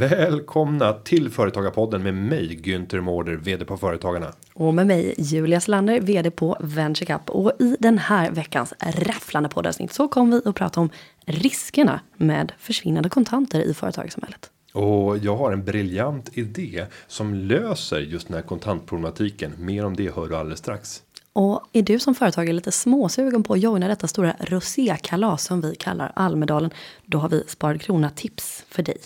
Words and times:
Välkomna 0.00 0.92
till 0.92 1.30
Företagarpodden 1.30 2.02
med 2.02 2.14
mig 2.14 2.60
Günther 2.62 3.00
Mårder, 3.00 3.36
vd 3.36 3.64
på 3.64 3.76
Företagarna. 3.76 4.32
Och 4.54 4.74
med 4.74 4.86
mig 4.86 5.14
Julia 5.18 5.60
Slander, 5.60 6.00
vd 6.00 6.30
på 6.30 6.56
VentureCap. 6.60 7.30
Och 7.30 7.52
i 7.58 7.76
den 7.80 7.98
här 7.98 8.30
veckans 8.30 8.74
rafflande 8.80 9.48
poddavsnitt 9.48 9.92
så 9.92 10.08
kommer 10.08 10.36
vi 10.36 10.48
att 10.48 10.54
prata 10.54 10.80
om 10.80 10.90
riskerna 11.26 12.00
med 12.16 12.52
försvinnande 12.58 13.08
kontanter 13.08 13.60
i 13.60 13.74
företagssamhället. 13.74 14.50
Och 14.72 15.18
jag 15.18 15.36
har 15.36 15.52
en 15.52 15.64
briljant 15.64 16.30
idé 16.38 16.86
som 17.06 17.34
löser 17.34 18.00
just 18.00 18.26
den 18.26 18.34
här 18.34 18.42
kontantproblematiken. 18.42 19.52
Mer 19.58 19.84
om 19.84 19.96
det 19.96 20.14
hör 20.14 20.28
du 20.28 20.36
alldeles 20.36 20.58
strax. 20.58 21.02
Och 21.32 21.62
är 21.72 21.82
du 21.82 21.98
som 21.98 22.14
företagare 22.14 22.52
lite 22.52 22.72
småsugen 22.72 23.42
på 23.42 23.52
att 23.52 23.60
joina 23.60 23.88
detta 23.88 24.08
stora 24.08 24.36
rosékalas 24.40 25.44
som 25.44 25.60
vi 25.60 25.74
kallar 25.74 26.12
Almedalen, 26.16 26.70
då 27.06 27.18
har 27.18 27.28
vi 27.28 27.44
Sparad 27.46 27.80
Krona 27.82 28.10
tips 28.10 28.64
för 28.68 28.82
dig. 28.82 28.98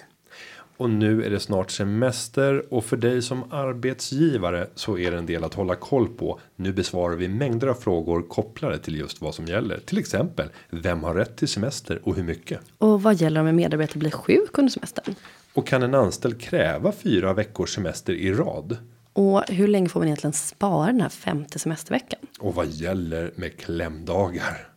Och 0.77 0.91
nu 0.91 1.25
är 1.25 1.31
det 1.31 1.41
snart 1.41 1.71
semester 1.71 2.75
och 2.75 2.85
för 2.85 2.97
dig 2.97 3.23
som 3.23 3.53
arbetsgivare 3.53 4.67
så 4.75 4.99
är 4.99 5.11
det 5.11 5.19
en 5.19 5.27
del 5.27 5.45
att 5.45 5.55
hålla 5.55 5.75
koll 5.75 6.09
på. 6.09 6.41
Nu 6.57 6.73
besvarar 6.73 7.17
vi 7.17 7.29
mängder 7.29 7.67
av 7.67 7.75
frågor 7.75 8.23
kopplade 8.23 8.79
till 8.79 8.97
just 8.97 9.21
vad 9.21 9.35
som 9.35 9.47
gäller. 9.47 9.81
Till 9.87 9.99
exempel, 9.99 10.49
vem 10.71 11.03
har 11.03 11.15
rätt 11.15 11.37
till 11.37 11.49
semester 11.49 12.01
och 12.03 12.17
hur 12.17 12.23
mycket? 12.23 12.61
Och 12.79 13.03
vad 13.03 13.15
gäller 13.15 13.41
om 13.41 13.47
en 13.47 13.57
medarbetare 13.57 13.99
blir 13.99 14.11
sjuk 14.11 14.59
under 14.59 14.73
semestern? 14.73 15.15
Och 15.55 15.67
kan 15.67 15.83
en 15.83 15.95
anställd 15.95 16.41
kräva 16.41 16.93
fyra 16.93 17.33
veckors 17.33 17.75
semester 17.75 18.13
i 18.13 18.33
rad? 18.33 18.77
Och 19.13 19.43
hur 19.49 19.69
länge 19.69 19.89
får 19.89 20.01
man 20.01 20.07
egentligen 20.07 20.33
spara 20.33 20.87
den 20.87 21.01
här 21.01 21.09
femte 21.09 21.59
semesterveckan? 21.59 22.21
Och 22.41 22.55
vad 22.55 22.67
gäller 22.67 23.33
med 23.37 23.57
klämdagar? 23.57 24.69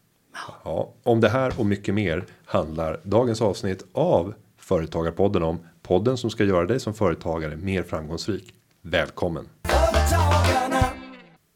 Ja, 0.64 0.94
om 1.04 1.22
det 1.22 1.30
här 1.30 1.60
och 1.60 1.66
mycket 1.66 1.94
mer 1.94 2.26
handlar 2.46 3.00
dagens 3.04 3.42
avsnitt 3.42 3.86
av 3.92 4.34
Företagarpodden 4.58 5.44
om 5.44 5.60
podden 5.88 6.18
som 6.18 6.30
ska 6.30 6.44
göra 6.44 6.66
dig 6.66 6.80
som 6.80 6.94
företagare 6.94 7.56
mer 7.56 7.84
framgångsrik. 7.84 8.54
Välkommen! 8.82 9.50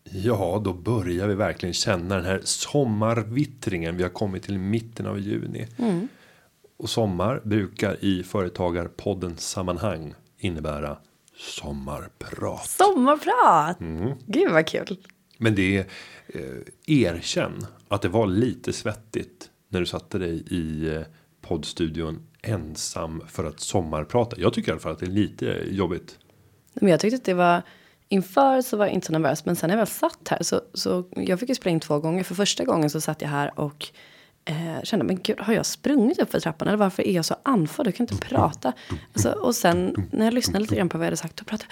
Ja, 0.03 0.61
då 0.65 0.73
börjar 0.73 1.27
vi 1.27 1.35
verkligen 1.35 1.73
känna 1.73 2.15
den 2.15 2.25
här 2.25 2.41
sommarvittringen. 2.43 3.97
Vi 3.97 4.03
har 4.03 4.09
kommit 4.09 4.43
till 4.43 4.59
mitten 4.59 5.05
av 5.05 5.19
juni. 5.19 5.67
Mm. 5.77 6.07
Och 6.77 6.89
sommar 6.89 7.41
brukar 7.43 8.05
i 8.05 8.23
företagarpodden 8.23 9.37
sammanhang 9.37 10.13
innebära 10.37 10.97
sommarprat. 11.37 12.69
Sommarprat! 12.69 13.79
Mm. 13.79 14.13
Gud 14.25 14.51
vad 14.51 14.67
kul! 14.67 14.97
Men 15.37 15.55
det 15.55 15.77
är 15.77 15.85
eh, 16.27 17.03
erkänn 17.03 17.65
att 17.87 18.01
det 18.01 18.09
var 18.09 18.27
lite 18.27 18.73
svettigt 18.73 19.49
när 19.69 19.79
du 19.79 19.85
satte 19.85 20.17
dig 20.17 20.43
i 20.49 20.95
eh, 20.95 21.01
poddstudion 21.41 22.27
ensam 22.41 23.23
för 23.27 23.43
att 23.43 23.59
sommarprata. 23.59 24.35
Jag 24.39 24.53
tycker 24.53 24.69
i 24.69 24.71
alla 24.71 24.79
fall 24.79 24.91
att 24.91 24.99
det 24.99 25.05
är 25.05 25.09
lite 25.09 25.63
jobbigt. 25.69 26.19
Men 26.73 26.89
jag 26.89 26.99
tyckte 26.99 27.15
att 27.15 27.25
det 27.25 27.33
var 27.33 27.61
inför 28.09 28.61
så 28.61 28.77
var 28.77 28.85
jag 28.85 28.93
inte 28.93 29.07
så 29.07 29.13
nervös, 29.13 29.45
men 29.45 29.55
sen 29.55 29.67
när 29.67 29.75
jag 29.75 29.77
väl 29.77 29.87
satt 29.87 30.27
här 30.27 30.43
så 30.43 30.61
så 30.73 31.03
jag 31.15 31.39
fick 31.39 31.49
ju 31.49 31.55
springa 31.55 31.73
in 31.73 31.79
två 31.79 31.99
gånger. 31.99 32.23
För 32.23 32.35
första 32.35 32.63
gången 32.63 32.89
så 32.89 33.01
satt 33.01 33.21
jag 33.21 33.29
här 33.29 33.59
och 33.59 33.87
eh, 34.45 34.83
kände 34.83 35.05
men 35.05 35.19
gud 35.23 35.39
har 35.39 35.53
jag 35.53 35.65
sprungit 35.65 36.19
upp 36.19 36.31
för 36.31 36.39
trappan 36.39 36.67
eller 36.67 36.77
varför 36.77 37.07
är 37.07 37.11
jag 37.11 37.25
så 37.25 37.35
andfådd? 37.43 37.87
Jag 37.87 37.95
kan 37.95 38.03
inte 38.03 38.27
prata. 38.27 38.73
Alltså, 39.13 39.31
och 39.31 39.55
sen 39.55 40.09
när 40.11 40.25
jag 40.25 40.33
lyssnade 40.33 40.59
lite 40.59 40.75
grann 40.75 40.89
på 40.89 40.97
vad 40.97 41.05
jag 41.05 41.07
hade 41.07 41.17
sagt 41.17 41.37
då 41.37 41.43
pratade 41.43 41.69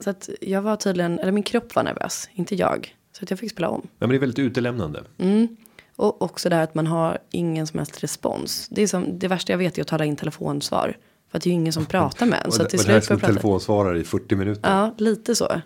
så 0.00 0.10
att 0.10 0.28
jag 0.40 0.62
var 0.62 0.76
tydligen 0.76 1.18
eller 1.18 1.32
min 1.32 1.42
kropp 1.42 1.74
var 1.74 1.82
nervös, 1.82 2.28
inte 2.32 2.54
jag. 2.54 2.94
Så 3.12 3.24
att 3.24 3.30
jag 3.30 3.38
fick 3.38 3.50
spela 3.50 3.68
om. 3.68 3.80
Ja, 3.84 3.88
men 3.98 4.08
det 4.08 4.16
är 4.16 4.20
väldigt 4.20 4.38
utelämnande. 4.38 5.04
Mm. 5.18 5.56
Och 5.96 6.22
också 6.22 6.48
det 6.48 6.56
här 6.56 6.62
att 6.62 6.74
man 6.74 6.86
har 6.86 7.18
ingen 7.30 7.66
som 7.66 7.78
helst 7.78 8.02
respons. 8.02 8.68
Det 8.70 8.82
är 8.82 8.86
som 8.86 9.18
det 9.18 9.28
värsta 9.28 9.52
jag 9.52 9.58
vet 9.58 9.78
är 9.78 9.82
att 9.82 9.88
tala 9.88 10.04
in 10.04 10.16
telefonsvar. 10.16 10.96
För 11.30 11.38
att 11.38 11.42
det 11.42 11.48
är 11.48 11.52
ju 11.52 11.54
ingen 11.54 11.72
som 11.72 11.86
pratar 11.86 12.26
med 12.26 12.42
en. 12.44 12.52
Så 12.52 12.64
till 12.64 12.80
och 12.80 12.86
det 12.86 12.92
här 12.92 13.00
slut 13.00 13.20
som 13.20 13.28
telefonsvarare 13.28 14.00
i 14.00 14.04
40 14.04 14.36
minuter. 14.36 14.70
Ja, 14.70 14.94
lite 14.98 15.36
så. 15.36 15.60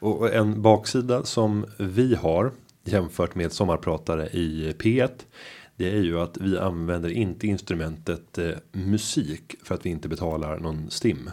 Och 0.00 0.20
och 0.20 0.34
en 0.34 0.62
baksida 0.62 1.24
som 1.24 1.66
vi 1.78 2.14
har 2.14 2.52
jämfört 2.84 3.34
med 3.34 3.52
sommarpratare 3.52 4.26
i 4.26 4.74
P1. 4.78 5.10
Det 5.76 5.90
är 5.90 6.02
ju 6.02 6.20
att 6.20 6.36
vi 6.40 6.58
använder 6.58 7.10
inte 7.10 7.46
instrumentet 7.46 8.38
eh, 8.38 8.50
musik 8.72 9.54
för 9.62 9.74
att 9.74 9.86
vi 9.86 9.90
inte 9.90 10.08
betalar 10.08 10.58
någon 10.58 10.90
stim. 10.90 11.30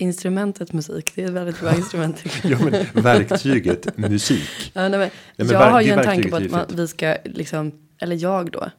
Instrumentet 0.00 0.72
musik, 0.72 1.12
det 1.14 1.22
är 1.22 1.26
ett 1.26 1.32
väldigt 1.32 1.60
bra 1.60 1.74
instrument. 1.74 2.24
Ja, 2.44 2.58
men 2.58 3.02
verktyget 3.02 3.96
musik. 3.96 4.48
Ja, 4.74 4.88
nej, 4.88 4.98
men, 4.98 5.10
men 5.36 5.48
jag 5.48 5.70
har 5.70 5.80
ju 5.80 5.90
en 5.90 6.04
tanke 6.04 6.28
på 6.28 6.36
att 6.36 6.50
man, 6.50 6.66
vi 6.68 6.88
ska 6.88 7.16
liksom, 7.24 7.72
eller 7.98 8.16
jag 8.16 8.50
då, 8.50 8.70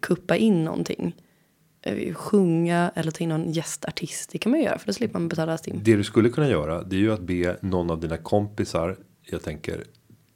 kuppa 0.00 0.36
in 0.36 0.64
någonting. 0.64 1.16
Eh, 1.82 2.14
Sjunga 2.14 2.92
eller 2.94 3.10
ta 3.10 3.24
in 3.24 3.28
någon 3.28 3.52
gästartist. 3.52 4.30
Det 4.32 4.38
kan 4.38 4.50
man 4.50 4.60
ju 4.60 4.66
göra 4.66 4.78
för 4.78 4.86
då 4.86 4.92
slipper 4.92 5.18
man 5.18 5.28
betala 5.28 5.58
STIM. 5.58 5.80
Det 5.82 5.96
du 5.96 6.04
skulle 6.04 6.28
kunna 6.28 6.48
göra 6.48 6.82
det 6.82 6.96
är 6.96 7.00
ju 7.00 7.12
att 7.12 7.20
be 7.20 7.56
någon 7.60 7.90
av 7.90 8.00
dina 8.00 8.16
kompisar. 8.16 8.96
Jag 9.22 9.42
tänker 9.42 9.84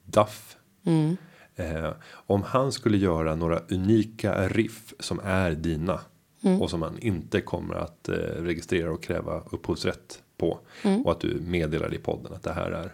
Duff. 0.04 0.56
Mm. 0.86 1.16
Eh, 1.56 1.92
om 2.10 2.42
han 2.42 2.72
skulle 2.72 2.98
göra 2.98 3.34
några 3.34 3.58
unika 3.58 4.48
riff 4.48 4.94
som 4.98 5.20
är 5.24 5.50
dina. 5.50 6.00
Mm. 6.42 6.62
Och 6.62 6.70
som 6.70 6.80
man 6.80 6.98
inte 6.98 7.40
kommer 7.40 7.74
att 7.74 8.08
eh, 8.08 8.14
registrera 8.16 8.92
och 8.92 9.02
kräva 9.02 9.42
upphovsrätt 9.50 10.22
på. 10.38 10.58
Mm. 10.82 11.02
Och 11.02 11.12
att 11.12 11.20
du 11.20 11.40
meddelar 11.46 11.94
i 11.94 11.98
podden 11.98 12.32
att 12.32 12.42
det 12.42 12.52
här 12.52 12.70
är 12.70 12.92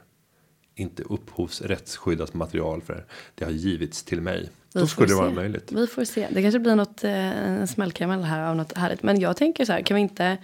inte 0.75 1.03
upphovsrättsskyddat 1.03 2.35
material 2.35 2.83
för 2.83 3.05
det 3.35 3.45
har 3.45 3.53
givits 3.53 4.03
till 4.03 4.21
mig. 4.21 4.51
Vi 4.75 4.81
Då 4.81 4.87
skulle 4.87 5.09
det 5.09 5.15
vara 5.15 5.31
möjligt. 5.31 5.73
Vi 5.73 5.87
får 5.87 6.05
se. 6.05 6.29
Det 6.31 6.43
kanske 6.43 6.59
blir 6.59 6.77
något, 6.77 7.05
eh, 7.05 7.67
smällkaramell 7.67 8.23
här 8.23 8.43
av 8.43 8.57
något 8.57 8.77
härligt. 8.77 9.03
Men 9.03 9.21
jag 9.21 9.37
tänker 9.37 9.65
så 9.65 9.73
här, 9.73 9.83
kan 9.83 9.95
vi 9.95 10.01
inte, 10.01 10.39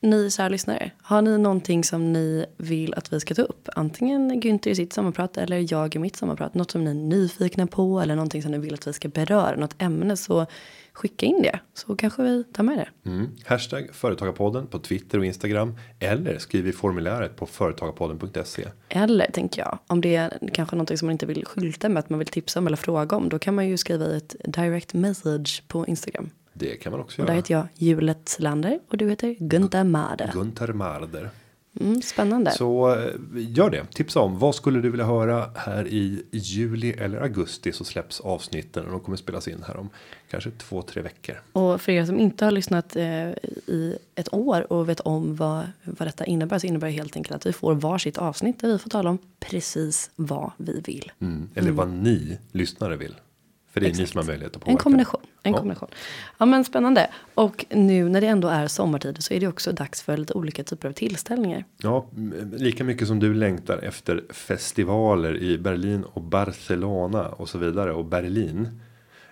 ni 0.00 0.30
kära 0.30 0.48
lyssnare, 0.48 0.90
har 1.02 1.22
ni 1.22 1.38
någonting 1.38 1.84
som 1.84 2.12
ni 2.12 2.46
vill 2.56 2.94
att 2.94 3.12
vi 3.12 3.20
ska 3.20 3.34
ta 3.34 3.42
upp? 3.42 3.68
Antingen 3.76 4.42
Günther 4.42 4.68
i 4.68 4.74
sitt 4.74 4.92
sommarprat 4.92 5.36
eller 5.36 5.72
jag 5.72 5.96
i 5.96 5.98
mitt 5.98 6.16
sommarprat. 6.16 6.54
Något 6.54 6.70
som 6.70 6.84
ni 6.84 6.90
är 6.90 6.94
nyfikna 6.94 7.66
på 7.66 8.00
eller 8.00 8.14
någonting 8.14 8.42
som 8.42 8.52
ni 8.52 8.58
vill 8.58 8.74
att 8.74 8.86
vi 8.86 8.92
ska 8.92 9.08
beröra. 9.08 9.56
Något 9.56 9.82
ämne 9.82 10.16
så 10.16 10.46
skicka 10.92 11.26
in 11.26 11.42
det. 11.42 11.60
Så 11.74 11.96
kanske 11.96 12.22
vi 12.22 12.44
tar 12.44 12.62
med 12.62 12.78
det. 12.78 13.10
Mm. 13.10 13.30
Hashtag 13.44 13.88
företagarpodden 13.92 14.66
på 14.66 14.78
Twitter 14.78 15.18
och 15.18 15.24
Instagram. 15.24 15.76
Eller 15.98 16.38
skriv 16.38 16.68
i 16.68 16.72
formuläret 16.72 17.36
på 17.36 17.46
företagarpodden.se. 17.46 18.68
Eller 18.88 19.30
tänker 19.30 19.62
jag, 19.62 19.78
om 19.86 20.00
det 20.00 20.16
är 20.16 20.38
kanske 20.52 20.76
någonting 20.76 20.98
som 20.98 21.06
man 21.06 21.12
inte 21.12 21.26
vill 21.26 21.44
skylta 21.44 21.88
med 21.88 22.00
att 22.00 22.10
man 22.10 22.18
vill 22.18 22.28
tipsa 22.28 22.58
om 22.58 22.66
eller 22.66 22.76
fråga 22.76 23.16
om. 23.16 23.28
Då 23.28 23.38
kan 23.38 23.54
man 23.54 23.68
ju 23.68 23.76
skriva 23.76 24.16
ett 24.16 24.36
direct 24.44 24.94
message 24.94 25.62
på 25.68 25.86
Instagram. 25.86 26.30
Det 26.58 26.76
kan 26.76 26.92
man 26.92 27.00
också 27.00 27.22
Och 27.22 27.26
där 27.26 27.32
göra. 27.32 27.40
heter 27.40 27.54
jag 27.54 27.66
Julet 27.74 28.28
Slander 28.28 28.80
och 28.88 28.96
du 28.96 29.08
heter 29.08 29.36
Gunther 29.38 29.84
Made. 29.84 30.30
Gunther 30.34 30.72
Marder. 30.72 31.30
Mm, 31.80 32.02
spännande. 32.02 32.50
Så 32.50 32.94
eh, 32.94 33.12
gör 33.32 33.70
det. 33.70 33.84
Tipsa 33.94 34.20
om 34.20 34.38
vad 34.38 34.54
skulle 34.54 34.80
du 34.80 34.90
vilja 34.90 35.06
höra 35.06 35.50
här 35.54 35.86
i 35.88 36.22
juli 36.32 36.90
eller 36.92 37.20
augusti 37.20 37.72
så 37.72 37.84
släpps 37.84 38.20
avsnitten 38.20 38.84
och 38.86 38.90
de 38.92 39.00
kommer 39.00 39.16
spelas 39.16 39.48
in 39.48 39.64
här 39.66 39.76
om 39.76 39.88
kanske 40.30 40.50
två, 40.50 40.82
tre 40.82 41.02
veckor. 41.02 41.36
Och 41.52 41.80
för 41.80 41.92
er 41.92 42.04
som 42.04 42.18
inte 42.20 42.44
har 42.44 42.52
lyssnat 42.52 42.96
eh, 42.96 43.28
i 43.66 43.98
ett 44.14 44.34
år 44.34 44.72
och 44.72 44.88
vet 44.88 45.00
om 45.00 45.36
vad, 45.36 45.66
vad 45.84 46.08
detta 46.08 46.24
innebär 46.24 46.58
så 46.58 46.66
innebär 46.66 46.86
det 46.86 46.92
helt 46.92 47.16
enkelt 47.16 47.36
att 47.36 47.46
vi 47.46 47.52
får 47.52 47.74
varsitt 47.74 48.18
avsnitt 48.18 48.60
där 48.60 48.68
vi 48.68 48.78
får 48.78 48.90
tala 48.90 49.10
om 49.10 49.18
precis 49.40 50.10
vad 50.16 50.50
vi 50.56 50.80
vill. 50.80 51.12
Mm. 51.20 51.48
Eller 51.54 51.70
vad 51.72 51.88
ni 51.88 52.38
lyssnare 52.52 52.96
vill. 52.96 53.14
För 53.78 53.80
det 53.80 53.86
är 53.86 53.96
ni 53.96 54.02
Exakt. 54.02 54.12
som 54.12 54.18
har 54.18 54.26
möjlighet 54.26 54.56
att 54.56 54.62
påverka. 54.62 54.72
En 54.72 54.78
kombination. 54.78 55.20
En 55.42 55.52
Ja. 55.52 55.58
kombination. 55.58 55.88
Ja 56.38 56.46
men 56.46 56.64
spännande. 56.64 57.10
Och 57.34 57.64
nu 57.70 58.08
när 58.08 58.20
det 58.20 58.26
ändå 58.26 58.48
är 58.48 58.66
sommartid 58.68 59.22
så 59.24 59.34
är 59.34 59.40
det 59.40 59.46
också 59.46 59.72
dags 59.72 60.02
för 60.02 60.16
lite 60.16 60.34
olika 60.34 60.64
typer 60.64 60.88
av 60.88 60.92
tillställningar. 60.92 61.64
Ja, 61.76 62.06
lika 62.52 62.84
mycket 62.84 63.08
som 63.08 63.18
du 63.20 63.34
längtar 63.34 63.78
efter 63.78 64.24
festivaler 64.30 65.36
i 65.42 65.58
Berlin 65.58 66.04
och 66.04 66.22
Barcelona 66.22 67.28
och 67.28 67.48
så 67.48 67.58
vidare 67.58 67.92
och 67.92 68.04
Berlin. 68.04 68.80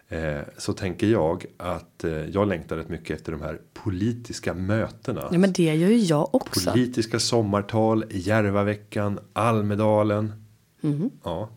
Eh, 0.08 0.38
så 0.58 0.72
tänker 0.72 1.06
jag 1.06 1.44
att 1.56 2.04
eh, 2.04 2.10
jag 2.12 2.48
längtar 2.48 2.76
rätt 2.76 2.88
mycket 2.88 3.16
efter 3.16 3.32
de 3.32 3.42
här 3.42 3.60
politiska 3.74 4.54
mötena. 4.54 5.28
Ja 5.32 5.38
men 5.38 5.52
det 5.52 5.62
gör 5.74 5.88
ju 5.88 5.96
jag 5.98 6.34
också. 6.34 6.70
Politiska 6.70 7.18
sommartal, 7.20 8.04
Järvaveckan, 8.10 9.18
Almedalen. 9.32 10.32
Mhm. 10.80 11.10
Ja, 11.24 11.48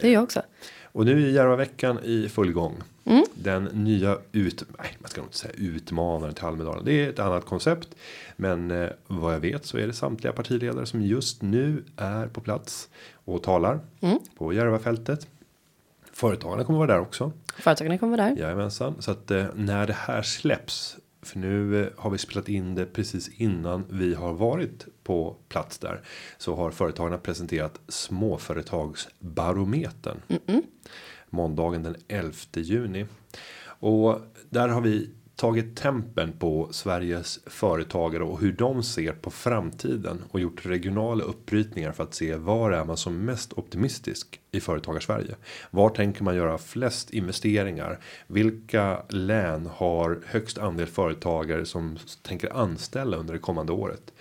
Det 0.00 0.06
gör 0.06 0.14
jag 0.14 0.22
också. 0.22 0.42
Och 0.98 1.06
nu 1.06 1.26
är 1.26 1.30
Järvaveckan 1.30 1.98
i 2.04 2.28
full 2.28 2.52
gång. 2.52 2.76
Mm. 3.04 3.24
Den 3.34 3.64
nya 3.64 4.18
ut, 4.32 4.62
nej, 4.78 4.96
man 4.98 5.08
ska 5.10 5.20
nog 5.20 5.26
inte 5.28 5.38
säga 5.38 5.52
utmanaren 5.56 6.34
till 6.34 6.44
Almedalen. 6.44 6.84
Det 6.84 7.04
är 7.04 7.08
ett 7.10 7.18
annat 7.18 7.44
koncept. 7.44 7.88
Men 8.36 8.70
eh, 8.70 8.88
vad 9.06 9.34
jag 9.34 9.40
vet 9.40 9.64
så 9.66 9.78
är 9.78 9.86
det 9.86 9.92
samtliga 9.92 10.32
partiledare 10.32 10.86
som 10.86 11.02
just 11.02 11.42
nu 11.42 11.84
är 11.96 12.26
på 12.26 12.40
plats 12.40 12.88
och 13.14 13.42
talar 13.42 13.80
Mm. 14.00 14.18
på 14.38 14.52
Järvafältet. 14.52 15.26
Företagarna 16.12 16.64
kommer 16.64 16.78
vara 16.78 16.92
där 16.92 17.00
också. 17.00 17.32
Företagarna 17.58 17.98
kommer 17.98 18.16
vara 18.16 18.28
där. 18.28 18.36
Jajamensan. 18.36 18.94
Så 18.98 19.10
att 19.10 19.30
eh, 19.30 19.44
när 19.54 19.86
det 19.86 19.96
här 19.98 20.22
släpps. 20.22 20.96
För 21.22 21.38
nu 21.38 21.82
eh, 21.82 21.88
har 21.96 22.10
vi 22.10 22.18
spelat 22.18 22.48
in 22.48 22.74
det 22.74 22.86
precis 22.86 23.28
innan 23.28 23.84
vi 23.90 24.14
har 24.14 24.32
varit 24.32 24.86
på 25.02 25.36
plats 25.48 25.78
där. 25.78 26.00
Så 26.38 26.54
har 26.54 26.70
företagarna 26.70 27.18
presenterat 27.18 27.80
småföretagsbarometern. 27.88 30.20
Måndagen 31.30 31.82
den 31.82 31.96
11 32.08 32.32
juni. 32.54 33.06
Och 33.80 34.20
där 34.50 34.68
har 34.68 34.80
vi 34.80 35.10
tagit 35.38 35.76
tempen 35.76 36.32
på 36.32 36.68
Sveriges 36.70 37.40
företagare 37.46 38.22
och 38.22 38.40
hur 38.40 38.52
de 38.52 38.82
ser 38.82 39.12
på 39.12 39.30
framtiden 39.30 40.24
och 40.30 40.40
gjort 40.40 40.66
regionala 40.66 41.24
uppbrytningar 41.24 41.92
för 41.92 42.04
att 42.04 42.14
se 42.14 42.34
var 42.34 42.70
är 42.70 42.84
man 42.84 42.96
som 42.96 43.24
mest 43.24 43.52
optimistisk 43.52 44.40
i 44.52 44.60
företagar 44.60 45.00
Sverige. 45.00 45.34
Var 45.70 45.90
tänker 45.90 46.24
man 46.24 46.36
göra 46.36 46.58
flest 46.58 47.10
investeringar? 47.10 47.98
Vilka 48.26 49.02
län 49.08 49.68
har 49.74 50.22
högst 50.26 50.58
andel 50.58 50.86
företagare 50.86 51.66
som 51.66 51.98
tänker 52.22 52.56
anställa 52.56 53.16
under 53.16 53.32
det 53.32 53.40
kommande 53.40 53.72
året? 53.72 54.12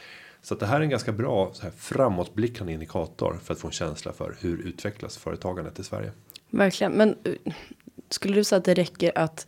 Så 0.41 0.53
att 0.53 0.59
det 0.59 0.65
här 0.65 0.77
är 0.77 0.83
en 0.83 0.89
ganska 0.89 1.11
bra 1.11 1.51
så 1.53 1.63
här 1.63 1.71
framåtblickande 1.77 2.73
indikator 2.73 3.39
för 3.43 3.53
att 3.53 3.59
få 3.59 3.67
en 3.67 3.73
känsla 3.73 4.13
för 4.13 4.35
hur 4.39 4.57
utvecklas 4.67 5.17
företagandet 5.17 5.79
i 5.79 5.83
Sverige. 5.83 6.11
Verkligen, 6.49 6.91
men 6.91 7.15
eh, 7.23 7.53
skulle 8.09 8.35
du 8.35 8.43
säga 8.43 8.57
att 8.57 8.65
det 8.65 8.73
räcker 8.73 9.11
att 9.15 9.47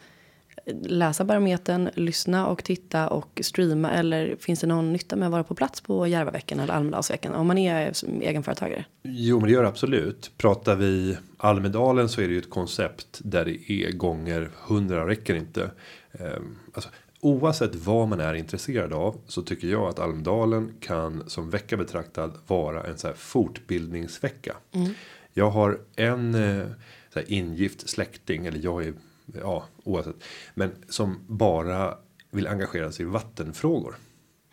läsa 0.81 1.23
barometern, 1.23 1.89
lyssna 1.93 2.47
och 2.47 2.63
titta 2.63 3.07
och 3.07 3.39
streama 3.43 3.91
eller 3.91 4.35
finns 4.39 4.59
det 4.59 4.67
någon 4.67 4.93
nytta 4.93 5.15
med 5.15 5.25
att 5.25 5.31
vara 5.31 5.43
på 5.43 5.55
plats 5.55 5.81
på 5.81 6.07
Järvaveckan 6.07 6.59
eller 6.59 6.73
Almedalsveckan 6.73 7.33
om 7.33 7.47
man 7.47 7.57
är 7.57 7.93
egenföretagare? 8.21 8.85
Jo, 9.03 9.39
men 9.39 9.47
det 9.47 9.53
gör 9.53 9.63
det 9.63 9.69
absolut. 9.69 10.31
Pratar 10.37 10.75
vi 10.75 11.17
Almedalen 11.37 12.09
så 12.09 12.21
är 12.21 12.27
det 12.27 12.33
ju 12.33 12.39
ett 12.39 12.49
koncept 12.49 13.19
där 13.23 13.45
det 13.45 13.71
är 13.71 13.91
gånger 13.91 14.51
hundra 14.67 15.07
räcker 15.07 15.35
inte. 15.35 15.71
Ehm, 16.11 16.57
alltså, 16.73 16.89
oavsett 17.21 17.75
vad 17.75 18.07
man 18.07 18.19
är 18.19 18.33
intresserad 18.33 18.93
av 18.93 19.21
så 19.27 19.41
tycker 19.41 19.67
jag 19.67 19.89
att 19.89 19.99
Almedalen 19.99 20.73
kan 20.79 21.23
som 21.29 21.49
vecka 21.49 21.77
betraktad 21.77 22.33
vara 22.47 22.83
en 22.83 22.97
så 22.97 23.07
här 23.07 23.13
fortbildningsvecka. 23.13 24.55
Mm. 24.71 24.93
Jag 25.33 25.49
har 25.49 25.79
en 25.95 26.35
eh, 26.35 26.65
så 27.13 27.19
här 27.19 27.31
ingift 27.31 27.89
släkting 27.89 28.45
eller 28.45 28.59
jag 28.63 28.85
är 28.85 28.93
ja, 29.41 29.63
oavsett. 29.83 30.15
Men 30.53 30.71
som 30.89 31.19
bara 31.27 31.97
vill 32.31 32.47
engagera 32.47 32.91
sig 32.91 33.05
i 33.05 33.09
vattenfrågor. 33.09 33.95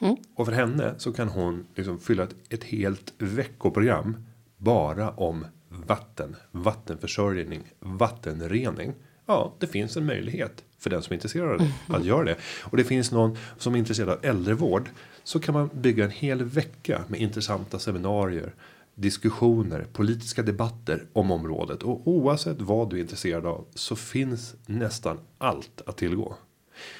Mm. 0.01 0.17
Och 0.35 0.47
för 0.47 0.53
henne 0.53 0.95
så 0.99 1.13
kan 1.13 1.29
hon 1.29 1.67
liksom 1.75 2.01
fylla 2.01 2.23
ett, 2.23 2.35
ett 2.49 2.65
helt 2.65 3.15
veckoprogram 3.19 4.17
bara 4.57 5.11
om 5.11 5.47
vatten, 5.69 6.37
vattenförsörjning, 6.51 7.63
vattenrening. 7.81 8.95
Ja, 9.27 9.55
det 9.59 9.67
finns 9.67 9.97
en 9.97 10.07
möjlighet 10.07 10.65
för 10.79 10.91
den 10.91 11.03
som 11.03 11.13
är 11.13 11.15
intresserad 11.15 11.61
mm. 11.61 11.73
att 11.87 12.05
göra 12.05 12.25
det. 12.25 12.37
Och 12.63 12.77
det 12.77 12.85
finns 12.85 13.13
någon 13.13 13.37
som 13.59 13.75
är 13.75 13.79
intresserad 13.79 14.09
av 14.09 14.19
äldrevård 14.23 14.89
så 15.25 15.41
kan 15.41 15.55
man 15.55 15.71
bygga 15.75 16.05
en 16.05 16.11
hel 16.11 16.45
vecka 16.45 17.05
med 17.09 17.21
intressanta 17.21 17.79
seminarier 17.79 18.55
diskussioner, 18.97 19.87
politiska 19.93 20.43
debatter 20.43 21.07
om 21.13 21.31
området 21.31 21.83
och 21.83 22.09
oavsett 22.09 22.61
vad 22.61 22.91
du 22.91 22.97
är 22.97 23.01
intresserad 23.01 23.47
av 23.47 23.67
så 23.75 23.97
finns 23.97 24.55
nästan 24.67 25.19
allt 25.39 25.83
att 25.87 25.97
tillgå. 25.97 26.37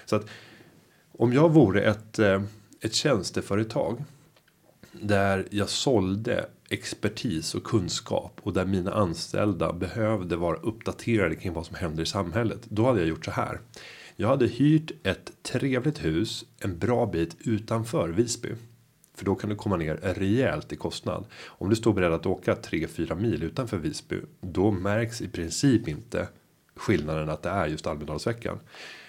Så 0.05 0.17
att 0.17 0.27
om 1.13 1.33
jag 1.33 1.53
vore 1.53 1.83
ett, 1.83 2.19
eh, 2.19 2.43
ett 2.81 2.95
tjänsteföretag 2.95 4.05
där 4.93 5.47
jag 5.51 5.69
sålde 5.69 6.47
expertis 6.69 7.55
och 7.55 7.65
kunskap 7.65 8.41
och 8.43 8.53
där 8.53 8.65
mina 8.65 8.93
anställda 8.93 9.73
behövde 9.73 10.37
vara 10.37 10.57
uppdaterade 10.57 11.37
kring 11.37 11.53
vad 11.53 11.67
som 11.67 11.77
händer 11.77 12.03
i 12.03 12.07
samhället. 12.07 12.61
Då 12.65 12.87
hade 12.87 13.01
jag 13.01 13.09
gjort 13.09 13.25
så 13.25 13.31
här. 13.31 13.61
Jag 14.17 14.29
hade 14.29 14.47
hyrt 14.47 14.91
ett 15.07 15.33
trevligt 15.43 16.05
hus 16.05 16.45
en 16.59 16.79
bra 16.79 17.07
bit 17.07 17.37
utanför 17.41 18.09
Visby 18.09 18.55
för 19.17 19.25
då 19.25 19.35
kan 19.35 19.51
du 19.51 19.57
komma 19.57 19.77
ner 19.77 19.97
rejält 20.03 20.73
i 20.73 20.77
kostnad. 20.77 21.25
Om 21.47 21.71
du 21.71 21.77
står 21.77 21.93
beredd 21.93 22.13
att 22.13 22.27
åka 22.27 22.55
3-4 22.55 23.15
mil 23.15 23.43
utanför 23.43 23.77
Visby. 23.77 24.21
Då 24.41 24.71
märks 24.71 25.21
i 25.21 25.29
princip 25.29 25.89
inte 25.89 26.29
skillnaden 26.77 27.29
att 27.29 27.43
det 27.43 27.49
är 27.49 27.67
just 27.67 27.87
Almedalsveckan. 27.87 28.59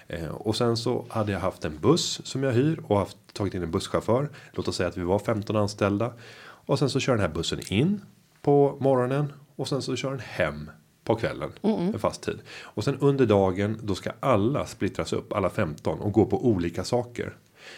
Eh, 0.07 0.29
och 0.29 0.55
sen 0.55 0.77
så 0.77 1.05
hade 1.09 1.31
jag 1.31 1.39
haft 1.39 1.65
en 1.65 1.79
buss 1.79 2.21
som 2.23 2.43
jag 2.43 2.51
hyr 2.51 2.79
och 2.87 2.99
haft 2.99 3.17
tagit 3.33 3.53
in 3.53 3.63
en 3.63 3.71
busschaufför. 3.71 4.29
Låt 4.51 4.67
oss 4.67 4.75
säga 4.75 4.89
att 4.89 4.97
vi 4.97 5.03
var 5.03 5.19
15 5.19 5.55
anställda. 5.55 6.13
Och 6.39 6.79
sen 6.79 6.89
så 6.89 6.99
kör 6.99 7.13
den 7.13 7.21
här 7.21 7.33
bussen 7.33 7.59
in 7.69 8.01
på 8.41 8.77
morgonen. 8.79 9.33
Och 9.55 9.67
sen 9.67 9.81
så 9.81 9.95
kör 9.95 10.11
den 10.11 10.19
hem 10.19 10.71
på 11.03 11.15
kvällen. 11.15 11.51
Mm. 11.61 11.93
En 11.93 11.99
fast 11.99 12.21
tid. 12.23 12.39
Och 12.61 12.83
sen 12.83 12.97
under 12.99 13.25
dagen 13.25 13.79
då 13.83 13.95
ska 13.95 14.11
alla 14.19 14.65
splittras 14.65 15.13
upp. 15.13 15.33
Alla 15.33 15.49
15 15.49 15.99
och 15.99 16.11
gå 16.11 16.25
på 16.25 16.45
olika 16.45 16.83
saker. 16.83 17.35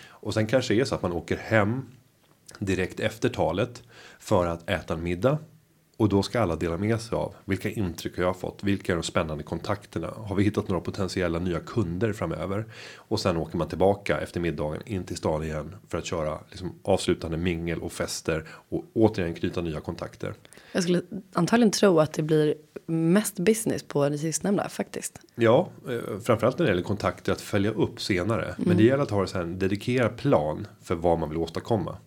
Och 0.10 0.34
sen 0.34 0.48
kanske 0.48 0.74
det 0.74 0.82
är 0.82 0.86
så 0.86 0.96
att 0.96 1.02
man 1.02 1.12
åker 1.12 1.38
hem 1.38 1.86
direkt 2.60 3.00
efter 3.00 3.30
talet 3.30 3.84
för 4.20 4.48
att 4.48 4.70
äta 4.70 4.94
en 4.94 5.04
middag. 5.04 5.38
Och 6.00 6.10
då 6.10 6.24
ska 6.24 6.40
alla 6.42 6.56
dela 6.56 6.78
med 6.78 7.02
sig 7.02 7.16
av 7.16 7.36
vilka 7.46 7.70
intryck 7.70 8.14
jag 8.18 8.26
har 8.26 8.34
fått. 8.34 8.64
Vilka 8.64 8.92
är 8.92 8.96
de 8.96 9.04
spännande 9.04 9.44
kontakterna? 9.44 10.14
Har 10.18 10.36
vi 10.36 10.44
hittat 10.44 10.68
några 10.68 10.82
potentiella 10.82 11.40
nya 11.40 11.60
kunder 11.60 12.14
framöver? 12.14 12.66
Och 12.96 13.20
sen 13.20 13.38
åker 13.38 13.58
man 13.58 13.68
tillbaka 13.68 14.22
efter 14.22 14.40
middagen 14.40 14.82
in 14.86 15.04
till 15.04 15.18
stan 15.18 15.44
igen 15.44 15.76
för 15.88 15.98
att 15.98 16.06
köra 16.06 16.40
liksom 16.50 16.80
avslutande 16.84 17.38
mingel 17.38 17.80
och 17.80 17.92
fester 17.92 18.48
och 18.70 18.86
återigen 18.94 19.34
knyta 19.34 19.62
nya 19.62 19.80
kontakter. 19.80 20.34
Jag 20.72 20.84
skulle 20.84 21.02
antagligen 21.34 21.72
tro 21.72 22.00
att 22.00 22.14
det 22.14 22.24
blir 22.24 22.56
mest 22.86 23.40
business 23.40 23.84
på 23.84 24.10
det 24.10 24.18
sistnämnda 24.18 24.70
faktiskt. 24.70 25.20
Ja, 25.36 25.70
eh, 25.90 26.20
framförallt 26.20 26.60
när 26.60 26.66
det 26.66 26.72
gäller 26.72 26.84
kontakter 26.84 27.32
att 27.32 27.42
följa 27.42 27.72
upp 27.72 28.02
senare. 28.02 28.44
Mm. 28.44 28.68
Men 28.68 28.78
det 28.78 28.84
gäller 28.84 29.04
att 29.04 29.12
ha 29.12 29.28
en 29.36 29.60
dedikerad 29.60 30.18
plan 30.18 30.68
för 30.82 30.96
vad 30.96 31.20
man 31.20 31.30
vill 31.30 31.38
åstadkomma. 31.38 31.98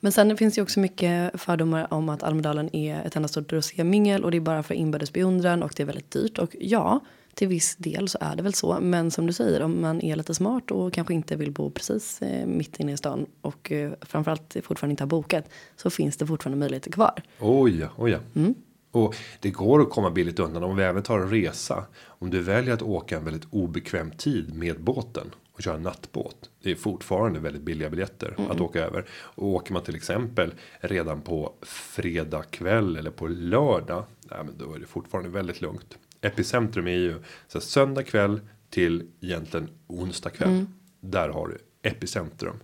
Men 0.00 0.12
sen 0.12 0.36
finns 0.36 0.54
det 0.54 0.62
också 0.62 0.80
mycket 0.80 1.40
fördomar 1.40 1.94
om 1.94 2.08
att 2.08 2.22
Almedalen 2.22 2.76
är 2.76 3.04
ett 3.04 3.16
enda 3.16 3.28
stort 3.28 3.52
rosémingel 3.52 4.24
och 4.24 4.30
det 4.30 4.36
är 4.36 4.40
bara 4.40 4.62
för 4.62 4.74
inbördes 4.74 5.12
beundran 5.12 5.62
och 5.62 5.72
det 5.76 5.82
är 5.82 5.86
väldigt 5.86 6.10
dyrt. 6.10 6.38
Och 6.38 6.56
ja, 6.60 7.00
till 7.34 7.48
viss 7.48 7.76
del 7.76 8.08
så 8.08 8.18
är 8.20 8.36
det 8.36 8.42
väl 8.42 8.54
så. 8.54 8.78
Men 8.80 9.10
som 9.10 9.26
du 9.26 9.32
säger, 9.32 9.62
om 9.62 9.80
man 9.80 10.00
är 10.00 10.16
lite 10.16 10.34
smart 10.34 10.70
och 10.70 10.92
kanske 10.92 11.14
inte 11.14 11.36
vill 11.36 11.52
bo 11.52 11.70
precis 11.70 12.22
eh, 12.22 12.46
mitt 12.46 12.80
inne 12.80 12.92
i 12.92 12.96
stan 12.96 13.26
och 13.40 13.72
eh, 13.72 13.92
framförallt 14.00 14.56
fortfarande 14.62 14.92
inte 14.92 15.02
har 15.02 15.08
bokat 15.08 15.44
så 15.76 15.90
finns 15.90 16.16
det 16.16 16.26
fortfarande 16.26 16.58
möjligheter 16.58 16.90
kvar. 16.90 17.22
Oj, 17.40 17.78
ja, 17.80 17.88
oj 17.96 18.10
ja. 18.10 18.18
Mm. 18.34 18.54
Och 18.90 19.16
det 19.40 19.50
går 19.50 19.80
att 19.82 19.90
komma 19.90 20.10
billigt 20.10 20.38
undan 20.38 20.64
om 20.64 20.76
vi 20.76 20.82
även 20.82 21.02
tar 21.02 21.18
en 21.18 21.30
resa. 21.30 21.84
Om 22.04 22.30
du 22.30 22.40
väljer 22.40 22.74
att 22.74 22.82
åka 22.82 23.16
en 23.16 23.24
väldigt 23.24 23.46
obekväm 23.50 24.10
tid 24.10 24.54
med 24.54 24.80
båten 24.80 25.30
och 25.52 25.62
köra 25.62 25.78
nattbåt. 25.78 26.50
Det 26.62 26.70
är 26.70 26.74
fortfarande 26.74 27.40
väldigt 27.40 27.62
billiga 27.62 27.90
biljetter 27.90 28.34
mm. 28.38 28.50
att 28.50 28.60
åka 28.60 28.84
över. 28.84 29.04
Och 29.12 29.46
åker 29.46 29.72
man 29.72 29.82
till 29.82 29.96
exempel 29.96 30.54
redan 30.80 31.20
på 31.20 31.52
fredag 31.62 32.42
kväll 32.42 32.96
eller 32.96 33.10
på 33.10 33.26
lördag. 33.26 34.04
Nej, 34.30 34.44
men 34.44 34.58
då 34.58 34.74
är 34.74 34.78
det 34.78 34.86
fortfarande 34.86 35.30
väldigt 35.30 35.60
lugnt. 35.60 35.98
Epicentrum 36.20 36.86
är 36.86 36.96
ju 36.96 37.14
så 37.48 37.58
här, 37.58 37.60
söndag 37.60 38.02
kväll 38.02 38.40
till 38.70 39.08
egentligen 39.20 39.68
onsdag 39.86 40.30
kväll. 40.30 40.48
Mm. 40.48 40.66
Där 41.00 41.28
har 41.28 41.48
du 41.48 41.58
epicentrum. 41.82 42.56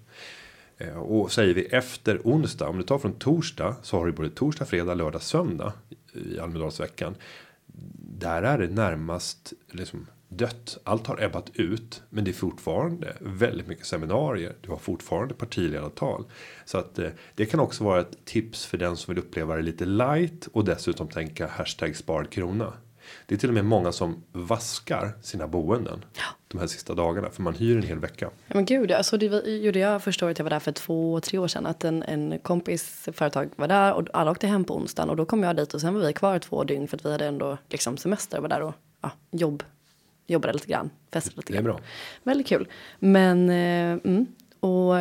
Eh, 0.77 0.97
och 0.97 1.33
säger 1.33 1.55
vi 1.55 1.65
efter 1.65 2.21
onsdag, 2.25 2.69
om 2.69 2.77
du 2.77 2.83
tar 2.83 2.99
från 2.99 3.13
torsdag 3.13 3.77
så 3.83 3.97
har 3.97 4.07
du 4.07 4.13
både 4.13 4.31
torsdag, 4.31 4.65
fredag, 4.65 4.95
lördag, 4.95 5.23
söndag 5.23 5.73
i 6.13 6.39
Almedalsveckan. 6.39 7.15
Där 8.19 8.43
är 8.43 8.59
det 8.59 8.67
närmast 8.67 9.53
liksom 9.71 10.07
dött. 10.29 10.79
Allt 10.85 11.07
har 11.07 11.23
ebbat 11.23 11.51
ut, 11.55 12.03
men 12.11 12.25
det 12.25 12.31
är 12.31 12.33
fortfarande 12.33 13.17
väldigt 13.21 13.67
mycket 13.67 13.87
seminarier. 13.87 14.57
Du 14.61 14.71
har 14.71 14.79
fortfarande 14.79 15.35
partiledartal 15.35 16.25
så 16.65 16.79
att 16.79 16.99
eh, 16.99 17.09
det 17.35 17.47
kan 17.47 17.61
också 17.61 17.85
vara 17.85 18.01
ett 18.01 18.25
tips 18.25 18.67
för 18.67 18.79
den 18.79 18.97
som 18.97 19.15
vill 19.15 19.25
uppleva 19.25 19.57
det 19.57 19.63
lite 19.63 19.85
light 19.85 20.49
och 20.53 20.65
dessutom 20.65 21.09
tänka 21.09 21.47
hashtag 21.47 21.97
sparad 21.97 22.31
krona. 22.31 22.73
Det 23.27 23.35
är 23.35 23.39
till 23.39 23.49
och 23.49 23.55
med 23.55 23.65
många 23.65 23.93
som 23.93 24.25
vaskar 24.33 25.13
sina 25.23 25.47
boenden 25.47 26.05
ja. 26.17 26.23
de 26.49 26.59
här 26.59 26.67
sista 26.67 26.95
dagarna 26.95 27.31
för 27.31 27.43
man 27.43 27.55
hyr 27.55 27.77
en 27.77 27.83
hel 27.83 27.99
vecka. 27.99 28.31
Ja, 28.47 28.55
men 28.55 28.65
gud, 28.65 28.93
alltså 28.93 29.17
det 29.17 29.29
var, 29.29 29.41
gjorde 29.41 29.79
jag 29.79 30.03
första 30.03 30.27
året 30.27 30.39
jag 30.39 30.45
var 30.45 30.51
där 30.51 30.61
för 30.61 30.73
två, 30.73 31.21
tre 31.21 31.39
år 31.39 31.49
sedan 31.49 31.67
att 31.67 31.85
en, 31.85 32.03
en 32.03 32.39
kompis 32.39 33.09
företag 33.13 33.49
var 33.57 33.69
där 33.69 33.95
och 33.95 34.09
alla 34.13 34.31
åkte 34.31 34.47
hem 34.47 34.65
på 34.65 34.77
onsdagen 34.77 35.11
och 35.11 35.17
då 35.17 35.25
kom 35.25 35.43
jag 35.43 35.57
dit 35.57 35.75
och 35.75 35.81
sen 35.81 35.95
var 35.95 36.07
vi 36.07 36.13
kvar 36.13 36.39
två 36.39 36.65
dygn 36.65 36.89
för 36.89 36.97
att 36.97 37.05
vi 37.05 37.13
hade 37.13 37.27
ändå 37.27 37.59
liksom 37.69 37.97
semester 37.97 38.37
och 38.37 38.43
var 38.43 38.49
där 38.49 38.63
och 38.63 38.75
ja, 39.03 39.11
jobb 39.31 39.63
jobbade 40.33 40.53
lite 40.53 40.67
grann, 40.67 40.91
festade 41.13 41.37
lite 41.37 41.53
grann. 41.53 41.65
Det 41.65 41.71
är 41.71 41.73
bra. 41.73 41.81
Väldigt 42.23 42.47
kul. 42.47 42.69
Men, 42.99 43.51
eh, 43.51 44.01
mm, 44.05 44.27
och 44.61 44.97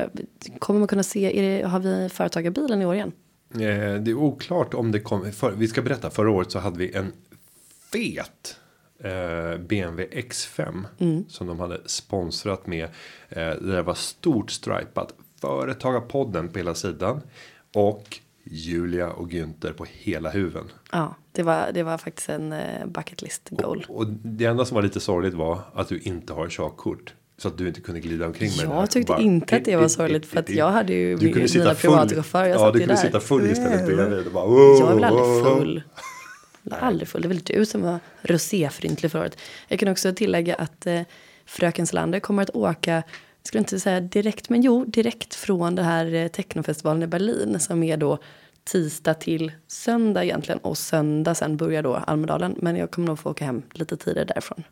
kommer 0.60 0.79
man 0.79 0.88
kunna 0.88 1.03
se, 1.03 1.31
det, 1.41 1.67
har 1.67 1.79
vi 1.79 2.10
företagarbilen 2.10 2.81
i 2.81 2.86
år 2.86 2.96
igen? 2.96 3.12
Eh, 3.53 4.01
det 4.01 4.12
är 4.12 4.13
oklart 4.13 4.74
om 4.74 4.91
det 4.91 5.00
kommer, 5.00 5.31
för, 5.31 5.51
vi 5.51 5.67
ska 5.67 5.81
berätta, 5.81 6.10
förra 6.10 6.31
året 6.31 6.51
så 6.51 6.60
hade 6.60 6.77
vi 6.77 6.93
en 6.93 7.12
fet 7.91 8.60
eh, 9.00 9.57
BMW 9.60 10.22
X5 10.22 10.86
mm. 11.00 11.25
som 11.29 11.48
de 11.48 11.60
hade 11.60 11.81
sponsrat 11.86 12.67
med. 12.67 12.84
Eh, 13.29 13.50
det 13.50 13.81
var 13.81 13.93
stort 13.93 14.51
stripat 14.51 15.13
företagarpodden 15.41 16.50
på 16.50 16.60
hela 16.60 16.75
sidan 16.75 17.22
och 17.74 18.19
Julia 18.51 19.10
och 19.10 19.32
Günther 19.32 19.74
på 19.74 19.86
hela 19.92 20.30
huven. 20.30 20.63
Ja, 20.92 21.16
det 21.32 21.44
var, 21.44 21.72
det 21.74 21.84
var 21.84 21.98
faktiskt 21.98 22.30
en 22.30 22.54
uh, 22.54 22.86
bucket 22.86 23.22
list 23.22 23.50
goal. 23.50 23.86
Och, 23.89 23.98
och, 23.98 24.08
det 24.08 24.46
enda 24.46 24.66
som 24.66 24.75
var 24.75 24.82
lite 24.82 25.00
sorgligt 25.00 25.34
var 25.34 25.60
att 25.74 25.89
du 25.89 26.00
inte 26.00 26.34
har 26.34 26.50
körkort. 26.50 27.13
Så 27.38 27.48
att 27.48 27.58
du 27.58 27.68
inte 27.68 27.82
kunde 27.82 28.00
glida 28.00 28.25
omkring 28.27 28.51
med 28.58 28.66
Jag 28.66 28.89
tyckte 28.89 29.12
bara, 29.12 29.22
inte 29.22 29.56
att 29.56 29.66
det 29.66 29.75
var 29.75 29.88
sorgligt 29.88 30.25
för 30.25 30.39
att 30.39 30.50
jag 30.50 30.72
hade 30.72 30.94
ju 30.94 31.16
du 31.16 31.34
kunde 31.34 31.60
mina 31.60 31.74
privatchaufförer. 31.74 32.50
Ja, 32.50 32.72
du 32.72 32.80
kunde 32.80 32.94
där. 32.94 33.01
sitta 33.01 33.20
full 33.20 33.46
istället 33.51 33.86
bredvid 33.86 34.27
och 34.27 34.34
bara 34.34 34.46
oh, 34.46 34.80
Jag 34.80 34.92
är 34.92 34.96
väl 34.96 35.04
aldrig 35.04 35.44
full. 35.44 35.84
Jag 36.63 36.80
aldrig 36.80 37.08
full. 37.08 37.22
Det 37.22 37.25
är 37.25 37.30
väl 37.30 37.42
du 37.44 37.66
som 37.66 37.82
var 37.82 38.00
roséfryntlig 38.22 39.12
förra 39.12 39.22
året. 39.22 39.38
Jag 39.68 39.80
kan 39.80 39.89
också 39.89 40.13
tillägga 40.13 40.56
att 40.56 40.88
eh, 40.88 41.01
Fröken 41.46 41.88
Slander 41.88 42.20
kommer 42.20 42.44
att 42.44 42.50
åka, 42.50 43.04
jag 43.48 43.50
skulle 43.50 43.60
inte 43.60 43.80
säga 43.80 44.00
direkt, 44.01 44.50
men 44.50 44.62
jo, 44.62 44.86
direkt 44.86 45.36
från 45.36 45.75
det 45.75 45.84
här 45.84 46.13
eh, 46.13 46.27
technofestivalen 46.27 47.04
i 47.04 47.08
Berlin 47.08 47.60
som 47.60 47.84
är 47.84 47.98
då 47.98 48.20
tisdag 48.63 49.13
till 49.13 49.51
söndag 49.68 50.24
egentligen 50.24 50.60
och 50.60 50.77
söndag 50.77 51.36
sen 51.36 51.58
börjar 51.58 51.84
då 51.84 51.96
Almedalen. 51.96 52.56
Men 52.58 52.75
jag 52.75 52.92
kommer 52.92 53.08
nog 53.08 53.20
få 53.20 53.30
åka 53.30 53.46
hem 53.46 53.62
lite 53.74 53.98
tidigare 53.98 54.25
därifrån. 54.25 54.63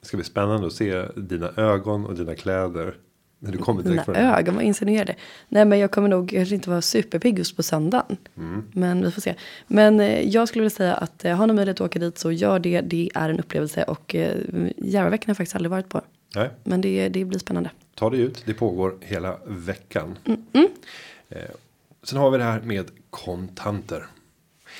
Det 0.00 0.06
ska 0.06 0.16
bli 0.16 0.24
spännande 0.24 0.66
att 0.66 0.72
se 0.72 1.04
dina 1.16 1.50
ögon 1.56 2.06
och 2.06 2.14
dina 2.14 2.34
kläder. 2.34 2.94
När 3.38 3.52
du 3.52 3.58
kommer 3.58 3.82
direkt 3.82 4.06
Mina 4.06 4.38
ögon, 4.38 4.54
vad 4.54 4.64
insinuerade. 4.64 5.14
Nej 5.48 5.64
men 5.64 5.78
jag 5.78 5.90
kommer 5.90 6.08
nog 6.08 6.30
kanske 6.30 6.54
inte 6.54 6.70
vara 6.70 6.82
superpigg 6.82 7.38
just 7.38 7.56
på 7.56 7.62
söndagen. 7.62 8.16
Men 8.72 9.04
vi 9.04 9.10
får 9.10 9.20
se. 9.20 9.34
Men 9.66 10.00
eh, 10.00 10.28
jag 10.28 10.48
skulle 10.48 10.62
vilja 10.62 10.76
säga 10.76 10.94
att 10.94 11.24
eh, 11.24 11.36
har 11.36 11.46
ni 11.46 11.52
möjlighet 11.52 11.80
att 11.80 11.86
åka 11.86 11.98
dit 11.98 12.18
så 12.18 12.32
gör 12.32 12.58
det. 12.58 12.80
Det 12.80 13.10
är 13.14 13.30
en 13.30 13.40
upplevelse 13.40 13.82
och 13.82 14.14
eh, 14.14 14.36
Järvaveckan 14.76 15.26
har 15.26 15.30
jag 15.30 15.36
faktiskt 15.36 15.56
aldrig 15.56 15.70
varit 15.70 15.88
på. 15.88 16.00
Nej, 16.36 16.50
Men 16.64 16.80
det, 16.80 17.08
det 17.08 17.24
blir 17.24 17.38
spännande. 17.38 17.70
Ta 17.98 18.10
dig 18.10 18.20
ut. 18.20 18.42
Det 18.46 18.54
pågår 18.54 18.94
hela 19.00 19.38
veckan. 19.46 20.18
Mm, 20.24 20.68
Eh, 21.30 21.42
sen 22.02 22.18
har 22.18 22.30
vi 22.30 22.38
det 22.38 22.44
här 22.44 22.60
med 22.60 22.90
kontanter. 23.10 24.06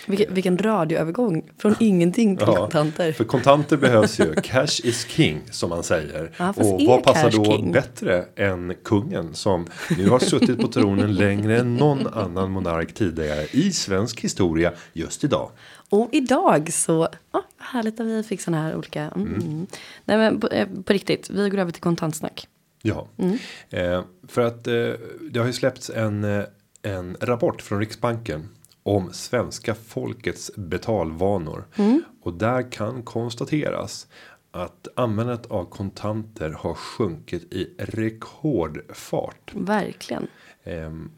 Vilken, 0.07 0.35
vilken 0.35 0.59
radioövergång 0.59 1.51
från 1.59 1.75
ingenting 1.81 2.37
till 2.37 2.47
kontanter. 2.47 3.13
För 3.13 3.25
kontanter 3.25 3.77
behövs 3.77 4.21
ju. 4.21 4.35
Cash 4.35 4.81
is 4.85 5.07
king 5.07 5.41
som 5.51 5.71
man 5.71 5.83
säger. 5.83 6.31
Ja, 6.37 6.49
och 6.57 6.81
vad 6.87 7.03
passar 7.03 7.31
då 7.31 7.45
king? 7.45 7.73
bättre 7.73 8.25
än 8.37 8.75
kungen 8.85 9.35
som 9.35 9.67
nu 9.97 10.09
har 10.09 10.19
suttit 10.19 10.61
på 10.61 10.69
tronen 10.69 11.15
längre 11.15 11.59
än 11.59 11.77
någon 11.77 12.07
annan 12.07 12.51
monark 12.51 12.95
tidigare 12.95 13.47
i 13.53 13.73
svensk 13.73 14.21
historia 14.21 14.73
just 14.93 15.25
idag. 15.25 15.51
Och 15.89 16.09
idag 16.13 16.73
så, 16.73 17.03
oh, 17.33 17.41
härligt 17.59 18.01
att 18.01 18.07
vi 18.07 18.23
fick 18.23 18.41
såna 18.41 18.63
här 18.63 18.77
olika. 18.77 19.03
Mm. 19.03 19.35
Mm. 19.35 19.67
Nej 20.05 20.19
men 20.19 20.41
på, 20.41 20.49
eh, 20.49 20.69
på 20.85 20.93
riktigt, 20.93 21.31
vi 21.31 21.51
går 21.51 21.59
över 21.59 21.73
till 21.73 21.83
kontantsnack. 21.83 22.49
Ja, 22.83 23.09
Mm. 23.17 23.37
eh, 23.71 24.03
för 24.29 24.41
att 24.43 24.67
eh, 24.67 24.91
det 25.31 25.39
har 25.39 25.47
ju 25.47 25.53
släppts 25.53 25.91
en, 25.91 26.25
eh, 26.25 26.45
en 26.83 27.17
rapport 27.21 27.63
från 27.63 27.79
Riksbanken 27.81 28.49
om 28.83 29.13
svenska 29.13 29.75
folkets 29.75 30.51
betalvanor. 30.57 31.65
Mm. 31.77 32.03
Och 32.23 32.33
där 32.35 32.73
kan 32.73 33.03
konstateras 33.03 34.07
att 34.51 34.89
användandet 34.95 35.47
av 35.51 35.65
kontanter 35.65 36.51
har 36.51 36.75
sjunkit 36.75 37.53
i 37.55 37.75
rekordfart. 37.79 39.53
Verkligen. 39.55 40.27
Ehm, 40.65 41.11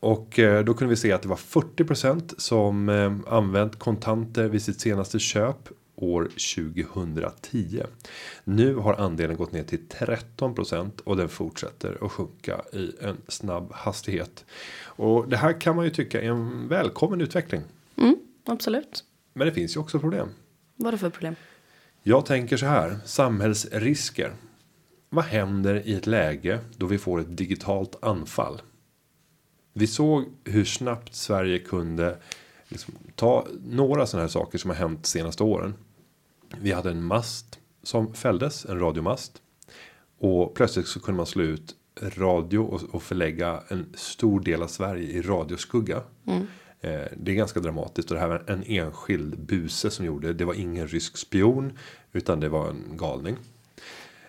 och 0.00 0.38
eh, 0.38 0.64
då 0.64 0.74
kunde 0.74 0.90
vi 0.90 0.96
se 0.96 1.12
att 1.12 1.22
det 1.22 1.28
var 1.28 1.36
40% 1.36 2.34
som 2.38 2.88
eh, 2.88 3.12
använt 3.34 3.78
kontanter 3.78 4.48
vid 4.48 4.62
sitt 4.62 4.80
senaste 4.80 5.18
köp 5.18 5.68
år 5.96 6.24
2010. 6.24 7.82
Nu 8.44 8.74
har 8.74 8.94
andelen 8.94 9.36
gått 9.36 9.52
ner 9.52 9.62
till 9.62 9.86
13% 9.88 10.90
och 11.04 11.16
den 11.16 11.28
fortsätter 11.28 11.98
att 12.04 12.12
sjunka 12.12 12.60
i 12.72 12.92
en 13.00 13.16
snabb 13.28 13.72
hastighet. 13.72 14.44
Och 14.84 15.28
det 15.28 15.36
här 15.36 15.60
kan 15.60 15.76
man 15.76 15.84
ju 15.84 15.90
tycka 15.90 16.22
är 16.22 16.30
en 16.30 16.68
välkommen 16.68 17.20
utveckling. 17.20 17.62
Mm, 17.96 18.16
absolut. 18.44 19.04
Men 19.32 19.46
det 19.46 19.52
finns 19.52 19.76
ju 19.76 19.80
också 19.80 20.00
problem. 20.00 20.28
Vad 20.76 20.88
är 20.88 20.92
det 20.92 20.98
för 20.98 21.10
problem? 21.10 21.34
Jag 22.02 22.26
tänker 22.26 22.56
så 22.56 22.66
här, 22.66 22.98
samhällsrisker. 23.04 24.32
Vad 25.08 25.24
händer 25.24 25.86
i 25.86 25.94
ett 25.94 26.06
läge 26.06 26.60
då 26.76 26.86
vi 26.86 26.98
får 26.98 27.20
ett 27.20 27.36
digitalt 27.36 28.04
anfall? 28.04 28.62
Vi 29.72 29.86
såg 29.86 30.24
hur 30.44 30.64
snabbt 30.64 31.14
Sverige 31.14 31.58
kunde 31.58 32.18
liksom 32.68 32.94
ta 33.14 33.46
några 33.64 34.06
sådana 34.06 34.22
här 34.22 34.28
saker 34.28 34.58
som 34.58 34.70
har 34.70 34.76
hänt 34.76 35.06
senaste 35.06 35.42
åren. 35.42 35.74
Vi 36.60 36.72
hade 36.72 36.90
en 36.90 37.02
mast 37.02 37.58
som 37.82 38.14
fälldes, 38.14 38.64
en 38.64 38.80
radiomast. 38.80 39.42
Och 40.18 40.54
plötsligt 40.54 40.86
så 40.86 41.00
kunde 41.00 41.16
man 41.16 41.26
slå 41.26 41.42
ut 41.42 41.74
radio 42.00 42.58
och, 42.58 42.94
och 42.94 43.02
förlägga 43.02 43.62
en 43.68 43.86
stor 43.94 44.40
del 44.40 44.62
av 44.62 44.66
Sverige 44.66 45.08
i 45.08 45.22
radioskugga. 45.22 46.02
Eh, 46.80 47.00
det 47.16 47.32
är 47.32 47.34
ganska 47.34 47.60
dramatiskt 47.60 48.10
och 48.10 48.14
det 48.14 48.20
här 48.20 48.28
var 48.28 48.44
en 48.46 48.62
enskild 48.66 49.38
buse 49.38 49.90
som 49.90 50.04
gjorde 50.04 50.26
det. 50.26 50.32
Det 50.32 50.44
var 50.44 50.54
ingen 50.54 50.88
rysk 50.88 51.16
spion 51.16 51.78
utan 52.12 52.40
det 52.40 52.48
var 52.48 52.68
en 52.68 52.96
galning. 52.96 53.36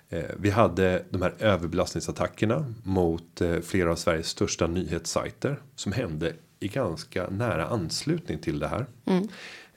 Eh, 0.10 0.26
vi 0.40 0.50
hade 0.50 1.04
de 1.10 1.22
här 1.22 1.34
överbelastningsattackerna 1.40 2.74
mot 2.84 3.42
eh, 3.42 3.60
flera 3.60 3.92
av 3.92 3.96
Sveriges 3.96 4.28
största 4.28 4.68
nyhetssajter 4.68 5.60
som 5.76 5.92
hände 5.92 6.34
i 6.60 6.68
ganska 6.68 7.30
nära 7.30 7.68
anslutning 7.68 8.40
till 8.40 8.60
det 8.60 8.68
här. 8.68 8.86
Eh, 9.06 9.22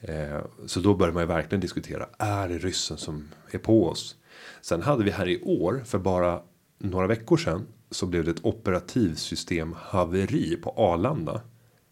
Eh, 0.01 0.41
så 0.65 0.79
då 0.79 0.93
börjar 0.95 1.13
man 1.13 1.23
ju 1.23 1.27
verkligen 1.27 1.61
diskutera. 1.61 2.07
Är 2.17 2.49
det 2.49 2.57
ryssen 2.57 2.97
som 2.97 3.29
är 3.51 3.57
på 3.57 3.87
oss? 3.87 4.15
Sen 4.61 4.81
hade 4.81 5.03
vi 5.03 5.11
här 5.11 5.27
i 5.29 5.41
år 5.41 5.81
för 5.85 5.99
bara 5.99 6.41
några 6.77 7.07
veckor 7.07 7.37
sedan 7.37 7.67
så 7.91 8.05
blev 8.05 8.23
det 8.23 8.31
ett 8.31 8.45
operativsystem 8.45 9.75
haveri 9.77 10.55
på 10.55 10.69
Arlanda. 10.69 11.41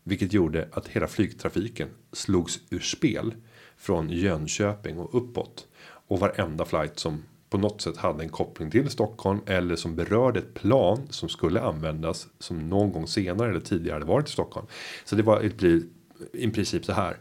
Vilket 0.03 0.33
gjorde 0.33 0.69
att 0.71 0.87
hela 0.87 1.07
flygtrafiken 1.07 1.89
slogs 2.11 2.59
ur 2.69 2.79
spel 2.79 3.35
från 3.77 4.09
Jönköping 4.09 4.97
och 4.97 5.15
uppåt. 5.15 5.67
Och 6.07 6.19
varenda 6.19 6.65
flight 6.65 6.99
som 6.99 7.23
på 7.49 7.57
något 7.57 7.81
sätt 7.81 7.97
hade 7.97 8.23
en 8.23 8.29
koppling 8.29 8.71
till 8.71 8.89
Stockholm 8.89 9.39
eller 9.45 9.75
som 9.75 9.95
berörde 9.95 10.39
ett 10.39 10.53
plan 10.53 11.07
som 11.09 11.29
skulle 11.29 11.61
användas 11.61 12.27
som 12.39 12.69
någon 12.69 12.91
gång 12.91 13.07
senare 13.07 13.49
eller 13.49 13.59
tidigare 13.59 13.93
hade 13.93 14.05
varit 14.05 14.27
i 14.29 14.31
Stockholm. 14.31 14.67
Så 15.05 15.15
det 15.15 15.23
var 15.23 15.51
i 16.33 16.51
princip 16.51 16.85
så 16.85 16.93
här. 16.93 17.17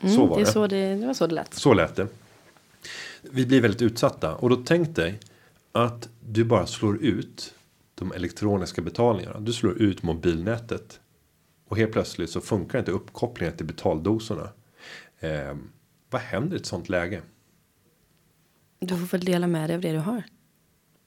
Mm, 0.00 0.14
så 0.14 0.26
var 0.26 0.38
det, 0.38 0.46
så 0.46 0.66
det, 0.66 0.94
det 0.94 1.06
var 1.06 1.14
så 1.14 1.26
det 1.26 1.34
lät. 1.34 1.54
Så 1.54 1.74
lät 1.74 1.96
det. 1.96 2.06
Vi 3.22 3.46
blir 3.46 3.60
väldigt 3.60 3.82
utsatta 3.82 4.34
och 4.34 4.50
då 4.50 4.56
tänk 4.56 4.96
dig 4.96 5.20
att 5.72 6.08
du 6.20 6.44
bara 6.44 6.66
slår 6.66 7.02
ut 7.02 7.54
de 7.94 8.12
elektroniska 8.12 8.82
betalningarna. 8.82 9.40
Du 9.40 9.52
slår 9.52 9.82
ut 9.82 10.02
mobilnätet 10.02 11.00
och 11.68 11.76
helt 11.76 11.92
plötsligt 11.92 12.30
så 12.30 12.40
funkar 12.40 12.78
inte 12.78 12.90
uppkopplingen 12.90 13.56
till 13.56 13.66
betaldosorna. 13.66 14.48
Eh, 15.18 15.56
vad 16.10 16.22
händer 16.22 16.56
i 16.56 16.60
ett 16.60 16.66
sånt 16.66 16.88
läge? 16.88 17.22
Du 18.78 18.96
får 18.96 19.06
väl 19.06 19.24
dela 19.24 19.46
med 19.46 19.70
dig 19.70 19.74
av 19.74 19.80
det 19.80 19.92
du 19.92 19.98
har. 19.98 20.22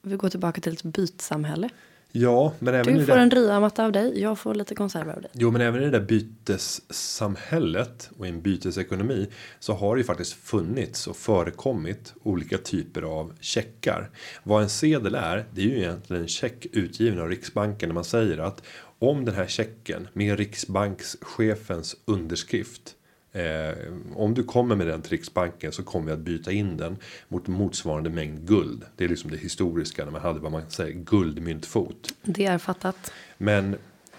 Vi 0.01 0.15
går 0.15 0.29
tillbaka 0.29 0.61
till 0.61 0.73
ett 0.73 0.83
bytsamhälle. 0.83 1.69
Ja, 2.15 2.53
men 2.59 2.73
även 2.73 2.97
Du 2.97 3.05
får 3.05 3.17
en 3.17 3.31
ryamatta 3.31 3.85
av 3.85 3.91
dig, 3.91 4.21
jag 4.21 4.39
får 4.39 4.55
lite 4.55 4.75
konserver 4.75 5.13
av 5.13 5.21
dig. 5.21 5.31
jo, 5.33 5.51
men 5.51 5.61
även 5.61 5.81
i 5.81 5.85
det 5.85 5.91
där 5.91 6.05
bytessamhället 6.05 8.09
och 8.17 8.25
i 8.25 8.29
en 8.29 8.41
bytesekonomi 8.41 9.27
så 9.59 9.73
har 9.73 9.95
det 9.95 9.99
ju 9.99 10.03
faktiskt 10.05 10.33
funnits 10.33 11.07
och 11.07 11.17
förekommit 11.17 12.13
olika 12.23 12.57
typer 12.57 13.01
av 13.01 13.33
checkar. 13.39 14.09
Vad 14.43 14.63
en 14.63 14.69
sedel 14.69 15.15
är, 15.15 15.45
det 15.51 15.61
är 15.61 15.65
ju 15.65 15.77
egentligen 15.77 16.21
en 16.21 16.27
check 16.27 16.65
utgiven 16.71 17.19
av 17.19 17.29
Riksbanken 17.29 17.89
när 17.89 17.93
man 17.93 18.03
säger 18.03 18.37
att 18.37 18.63
om 18.99 19.25
den 19.25 19.35
här 19.35 19.47
checken 19.47 20.07
med 20.13 20.37
Riksbankschefens 20.39 21.95
underskrift 22.05 22.95
Eh, 23.35 23.77
om 24.15 24.33
du 24.33 24.43
kommer 24.43 24.75
med 24.75 24.87
den 24.87 25.01
till 25.01 25.11
Riksbanken 25.11 25.71
så 25.71 25.83
kommer 25.83 26.05
vi 26.05 26.11
att 26.11 26.19
byta 26.19 26.51
in 26.51 26.77
den 26.77 26.97
mot 27.27 27.47
motsvarande 27.47 28.09
mängd 28.09 28.47
guld. 28.47 28.83
Det 28.95 29.03
är 29.03 29.09
liksom 29.09 29.31
det 29.31 29.37
historiska 29.37 30.05
när 30.05 30.11
man 30.11 30.21
hade 30.21 30.39
vad 30.39 30.51
man 30.51 30.69
säger 30.69 30.93
guldmyntfot. 30.93 32.13
Det 32.23 32.45
är 32.45 32.57
fattat. 32.57 33.11
Men 33.37 33.75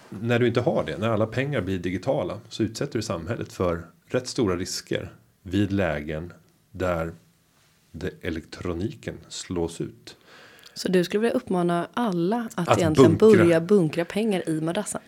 när 0.09 0.39
du 0.39 0.47
inte 0.47 0.61
har 0.61 0.83
det, 0.85 0.97
när 0.97 1.09
alla 1.09 1.27
pengar 1.27 1.61
blir 1.61 1.79
digitala 1.79 2.39
så 2.49 2.63
utsätter 2.63 2.93
du 2.99 3.01
samhället 3.01 3.53
för 3.53 3.85
rätt 4.07 4.27
stora 4.27 4.55
risker 4.57 5.13
vid 5.43 5.71
lägen 5.71 6.33
där 6.71 7.13
elektroniken 8.21 9.17
slås 9.27 9.81
ut. 9.81 10.17
Så 10.73 10.87
du 10.87 11.03
skulle 11.03 11.21
vilja 11.21 11.35
uppmana 11.35 11.87
alla 11.93 12.49
att, 12.55 12.69
Att 12.69 12.77
egentligen 12.77 13.17
bunkra. 13.17 13.43
börja 13.43 13.61
bunkra 13.61 14.05
pengar 14.05 14.49
i 14.49 14.61
madrassen? 14.61 15.01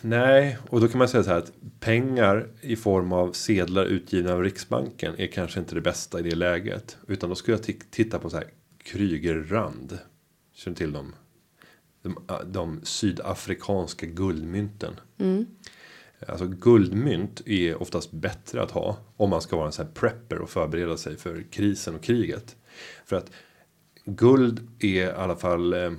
Nej, 0.00 0.58
och 0.68 0.80
då 0.80 0.88
kan 0.88 0.98
man 0.98 1.08
säga 1.08 1.22
så 1.22 1.30
här 1.30 1.38
att 1.38 1.52
pengar 1.80 2.48
i 2.60 2.76
form 2.76 3.12
av 3.12 3.32
sedlar 3.32 3.84
utgivna 3.84 4.32
av 4.32 4.42
Riksbanken 4.42 5.14
är 5.18 5.26
kanske 5.26 5.60
inte 5.60 5.74
det 5.74 5.80
bästa 5.80 6.20
i 6.20 6.22
det 6.22 6.34
läget. 6.34 6.96
Utan 7.08 7.28
då 7.28 7.34
skulle 7.34 7.56
jag 7.56 7.64
ti- 7.64 7.82
titta 7.90 8.18
på 8.18 8.30
så 8.30 8.36
här 8.36 8.46
Krygerrand. 8.84 9.98
Känner 10.54 10.76
till 10.76 10.92
dem? 10.92 11.14
De, 12.02 12.18
de 12.46 12.80
sydafrikanska 12.82 14.06
guldmynten. 14.06 14.94
Alltså 16.28 16.46
guldmynt 16.46 17.42
är 17.46 17.82
oftast 17.82 18.12
bättre 18.12 18.62
att 18.62 18.70
ha 18.70 18.96
om 19.16 19.30
man 19.30 19.40
ska 19.40 19.56
vara 19.56 19.66
en 19.66 19.72
sån 19.72 19.86
här 19.86 19.92
prepper 19.92 20.38
och 20.38 20.50
förbereda 20.50 20.96
sig 20.96 21.16
för 21.16 21.42
krisen 21.50 21.94
och 21.94 22.02
kriget. 22.02 22.56
För 23.04 23.16
att 23.16 23.30
guld 24.04 24.68
är 24.78 25.06
i 25.06 25.10
alla 25.10 25.36
fall 25.36 25.72
eh, 25.72 25.92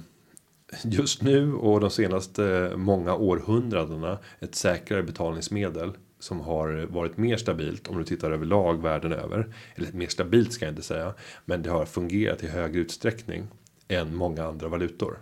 just 0.84 1.22
nu 1.22 1.53
och 1.53 1.80
de 1.80 1.89
senaste 1.89 2.72
många 2.75 3.15
århundradena 3.15 4.18
ett 4.39 4.56
säkrare 4.56 5.03
betalningsmedel 5.03 5.92
som 6.20 6.39
har 6.39 6.86
varit 6.89 7.18
mer 7.18 7.38
stabilt 7.38 7.88
om 7.88 7.98
du 7.98 8.03
tittar 8.03 8.32
överlag 8.32 8.82
världen 8.82 9.13
över. 9.13 9.56
Eller 9.75 9.92
mer 9.92 10.08
stabilt 10.08 10.53
ska 10.53 10.65
jag 10.65 10.72
inte 10.72 10.82
säga, 10.82 11.13
men 11.46 11.62
det 11.62 11.70
har 11.70 11.86
fungerat 11.86 12.44
i 12.44 12.48
högre 12.48 12.80
utsträckning 12.80 13.48
än 13.88 14.15
många 14.15 14.46
andra 14.46 14.68
valutor. 14.68 15.18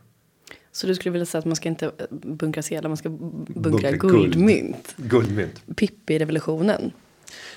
Så 0.71 0.87
du 0.87 0.95
skulle 0.95 1.11
vilja 1.13 1.25
säga 1.25 1.39
att 1.39 1.45
man 1.45 1.55
ska 1.55 1.69
inte 1.69 1.91
bunkra 2.09 2.61
sedlar, 2.61 2.89
man 2.89 2.97
ska 2.97 3.09
bunkra 3.09 3.61
Bunkra 3.61 3.91
guld. 3.91 4.33
guldmynt. 4.33 4.95
Guldmynt. 4.97 5.63
Pippi-revolutionen. 5.75 6.91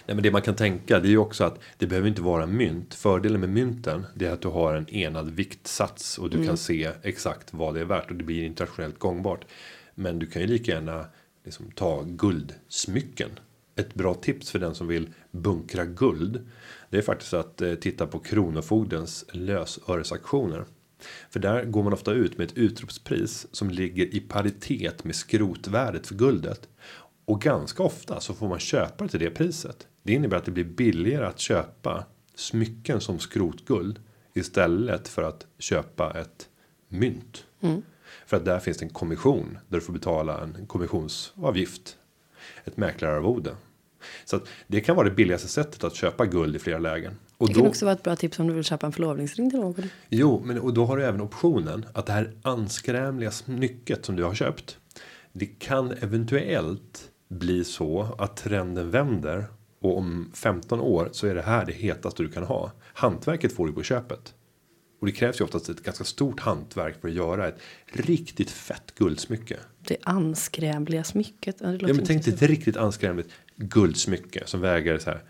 Nej, 0.06 0.14
men 0.14 0.22
det 0.22 0.30
man 0.30 0.42
kan 0.42 0.54
tänka 0.54 1.00
det 1.00 1.08
är 1.08 1.10
ju 1.10 1.18
också 1.18 1.44
att 1.44 1.58
det 1.78 1.86
behöver 1.86 2.08
inte 2.08 2.22
vara 2.22 2.46
mynt. 2.46 2.94
Fördelen 2.94 3.40
med 3.40 3.48
mynten 3.48 4.06
det 4.14 4.26
är 4.26 4.32
att 4.32 4.42
du 4.42 4.48
har 4.48 4.74
en 4.74 4.90
enad 4.90 5.30
viktsats 5.30 6.18
och 6.18 6.30
du 6.30 6.46
kan 6.46 6.56
se 6.56 6.90
exakt 7.02 7.54
vad 7.54 7.74
det 7.74 7.80
är 7.80 7.84
värt 7.84 8.10
och 8.10 8.16
det 8.16 8.24
blir 8.24 8.44
internationellt 8.44 8.98
gångbart. 8.98 9.44
Men 9.94 10.18
du 10.18 10.26
kan 10.26 10.42
ju 10.42 10.48
lika 10.48 10.72
gärna 10.72 11.06
liksom 11.44 11.70
ta 11.70 12.02
guldsmycken. 12.02 13.30
Ett 13.76 13.94
bra 13.94 14.14
tips 14.14 14.50
för 14.50 14.58
den 14.58 14.74
som 14.74 14.86
vill 14.86 15.08
bunkra 15.30 15.84
guld. 15.84 16.46
Det 16.90 16.98
är 16.98 17.02
faktiskt 17.02 17.34
att 17.34 17.60
eh, 17.60 17.74
titta 17.74 18.06
på 18.06 18.18
Kronofogdens 18.18 19.24
lösöresaktioner. 19.32 20.64
För 21.30 21.40
där 21.40 21.64
går 21.64 21.82
man 21.82 21.92
ofta 21.92 22.12
ut 22.12 22.38
med 22.38 22.44
ett 22.50 22.58
utropspris 22.58 23.46
som 23.52 23.70
ligger 23.70 24.14
i 24.14 24.20
paritet 24.20 25.04
med 25.04 25.14
skrotvärdet 25.14 26.06
för 26.06 26.14
guldet. 26.14 26.68
Och 27.24 27.40
ganska 27.40 27.82
ofta 27.82 28.20
så 28.20 28.34
får 28.34 28.48
man 28.48 28.58
köpa 28.58 29.04
det 29.04 29.10
till 29.10 29.20
det 29.20 29.30
priset. 29.30 29.88
Det 30.02 30.12
innebär 30.12 30.36
att 30.36 30.44
det 30.44 30.50
blir 30.50 30.64
billigare 30.64 31.26
att 31.26 31.38
köpa 31.38 32.04
smycken 32.34 33.00
som 33.00 33.18
skrotguld 33.18 34.00
istället 34.34 35.08
för 35.08 35.22
att 35.22 35.46
köpa 35.58 36.20
ett 36.20 36.48
mynt. 36.88 37.44
För 38.26 38.36
att 38.36 38.44
där 38.44 38.58
finns 38.58 38.78
det 38.78 38.84
en 38.84 38.90
kommission 38.90 39.58
där 39.68 39.78
du 39.78 39.84
får 39.84 39.92
betala 39.92 40.40
en 40.40 40.66
kommissionsavgift. 40.66 41.96
Ett 42.64 42.76
mäklararvode. 42.76 43.56
Så 44.24 44.36
att 44.36 44.48
det 44.66 44.80
kan 44.80 44.96
vara 44.96 45.08
det 45.08 45.14
billigaste 45.14 45.48
sättet 45.48 45.84
att 45.84 45.94
köpa 45.94 46.26
guld 46.26 46.56
i 46.56 46.58
flera 46.58 46.78
lägen. 46.78 47.18
Och 47.36 47.48
Det 47.48 47.54
kan 47.54 47.66
också 47.66 47.84
vara 47.84 47.94
ett 47.94 48.02
bra 48.02 48.16
tips 48.16 48.38
om 48.38 48.46
du 48.46 48.52
vill 48.52 48.64
köpa 48.64 48.86
en 48.86 48.92
förlovningsring 48.92 49.50
till 49.50 49.60
någon. 49.60 49.90
Jo, 50.08 50.42
men 50.44 50.58
och 50.58 50.74
då 50.74 50.84
har 50.84 50.96
du 50.96 51.04
även 51.04 51.20
optionen 51.20 51.86
att 51.92 52.06
det 52.06 52.12
här 52.12 52.32
anskrämliga 52.42 53.30
smycket 53.30 54.04
som 54.04 54.16
du 54.16 54.24
har 54.24 54.34
köpt. 54.34 54.78
Det 55.32 55.46
kan 55.46 55.90
eventuellt 55.90 57.10
bli 57.28 57.64
så 57.64 58.14
att 58.18 58.36
trenden 58.36 58.90
vänder 58.90 59.46
och 59.80 59.98
om 59.98 60.30
15 60.34 60.80
år 60.80 61.08
så 61.12 61.26
är 61.26 61.34
det 61.34 61.42
här 61.42 61.66
det 61.66 61.72
hetaste 61.72 62.22
du 62.22 62.28
kan 62.28 62.44
ha. 62.44 62.72
Hantverket 62.94 63.52
får 63.52 63.66
du 63.66 63.72
på 63.72 63.82
köpet. 63.82 64.34
Och 65.00 65.06
det 65.06 65.12
krävs 65.12 65.40
ju 65.40 65.44
oftast 65.44 65.68
ett 65.68 65.82
ganska 65.82 66.04
stort 66.04 66.40
hantverk 66.40 67.00
för 67.00 67.08
att 67.08 67.14
göra 67.14 67.48
ett 67.48 67.58
riktigt 67.92 68.50
fett 68.50 68.94
guldsmycke. 68.94 69.56
Det 69.78 69.96
anskrämliga 70.02 71.04
smycket. 71.04 71.56
Ja, 71.60 71.72
Ja, 71.72 71.94
men 71.94 72.04
tänk 72.04 72.24
dig 72.24 72.34
ett 72.34 72.42
riktigt 72.42 72.76
anskrämligt 72.76 73.28
guldsmycke 73.56 74.42
som 74.46 74.60
väger 74.60 74.98
så 74.98 75.10
här 75.10 75.22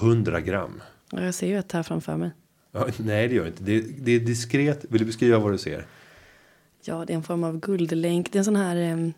100 0.00 0.40
gram. 0.40 0.82
Ja, 1.10 1.24
jag 1.24 1.34
ser 1.34 1.46
ju 1.46 1.58
ett 1.58 1.72
här 1.72 1.82
framför 1.82 2.16
mig. 2.16 2.30
Ja, 2.72 2.88
nej, 2.98 3.28
det 3.28 3.34
gör 3.34 3.42
jag 3.42 3.52
inte. 3.52 3.62
Det, 3.62 3.80
det 3.80 4.12
är 4.12 4.20
diskret. 4.20 4.84
Vill 4.88 4.98
du 4.98 5.04
beskriva 5.04 5.38
vad 5.38 5.52
du 5.52 5.58
ser? 5.58 5.86
Ja, 6.84 7.04
det 7.06 7.12
är 7.12 7.16
en 7.16 7.22
form 7.22 7.44
av 7.44 7.60
guldlänk. 7.60 8.32
Det 8.32 8.36
är 8.36 8.40
en 8.40 8.44
sån 8.44 8.56
här, 8.56 8.76
eh, 8.76 9.10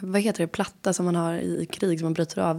vad 0.00 0.20
heter 0.20 0.38
det, 0.40 0.46
platta 0.46 0.92
som 0.92 1.04
man 1.04 1.14
har 1.14 1.34
i 1.34 1.66
krig 1.70 1.98
som 1.98 2.06
man 2.06 2.12
bryter 2.12 2.42
av 2.42 2.58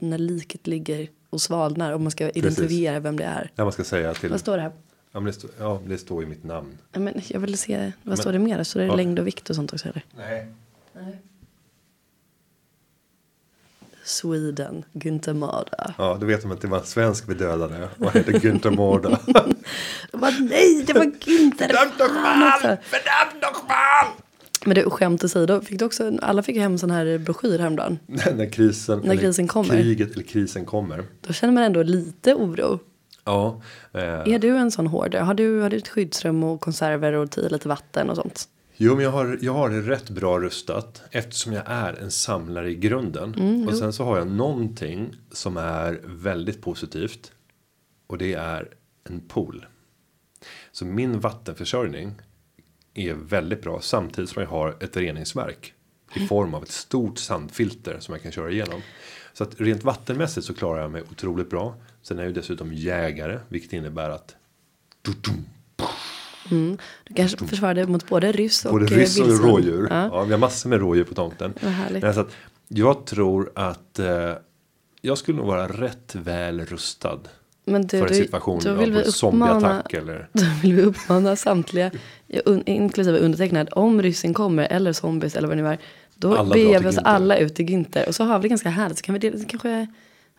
när 0.00 0.18
liket 0.18 0.66
ligger 0.66 1.08
och 1.30 1.40
svalnar 1.40 1.92
och 1.92 2.00
man 2.00 2.10
ska 2.10 2.30
identifiera 2.30 3.00
vem 3.00 3.16
det 3.16 3.24
är. 3.24 3.50
När 3.54 3.64
man 3.64 3.72
ska 3.72 3.84
säga 3.84 4.14
till. 4.14 4.30
Vad 4.30 4.40
står 4.40 4.56
det 4.56 4.62
här? 4.62 4.72
Ja, 5.12 5.20
men 5.20 5.24
det, 5.24 5.32
står, 5.32 5.50
ja, 5.58 5.80
det 5.86 5.98
står 5.98 6.22
i 6.22 6.26
mitt 6.26 6.44
namn. 6.44 6.78
Ja, 6.92 7.00
Men 7.00 7.20
jag 7.28 7.40
vill 7.40 7.58
se, 7.58 7.78
vad 7.78 7.92
Men- 8.02 8.16
står 8.16 8.32
det 8.32 8.38
mer? 8.38 8.62
Står 8.64 8.80
det 8.80 8.86
Ja. 8.86 8.94
längd 8.94 9.18
och 9.18 9.26
vikt 9.26 9.50
och 9.50 9.56
sånt 9.56 9.72
också 9.72 9.88
eller? 9.88 10.04
Nej. 10.16 10.46
Sweden, 14.04 14.84
Günther 14.92 15.34
Mada. 15.34 15.94
Ja, 15.98 16.16
då 16.20 16.26
vet 16.26 16.42
de 16.42 16.52
att 16.52 16.60
det 16.60 16.68
var 16.68 16.78
en 16.78 16.84
svensk 16.86 17.28
vi 17.28 17.34
dödade. 17.34 17.88
Och 17.98 18.10
hette 18.12 18.32
Günther 18.32 18.70
Mårda. 18.70 19.18
Jag 19.26 19.54
bara, 20.20 20.30
nej, 20.40 20.84
det 20.86 20.92
var 20.92 21.04
Günther! 21.04 21.72
Fan 21.98 22.52
också. 22.54 22.76
Fördömd 22.82 23.44
och 23.44 23.68
mal! 23.68 24.06
Men 24.66 24.74
du, 24.74 24.90
skämt 24.90 25.24
åsido, 25.24 25.60
fick 25.60 25.78
du 25.78 25.84
också, 25.84 26.18
alla 26.22 26.42
fick 26.42 26.56
hem 26.56 26.78
sån 26.78 26.90
här 26.90 27.18
broschyr 27.18 27.58
häromdagen. 27.58 27.98
När 28.06 28.50
krisen, 28.52 29.00
När 29.04 29.16
krisen 29.16 29.48
kommer. 29.48 29.74
Kriget 29.74 30.12
eller 30.12 30.22
krisen 30.22 30.64
kommer. 30.64 31.04
Då 31.26 31.32
känner 31.32 31.54
man 31.54 31.62
ändå 31.62 31.82
lite 31.82 32.34
oro. 32.34 32.78
Ja. 33.24 33.62
Eh, 33.92 34.02
Är 34.02 34.38
du 34.38 34.56
en 34.56 34.70
sån 34.70 34.86
hoarder? 34.86 35.20
Har 35.20 35.34
du, 35.34 35.60
har 35.60 35.70
du 35.70 35.76
ett 35.76 35.88
skyddsrum 35.88 36.44
och 36.44 36.60
konserver 36.60 37.12
och 37.12 37.30
tio 37.30 37.48
lite 37.48 37.68
vatten 37.68 38.10
och 38.10 38.16
sånt? 38.16 38.48
Jo, 38.76 38.94
men 38.94 39.04
jag 39.04 39.10
har, 39.10 39.38
jag 39.40 39.52
har 39.52 39.70
det 39.70 39.80
rätt 39.80 40.10
bra 40.10 40.40
rustat 40.40 41.02
eftersom 41.10 41.52
jag 41.52 41.62
är 41.66 41.92
en 42.02 42.10
samlare 42.10 42.70
i 42.70 42.74
grunden. 42.74 43.34
Mm, 43.34 43.68
och 43.68 43.74
sen 43.74 43.92
så 43.92 44.04
har 44.04 44.18
jag 44.18 44.26
någonting 44.26 45.14
som 45.32 45.56
är 45.56 46.00
väldigt 46.04 46.62
positivt. 46.62 47.32
Och 48.06 48.18
det 48.18 48.34
är 48.34 48.68
en 49.08 49.20
pool. 49.20 49.66
Så 50.72 50.84
min 50.84 51.20
vattenförsörjning 51.20 52.14
är 52.96 53.14
väldigt 53.14 53.62
bra 53.62 53.80
samtidigt 53.80 54.30
som 54.30 54.42
jag 54.42 54.50
har 54.50 54.76
ett 54.80 54.96
reningsverk. 54.96 55.72
I 56.14 56.26
form 56.26 56.54
av 56.54 56.62
ett 56.62 56.70
stort 56.70 57.18
sandfilter 57.18 57.96
som 58.00 58.14
jag 58.14 58.22
kan 58.22 58.32
köra 58.32 58.50
igenom. 58.50 58.80
Så 59.32 59.44
att 59.44 59.60
rent 59.60 59.84
vattenmässigt 59.84 60.46
så 60.46 60.54
klarar 60.54 60.80
jag 60.80 60.90
mig 60.90 61.02
otroligt 61.10 61.50
bra. 61.50 61.74
Sen 62.02 62.18
är 62.18 62.22
jag 62.22 62.28
ju 62.28 62.34
dessutom 62.34 62.72
jägare, 62.72 63.38
vilket 63.48 63.72
innebär 63.72 64.10
att 64.10 64.36
Du 67.06 67.14
kanske 67.14 67.46
försvarar 67.46 67.74
dig 67.74 67.86
mot 67.86 68.08
både 68.08 68.32
ryss 68.32 68.64
och 68.64 68.72
Både 68.72 68.94
eh, 68.94 68.98
ryss 68.98 69.20
och 69.20 69.40
rådjur. 69.40 69.86
Ja. 69.90 70.08
Ja. 70.12 70.24
vi 70.24 70.32
har 70.32 70.38
massor 70.38 70.70
med 70.70 70.80
rådjur 70.80 71.04
på 71.04 71.14
tomten. 71.14 71.54
Nej, 72.02 72.14
så 72.14 72.20
att 72.20 72.36
jag 72.68 73.06
tror 73.06 73.52
att 73.54 73.98
eh, 73.98 74.32
jag 75.00 75.18
skulle 75.18 75.38
nog 75.38 75.46
vara 75.46 75.68
rätt 75.68 76.14
väl 76.14 76.60
rustad. 76.60 77.20
Men 77.68 77.86
du, 77.86 77.98
för 77.98 78.06
en 78.06 78.14
situation 78.14 78.60
då 78.64 78.70
av 78.70 78.76
vill 78.76 78.92
vi 78.92 79.02
uppmana, 79.02 79.82
eller. 79.90 80.28
då 80.32 80.42
vill 80.62 80.74
vi 80.74 80.82
uppmana 80.82 81.36
samtliga, 81.36 81.90
un- 82.28 82.62
inklusive 82.66 83.18
undertecknad, 83.18 83.68
om 83.72 84.02
ryssen 84.02 84.34
kommer 84.34 84.64
eller 84.64 84.92
zombies 84.92 85.36
eller 85.36 85.48
vad 85.48 85.56
det 85.56 85.62
nu 85.62 85.68
är. 85.68 85.78
Då 86.14 86.36
Alla 86.36 86.54
beger 86.54 86.80
vi 86.80 86.88
oss 86.88 86.96
Günther. 86.96 87.02
alla 87.04 87.38
ut 87.38 87.54
till 87.54 87.66
Günther 87.66 88.08
och 88.08 88.14
så 88.14 88.24
har 88.24 88.38
vi 88.38 88.42
det 88.42 88.48
ganska 88.48 88.68
härligt. 88.68 88.98
Så 88.98 89.04
kan 89.04 89.12
vi 89.12 89.18
dela, 89.18 89.44
kanske 89.48 89.86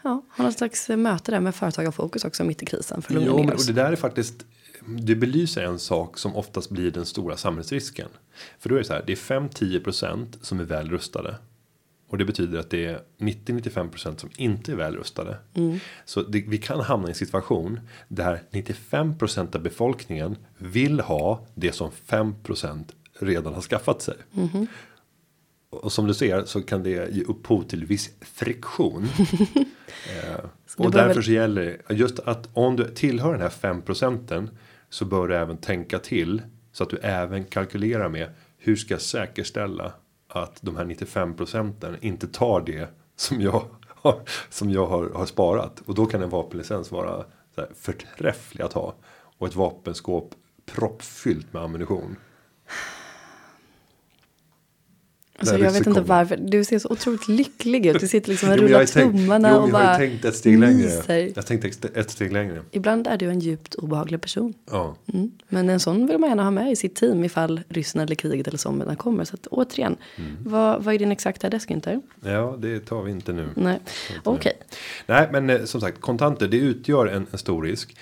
ja, 0.03 0.21
ha 0.37 0.43
någon 0.43 0.53
slags 0.53 0.89
eh, 0.89 0.97
möte 0.97 1.31
där 1.31 1.39
med 1.39 1.55
företagarfokus 1.55 2.25
också 2.25 2.43
mitt 2.43 2.63
i 2.63 2.65
krisen 2.65 3.01
för 3.01 3.13
Jo, 3.13 3.37
men, 3.43 3.55
och 3.55 3.65
det 3.67 3.73
där 3.73 3.91
är 3.91 3.95
faktiskt. 3.95 4.45
Det 4.85 5.15
belyser 5.15 5.63
en 5.63 5.79
sak 5.79 6.17
som 6.17 6.35
oftast 6.35 6.69
blir 6.69 6.91
den 6.91 7.05
stora 7.05 7.37
samhällsrisken. 7.37 8.07
För 8.59 8.69
då 8.69 8.75
är 8.75 8.79
det 8.79 8.85
så 8.85 8.93
här. 8.93 9.03
Det 9.07 9.11
är 9.11 9.15
5-10% 9.15 10.25
som 10.41 10.59
är 10.59 10.63
väl 10.63 10.89
rustade. 10.89 11.35
Och 12.09 12.17
det 12.17 12.25
betyder 12.25 12.59
att 12.59 12.69
det 12.69 12.85
är 12.85 13.01
90-95% 13.17 14.17
som 14.17 14.29
inte 14.37 14.71
är 14.71 14.75
väl 14.75 14.95
rustade. 14.95 15.37
Så 16.05 16.21
det, 16.21 16.43
vi 16.47 16.57
kan 16.57 16.79
hamna 16.79 17.07
i 17.07 17.11
en 17.11 17.15
situation 17.15 17.79
där 18.07 18.43
95% 18.51 19.55
av 19.55 19.61
befolkningen 19.61 20.37
vill 20.57 20.99
ha 20.99 21.45
det 21.55 21.71
som 21.71 21.91
5% 22.07 22.83
redan 23.19 23.53
har 23.53 23.61
skaffat 23.61 24.01
sig. 24.01 24.15
Och 25.69 25.91
som 25.91 26.07
du 26.07 26.13
ser 26.13 26.45
så 26.45 26.61
kan 26.61 26.83
det 26.83 27.11
ge 27.11 27.23
upphov 27.23 27.63
till 27.63 27.85
viss 27.85 28.09
friktion. 28.21 29.03
eh, 30.23 30.45
och 30.77 30.91
därför 30.91 31.13
väl- 31.13 31.23
så 31.23 31.31
gäller 31.31 31.79
det 31.87 31.93
just 31.95 32.19
att 32.19 32.49
om 32.53 32.75
du 32.75 32.91
tillhör 32.93 33.31
den 33.31 33.41
här 33.41 33.49
5 33.49 33.81
procenten 33.81 34.49
så 34.89 35.05
bör 35.05 35.27
du 35.27 35.35
även 35.35 35.57
tänka 35.57 35.99
till 35.99 36.41
så 36.71 36.83
att 36.83 36.89
du 36.89 36.97
även 36.97 37.43
kalkylerar 37.45 38.09
med 38.09 38.29
hur 38.57 38.75
ska 38.75 38.93
jag 38.93 39.01
säkerställa 39.01 39.93
att 40.27 40.57
de 40.61 40.77
här 40.77 40.85
95 40.85 41.35
procenten 41.35 41.97
inte 42.01 42.27
tar 42.27 42.61
det 42.61 42.89
som 43.15 43.41
jag 43.41 43.65
har, 43.87 44.21
som 44.49 44.69
jag 44.69 44.87
har, 44.87 45.09
har 45.09 45.25
sparat 45.25 45.79
och 45.85 45.95
då 45.95 46.05
kan 46.05 46.23
en 46.23 46.29
vapenlicens 46.29 46.91
vara 46.91 47.25
så 47.55 47.61
här 47.61 47.69
förträfflig 47.75 48.63
att 48.63 48.73
ha 48.73 48.95
och 49.37 49.47
ett 49.47 49.55
vapenskåp 49.55 50.35
proppfyllt 50.65 51.53
med 51.53 51.61
ammunition. 51.61 52.15
Alltså, 55.39 55.57
jag 55.57 55.71
vet 55.71 55.87
inte 55.87 56.01
varför. 56.01 56.37
Du 56.37 56.63
ser 56.63 56.79
så 56.79 56.89
otroligt 56.89 57.27
lycklig 57.27 57.85
ut. 57.85 57.99
Du 57.99 58.07
sitter 58.07 58.29
liksom 58.29 58.49
jag 58.49 58.61
rullar 58.61 58.85
tummarna 58.85 59.49
jo, 59.51 59.55
och 59.57 59.61
men 59.69 59.71
jag 59.71 59.79
har 59.79 59.85
bara 59.87 59.97
tänkt 59.97 60.25
ett 60.25 60.35
steg 60.35 60.59
längre. 60.59 61.31
Jag 61.35 61.45
tänkte 61.45 61.87
ett- 61.95 62.11
steg 62.11 62.31
längre. 62.33 62.61
Ibland 62.71 63.07
är 63.07 63.17
du 63.17 63.25
en 63.29 63.39
djupt 63.39 63.75
obehaglig 63.75 64.21
person. 64.21 64.53
Ja. 64.71 64.95
Mm. 65.13 65.31
Men 65.49 65.69
en 65.69 65.79
sån 65.79 66.07
vill 66.07 66.17
man 66.17 66.29
gärna 66.29 66.43
ha 66.43 66.51
med 66.51 66.71
i 66.71 66.75
sitt 66.75 66.95
team 66.95 67.23
ifall 67.23 67.61
ryssen 67.69 68.01
eller 68.01 68.15
kriget 68.15 68.47
eller 68.47 68.57
zombierna 68.57 68.95
kommer. 68.95 69.25
Så 69.25 69.33
att, 69.35 69.47
återigen, 69.47 69.95
Mm. 70.17 70.31
vad, 70.43 70.83
vad 70.83 70.95
är 70.95 70.99
din 70.99 71.11
exakta 71.11 71.47
adress 71.47 71.67
Günther? 71.67 72.01
ja, 72.23 72.55
det 72.59 72.79
tar 72.79 73.03
vi 73.03 73.11
inte 73.11 73.33
nu. 73.33 73.49
Nej, 73.55 73.79
okej. 74.23 74.53
Nej, 75.07 75.29
men 75.31 75.49
eh, 75.49 75.63
som 75.63 75.81
sagt, 75.81 76.01
kontanter 76.01 76.47
det 76.47 76.57
utgör 76.57 77.07
en, 77.07 77.27
en 77.31 77.37
stor 77.37 77.63
risk. 77.63 77.95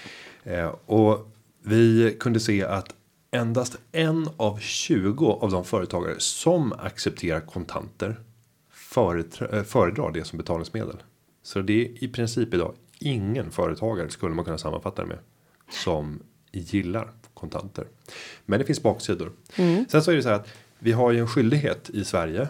Eh, 0.44 0.66
och 0.86 1.32
vi 1.64 2.16
kunde 2.20 2.40
se 2.40 2.64
att 2.64 2.90
endast 3.36 3.78
en 3.92 4.30
av 4.38 4.60
20 4.60 5.32
av 5.32 5.52
de 5.52 5.66
företagare 5.66 6.16
som 6.18 6.74
accepterar 6.74 7.40
kontanter 7.40 8.20
eh, 8.98 9.64
föredrar 9.64 10.12
det 10.12 10.24
som 10.24 10.38
betalningsmedel. 10.38 10.98
Så 11.44 11.62
det 11.62 11.82
är 11.82 12.04
i 12.04 12.08
princip 12.08 12.54
idag 12.54 12.76
ingen 13.00 13.52
företagare 13.52 14.10
skulle 14.10 14.36
man 14.36 14.46
kunna 14.46 14.58
sammanfatta 14.58 15.02
det 15.02 15.08
med 15.08 15.18
som 15.70 16.20
gillar 16.52 17.12
kontanter. 17.34 17.88
Men 18.46 18.60
det 18.60 18.66
finns 18.66 18.84
baksidor. 18.84 19.32
Sen 19.90 20.02
så 20.02 20.12
är 20.12 20.16
det 20.16 20.24
så 20.24 20.30
här 20.30 20.36
att 20.36 20.48
vi 20.80 20.92
har 20.92 21.12
ju 21.12 21.20
en 21.20 21.28
skyldighet 21.28 21.90
i 21.90 22.04
Sverige. 22.04 22.48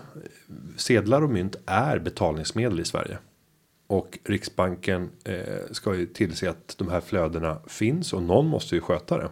Sedlar 0.78 1.22
och 1.22 1.30
mynt 1.30 1.56
är 1.66 2.00
betalningsmedel 2.00 2.80
i 2.80 2.86
Sverige. 2.86 3.18
Och 3.88 4.20
Riksbanken 4.24 5.10
eh, 5.24 5.72
ska 5.72 5.96
ju 5.96 6.06
tillse 6.06 6.50
att 6.50 6.76
de 6.78 6.90
här 6.90 7.02
flödena 7.02 7.60
finns 7.68 8.14
och 8.14 8.24
någon 8.24 8.48
måste 8.48 8.76
ju 8.76 8.82
sköta 8.82 9.18
det. 9.18 9.30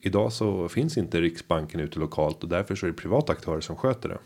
Idag 0.00 0.32
så 0.32 0.68
finns 0.68 0.98
inte 0.98 1.20
Riksbanken 1.20 1.80
ute 1.80 1.98
lokalt 1.98 2.42
och 2.42 2.48
därför 2.48 2.74
så 2.74 2.86
är 2.86 2.90
det 2.90 2.96
privata 2.96 3.32
aktörer 3.32 3.60
som 3.60 3.76
sköter 3.76 4.08
det. 4.08 4.18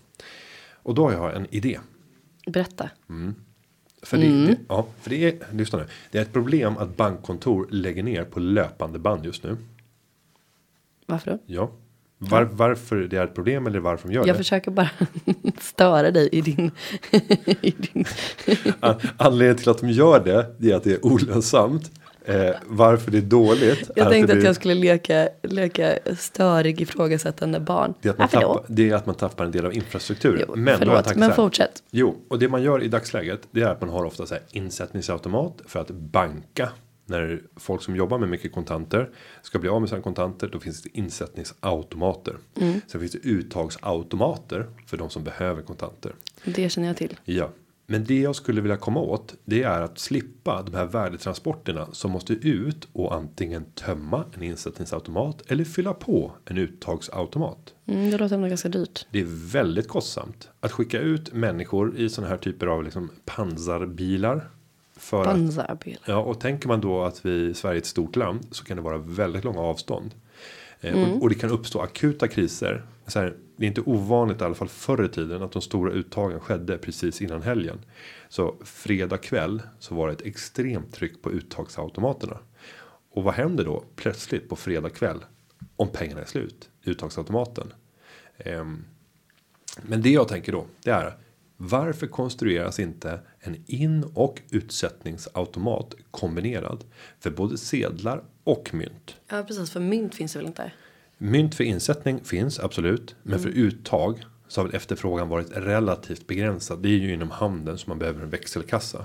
Och 0.83 0.95
då 0.95 1.05
har 1.05 1.13
jag 1.13 1.37
en 1.37 1.47
idé 1.51 1.79
Berätta. 2.47 2.91
För 4.03 4.17
det, 4.17 4.47
det, 4.47 4.57
ja, 4.69 4.87
för 5.01 5.11
det 5.11 5.25
är, 5.25 5.47
lyssna 5.53 5.79
nu. 5.79 5.87
Det 6.11 6.19
är 6.19 6.23
ett 6.23 6.33
problem 6.33 6.77
att 6.79 6.97
bankkontor 6.97 7.69
lägger 7.71 8.03
ner 8.03 8.25
på 8.25 8.41
löpande 8.41 8.99
band 8.99 9.25
just 9.25 9.43
nu. 9.45 9.57
Varför 11.07 11.31
då? 11.31 11.39
Ja. 11.47 11.71
Var, 12.19 12.43
varför 12.43 12.97
det 12.97 13.17
är 13.17 13.25
ett 13.25 13.35
problem 13.35 13.67
eller 13.67 13.79
varför 13.79 14.09
de 14.09 14.15
gör 14.15 14.27
Jag 14.27 14.35
det. 14.35 14.39
försöker 14.39 14.71
bara 14.71 14.91
störa 15.61 16.11
dig 16.11 16.29
i 16.33 16.41
din... 16.41 16.71
i 17.61 17.71
din 17.71 18.05
An- 18.81 19.01
Anledningen 19.17 19.57
till 19.57 19.69
att 19.69 19.79
de 19.79 19.91
gör 19.91 20.25
det, 20.25 20.55
det 20.59 20.73
är 20.73 20.77
att 20.77 20.85
det 20.85 20.93
är 20.93 21.07
olönsamt. 21.07 21.91
Eh, 22.29 22.55
varför 22.67 23.11
det 23.11 23.19
är 23.19 23.23
dåligt. 23.23 23.91
jag 23.97 24.07
är 24.07 24.11
tänkte 24.11 24.27
det 24.27 24.33
att 24.33 24.37
blir- 24.39 24.47
jag 24.47 24.57
skulle 24.57 24.75
leka, 24.75 25.29
leka 25.43 25.99
störig 26.19 26.81
ifrågasättande 26.81 27.61
barn. 27.61 27.95
det 28.03 28.09
är, 28.09 28.13
att 28.13 28.19
man 28.19 28.29
Varför 28.33 28.41
då? 28.47 28.55
tappar, 28.55 28.65
det 28.75 28.91
är 28.91 28.95
att 28.95 29.07
man 29.07 29.15
tappar 29.15 29.45
en 29.45 29.51
del 29.51 29.67
av 29.67 29.75
infrastrukturen. 29.75 30.45
Jo, 30.49 30.55
men 30.57 30.79
förlåt, 30.79 31.17
men 31.17 31.33
fortsätt. 31.33 31.83
Jo, 31.91 32.17
och 32.29 32.39
det 32.39 32.49
man 32.49 32.63
gör 32.63 32.83
i 32.83 32.89
dagsläget 32.89 33.41
det 33.51 33.63
är 33.63 33.67
att 33.67 33.81
man 33.81 33.91
har 33.91 34.05
ofta 34.05 34.27
så 34.27 34.35
här 34.35 34.43
insättningsautomat 34.51 35.55
för 35.67 35.81
att 35.81 35.91
banka 35.91 36.69
när 37.09 37.41
folk 37.57 37.83
som 37.83 37.97
jobbar 37.97 38.19
med 38.19 38.29
mycket 38.29 38.53
kontanter 38.53 39.11
ska 39.43 39.59
bli 39.59 39.69
av 39.69 39.81
med 39.81 39.89
sina 39.91 40.01
kontanter. 40.03 40.49
Då 40.53 40.61
finns 40.61 40.83
det 40.83 40.89
insättningsautomater. 40.99 42.37
Sen 42.87 43.01
finns 43.01 43.13
det 43.13 43.19
uttagsautomater 43.29 44.67
för 44.87 44.97
de 44.97 45.11
som 45.11 45.25
behöver 45.25 45.63
kontanter. 45.63 46.13
Det 46.45 46.69
känner 46.69 46.89
jag 46.89 46.97
till. 46.97 47.17
Ja, 47.25 47.51
men 47.87 48.05
det 48.05 48.21
jag 48.21 48.37
skulle 48.37 48.61
vilja 48.61 48.77
komma 48.77 49.01
åt. 49.01 49.35
Det 49.45 49.63
är 49.63 49.81
att 49.81 49.99
slippa 49.99 50.63
de 50.63 50.75
här 50.75 50.85
värdetransporterna 50.85 51.89
som 51.93 52.11
måste 52.11 52.33
ut 52.33 52.89
och 52.93 53.15
antingen 53.15 53.65
tömma 53.65 54.25
en 54.35 54.43
insättningsautomat 54.43 55.43
eller 55.47 55.65
fylla 55.65 55.95
på 55.95 56.33
en 56.45 56.59
uttagsautomat. 56.59 57.75
Mm, 57.87 58.11
det 58.11 58.19
låter 58.19 58.35
ändå 58.35 58.49
ganska 58.49 58.69
dyrt. 58.69 59.07
Det 59.11 59.21
är 59.21 59.53
väldigt 59.53 59.89
kostsamt 59.89 60.49
att 60.61 60.73
skicka 60.73 61.01
ut 61.01 61.33
människor 61.33 61.97
i 61.97 62.09
såna 62.09 62.29
här 62.29 62.37
typer 62.37 62.67
av 62.67 62.85
liksom 62.85 63.11
pansarbilar. 63.25 64.51
För 64.97 65.21
att, 65.21 65.27
Pansarbil. 65.27 65.99
ja, 66.07 66.17
och 66.17 66.41
tänker 66.41 66.69
man 66.69 66.81
då 66.81 67.03
att 67.03 67.27
vi 67.27 67.55
Sverige 67.55 67.77
är 67.77 67.79
ett 67.79 67.87
stort 67.87 68.17
land 68.17 68.47
så 68.51 68.65
kan 68.65 68.77
det 68.77 68.83
vara 68.83 68.99
väldigt 68.99 69.45
långa 69.45 69.61
avstånd. 69.61 70.15
Eh, 70.81 71.03
och, 71.03 71.23
och 71.23 71.29
det 71.29 71.35
kan 71.35 71.51
uppstå 71.51 71.81
akuta 71.81 72.29
kriser. 72.29 72.85
Så 73.07 73.19
här, 73.19 73.37
det 73.57 73.65
är 73.65 73.69
inte 73.69 73.81
ovanligt 73.81 74.41
i 74.41 74.45
alla 74.45 74.55
fall 74.55 74.69
förr 74.69 75.05
i 75.05 75.09
tiden 75.09 75.43
att 75.43 75.53
de 75.53 75.63
stora 75.63 75.93
uttagen 75.93 76.41
skedde 76.41 76.79
precis 76.79 77.23
innan 77.23 77.43
helgen. 77.43 77.79
Så 78.29 78.57
fredag 78.65 79.19
kväll 79.19 79.63
så 79.79 79.95
var 79.95 80.07
det 80.07 80.13
ett 80.13 80.27
extremt 80.27 80.93
tryck 80.93 81.23
på 81.23 81.31
uttagsautomaterna. 81.31 82.39
Och 83.11 83.23
vad 83.23 83.35
händer 83.35 83.65
då 83.65 83.85
plötsligt 83.97 84.49
på 84.49 84.57
fredag 84.57 84.91
kväll 84.91 85.25
om 85.77 85.89
pengarna 85.89 86.21
är 86.21 86.25
slut 86.25 86.71
i 86.83 86.91
uttagsautomaten? 86.91 87.73
Ehm, 88.39 88.85
men 89.83 90.03
det 90.03 90.11
jag 90.11 90.29
tänker 90.29 90.53
då, 90.53 90.67
det 90.83 90.91
är 90.91 91.17
varför 91.57 92.07
konstrueras 92.07 92.81
inte 92.81 93.21
en 93.39 93.57
in 93.67 94.05
och 94.15 94.43
utsättningsautomat 94.51 95.95
kombinerad 96.11 96.85
för 97.21 97.31
både 97.31 97.59
sedlar 97.59 98.25
och 98.45 98.75
mynt? 98.75 99.17
Ja, 99.29 99.43
precis. 99.43 99.71
För 99.71 99.81
mynt 99.81 100.15
finns 100.15 100.33
det 100.33 100.39
väl 100.39 100.47
inte? 100.47 100.73
Mynt 101.19 101.55
för 101.55 101.65
insättning 101.65 102.25
finns 102.25 102.61
absolut, 102.61 103.17
men 103.23 103.39
för 103.39 103.49
uttag 103.49 104.25
så 104.49 104.61
har 104.61 104.75
efterfrågan 104.75 105.29
varit 105.29 105.51
relativt 105.51 106.27
begränsad. 106.27 106.83
Det 106.83 106.89
är 106.89 106.99
ju 106.99 107.13
inom 107.13 107.31
handeln 107.31 107.79
som 107.79 107.91
man 107.91 107.99
behöver 107.99 108.23
en 108.23 108.31
växelkassa. 108.31 109.05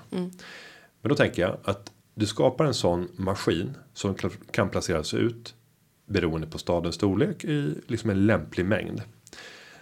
Men 1.01 1.09
då 1.09 1.15
tänker 1.15 1.41
jag 1.41 1.57
att 1.63 1.91
du 2.15 2.25
skapar 2.25 2.65
en 2.65 2.73
sån 2.73 3.07
maskin 3.15 3.77
som 3.93 4.15
kan 4.51 4.69
placeras 4.69 5.13
ut 5.13 5.55
beroende 6.05 6.47
på 6.47 6.57
stadens 6.57 6.95
storlek 6.95 7.43
i 7.43 7.75
liksom 7.87 8.09
en 8.09 8.25
lämplig 8.25 8.65
mängd. 8.65 9.01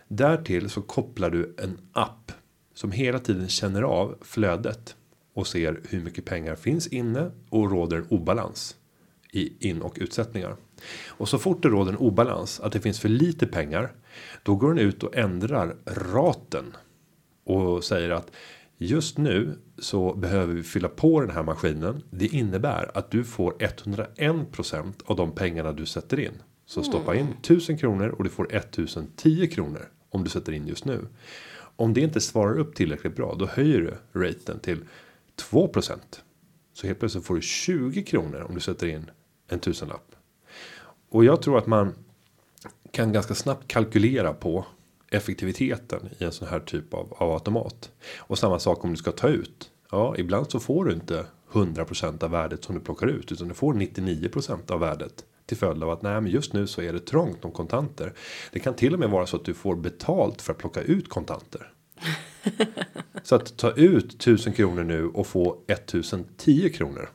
Därtill 0.08 0.70
så 0.70 0.82
kopplar 0.82 1.30
du 1.30 1.56
en 1.58 1.78
app 1.92 2.32
som 2.74 2.92
hela 2.92 3.20
tiden 3.20 3.48
känner 3.48 3.82
av 3.82 4.18
flödet 4.22 4.96
och 5.34 5.48
ser 5.48 5.82
hur 5.90 6.02
mycket 6.02 6.26
pengar 6.26 6.56
finns 6.56 6.88
inne 6.88 7.32
och 7.50 7.72
råder 7.72 7.98
en 7.98 8.08
obalans 8.10 8.76
i 9.32 9.70
in 9.70 9.82
och 9.82 9.98
utsättningar. 10.02 10.56
Och 11.08 11.30
så 11.30 11.40
fort 11.40 11.64
det 11.64 11.70
råder 11.70 11.92
en 11.92 11.98
obalans 11.98 12.60
att 12.60 12.72
det 12.72 12.82
finns 12.82 13.00
för 13.00 13.10
lite 13.10 13.48
pengar 13.48 13.92
då 14.44 14.56
går 14.56 14.74
den 14.74 14.86
ut 14.86 15.04
och 15.04 15.16
ändrar 15.16 15.76
raten 15.86 16.76
och 17.44 17.84
säger 17.84 18.10
att 18.10 18.32
just 18.78 19.18
nu 19.18 19.58
så 19.78 20.14
behöver 20.14 20.54
vi 20.54 20.64
fylla 20.64 20.90
på 20.90 21.22
den 21.22 21.30
här 21.30 21.44
maskinen. 21.44 22.04
Det 22.10 22.28
innebär 22.28 22.92
att 22.94 23.12
du 23.12 23.24
får 23.24 23.54
101% 23.54 24.94
av 25.06 25.16
de 25.16 25.32
pengarna 25.32 25.72
du 25.72 25.86
sätter 25.86 26.20
in. 26.20 26.42
Så 26.66 26.84
stoppa 26.84 27.16
in 27.16 27.28
1000 27.28 27.78
kronor 27.78 28.10
och 28.10 28.24
du 28.24 28.30
får 28.30 28.56
1010 28.56 29.48
kronor 29.48 29.90
om 30.10 30.24
du 30.24 30.30
sätter 30.30 30.52
in 30.52 30.68
just 30.68 30.86
nu. 30.86 31.08
Om 31.76 31.94
det 31.94 32.02
inte 32.02 32.22
svarar 32.22 32.60
upp 32.60 32.76
tillräckligt 32.76 33.16
bra 33.16 33.36
då 33.40 33.46
höjer 33.46 33.98
du 34.14 34.20
raten 34.20 34.60
till 34.60 34.80
2%. 35.52 35.98
Så 36.74 36.88
helt 36.88 37.00
plötsligt 37.00 37.26
får 37.26 37.36
du 37.36 37.42
20 37.42 38.04
kronor 38.04 38.46
om 38.50 38.56
du 38.56 38.62
sätter 38.62 38.88
in 38.88 39.12
en 39.48 39.60
tusenlapp. 39.60 40.09
Och 41.10 41.26
jag 41.26 41.42
tror 41.42 41.58
att 41.58 41.68
man 41.68 41.94
kan 42.92 43.14
ganska 43.14 43.36
snabbt 43.36 43.68
kalkylera 43.68 44.34
på 44.34 44.66
effektiviteten 45.12 46.10
i 46.20 46.24
en 46.24 46.32
sån 46.32 46.48
här 46.48 46.60
typ 46.60 46.94
av, 46.94 47.14
av 47.18 47.32
automat. 47.32 47.92
Och 48.18 48.38
samma 48.38 48.60
sak 48.60 48.84
om 48.84 48.92
du 48.92 48.98
ska 48.98 49.12
ta 49.12 49.28
ut. 49.28 49.72
Ja, 49.92 50.16
ibland 50.18 50.52
så 50.52 50.60
får 50.60 50.86
du 50.86 50.94
inte 50.94 51.26
100% 51.52 52.24
av 52.24 52.32
värdet 52.32 52.64
som 52.64 52.76
du 52.76 52.82
plockar 52.82 53.08
ut. 53.08 53.32
Utan 53.32 53.48
du 53.48 53.54
får 53.54 53.74
99% 53.74 54.72
av 54.72 54.80
värdet. 54.80 55.26
Till 55.46 55.58
följd 55.58 55.84
av 55.84 55.90
att 55.90 56.02
nej, 56.02 56.22
men 56.22 56.32
just 56.32 56.54
nu 56.54 56.68
så 56.68 56.82
är 56.82 56.94
det 56.94 57.00
trångt 57.00 57.46
om 57.46 57.52
kontanter. 57.52 58.14
Det 58.52 58.60
kan 58.60 58.74
till 58.74 58.94
och 58.94 59.00
med 59.00 59.10
vara 59.10 59.26
så 59.26 59.36
att 59.36 59.46
du 59.46 59.54
får 59.54 59.76
betalt 59.76 60.42
för 60.42 60.54
att 60.54 60.60
plocka 60.60 60.82
ut 60.82 61.10
kontanter. 61.10 61.72
så 63.24 63.36
att 63.36 63.58
ta 63.58 63.72
ut 63.72 64.14
1000 64.14 64.54
kronor 64.54 64.84
nu 64.84 65.06
och 65.06 65.28
få 65.28 65.58
1010 65.68 66.70
kronor. 66.70 67.10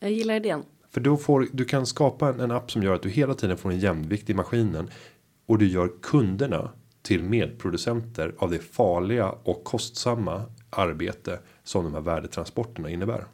Jag 0.00 0.12
gillar 0.12 0.34
idén. 0.34 0.62
För 0.92 1.00
då 1.00 1.16
får 1.16 1.48
du 1.52 1.64
kan 1.64 1.86
skapa 1.86 2.28
en, 2.28 2.40
en 2.40 2.50
app 2.50 2.70
som 2.70 2.82
gör 2.82 2.94
att 2.94 3.02
du 3.02 3.08
hela 3.08 3.34
tiden 3.34 3.56
får 3.56 3.70
en 3.70 3.78
jämvikt 3.78 4.30
i 4.30 4.34
maskinen. 4.34 4.90
Och 5.46 5.58
du 5.58 5.68
gör 5.68 5.90
kunderna 6.02 6.70
till 7.02 7.22
medproducenter 7.22 8.34
av 8.38 8.50
det 8.50 8.58
farliga 8.58 9.30
och 9.30 9.64
kostsamma 9.64 10.42
arbete 10.70 11.38
som 11.64 11.84
de 11.84 11.94
här 11.94 12.00
värdetransporterna 12.00 12.90
innebär. 12.90 13.24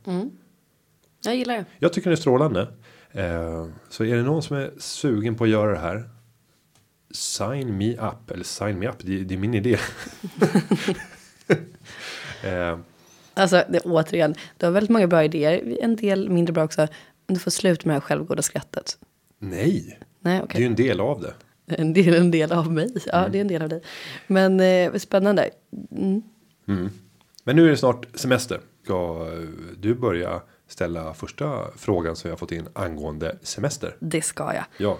Jag 1.24 1.36
gillar 1.36 1.54
det. 1.54 1.64
Jag 1.78 1.92
tycker 1.92 2.10
det 2.10 2.14
är 2.14 2.16
strålande. 2.16 2.68
Eh, 3.10 3.68
så 3.88 4.04
är 4.04 4.16
det 4.16 4.22
någon 4.22 4.42
som 4.42 4.56
är 4.56 4.70
sugen 4.78 5.34
på 5.34 5.44
att 5.44 5.50
göra 5.50 5.70
det 5.70 5.78
här. 5.78 6.10
Sign 7.10 7.76
me 7.76 7.96
up 7.96 8.30
eller 8.30 8.44
sign 8.44 8.78
me 8.78 8.88
up. 8.88 8.98
Det, 8.98 9.24
det 9.24 9.34
är 9.34 9.38
min 9.38 9.54
idé. 9.54 9.78
eh, 12.44 12.78
Alltså, 13.38 13.64
det, 13.68 13.80
återigen, 13.80 14.34
du 14.56 14.66
har 14.66 14.72
väldigt 14.72 14.90
många 14.90 15.06
bra 15.06 15.24
idéer. 15.24 15.78
En 15.80 15.96
del 15.96 16.30
mindre 16.30 16.52
bra 16.52 16.64
också. 16.64 16.88
Men 17.28 17.34
du 17.34 17.40
får 17.40 17.50
sluta 17.50 17.82
med 17.88 17.90
det 17.96 18.00
här 18.00 18.00
självgoda 18.00 18.42
skrattet. 18.42 18.98
nej, 19.38 19.98
Nej, 20.20 20.42
det 20.48 20.56
är 20.56 20.60
ju 20.60 20.66
en 20.66 20.74
del 20.74 21.00
av 21.00 21.20
det. 21.20 21.34
En 21.76 21.92
del, 21.92 22.14
en 22.14 22.30
del 22.30 22.52
av 22.52 22.72
mig. 22.72 22.94
Ja, 23.06 23.18
Mm. 23.18 23.32
det 23.32 23.38
är 23.38 23.40
en 23.40 23.48
del 23.48 23.62
av 23.62 23.68
dig. 23.68 23.82
Men 24.26 24.60
eh, 24.60 24.94
spännande. 24.94 25.50
Mm. 25.92 26.22
Men 27.44 27.56
nu 27.56 27.66
är 27.66 27.70
det 27.70 27.76
snart 27.76 28.06
semester. 28.14 28.60
Ska 28.84 29.28
eh, 29.32 29.48
du 29.78 29.94
börja 29.94 30.40
ställa 30.68 31.14
första 31.14 31.70
frågan 31.76 32.16
som 32.16 32.30
jag 32.30 32.38
fått 32.38 32.52
in 32.52 32.68
angående 32.72 33.38
semester? 33.42 33.96
Det 34.00 34.22
ska 34.22 34.54
jag. 34.54 34.64
Ja, 34.78 34.98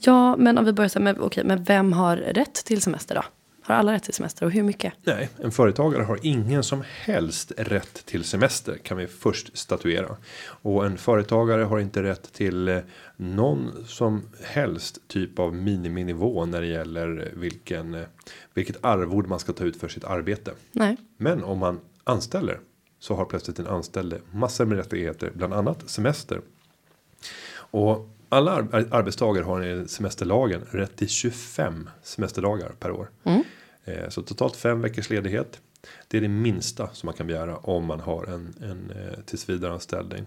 Ja, 0.00 0.36
men 0.36 0.58
om 0.58 0.64
vi 0.64 0.72
börjar 0.72 0.88
så 0.88 0.98
här 0.98 1.04
med, 1.04 1.18
okej, 1.20 1.44
men 1.44 1.64
vem 1.64 1.92
har 1.92 2.16
rätt 2.16 2.54
till 2.54 2.82
semester 2.82 3.14
då? 3.14 3.22
Har 3.68 3.74
alla 3.74 3.92
rätt 3.92 4.02
till 4.02 4.14
semester 4.14 4.46
och 4.46 4.52
hur 4.52 4.62
mycket? 4.62 4.92
nej, 5.02 5.28
en 5.42 5.50
företagare 5.50 6.02
har 6.02 6.18
ingen 6.22 6.62
som 6.62 6.82
helst 7.04 7.52
rätt 7.56 8.06
till 8.06 8.24
semester 8.24 8.76
kan 8.82 8.96
vi 8.96 9.06
först 9.06 9.58
statuera. 9.58 10.16
Och 10.42 10.86
en 10.86 10.98
företagare 10.98 11.62
har 11.62 11.78
inte 11.78 12.02
rätt 12.02 12.32
till 12.32 12.68
eh, 12.68 12.78
någon 13.16 13.84
som 13.86 14.22
helst 14.44 14.98
typ 15.08 15.38
av 15.38 15.54
miniminivå 15.54 16.46
när 16.46 16.60
det 16.60 16.66
gäller 16.66 17.32
vilken 17.36 17.94
eh, 17.94 18.02
vilket 18.54 18.84
arvod 18.84 19.26
man 19.28 19.38
ska 19.38 19.52
ta 19.52 19.64
ut 19.64 19.76
för 19.76 19.88
sitt 19.88 20.04
arbete. 20.04 20.52
Nej. 20.72 20.96
Men 21.16 21.44
om 21.44 21.58
man 21.58 21.80
anställer 22.04 22.60
så 22.98 23.14
har 23.14 23.24
plötsligt 23.24 23.58
en 23.58 23.66
anställd 23.66 24.14
massor 24.32 24.64
med 24.64 24.78
rättigheter, 24.78 25.30
bland 25.34 25.54
annat 25.54 25.90
semester. 25.90 26.40
Och 27.52 28.08
alla 28.28 28.52
ar- 28.52 28.88
arbetstagare 28.90 29.44
har 29.44 29.60
enligt 29.60 29.90
semesterlagen 29.90 30.60
rätt 30.70 30.96
till 30.96 31.08
25 31.08 31.90
semesterdagar 32.02 32.72
per 32.80 32.90
år. 32.90 33.10
Eh, 33.24 33.38
Så 34.08 34.22
totalt 34.22 34.56
fem 34.56 34.80
veckors 34.80 35.10
ledighet. 35.10 35.60
Det 36.08 36.16
är 36.16 36.20
det 36.20 36.28
minsta 36.28 36.88
som 36.92 37.06
man 37.06 37.14
kan 37.14 37.26
begära 37.26 37.56
om 37.56 37.84
man 37.84 38.00
har 38.00 38.24
en, 38.24 38.54
en 38.62 38.90
eh, 38.90 39.20
tillsvidareanställning. 39.26 40.26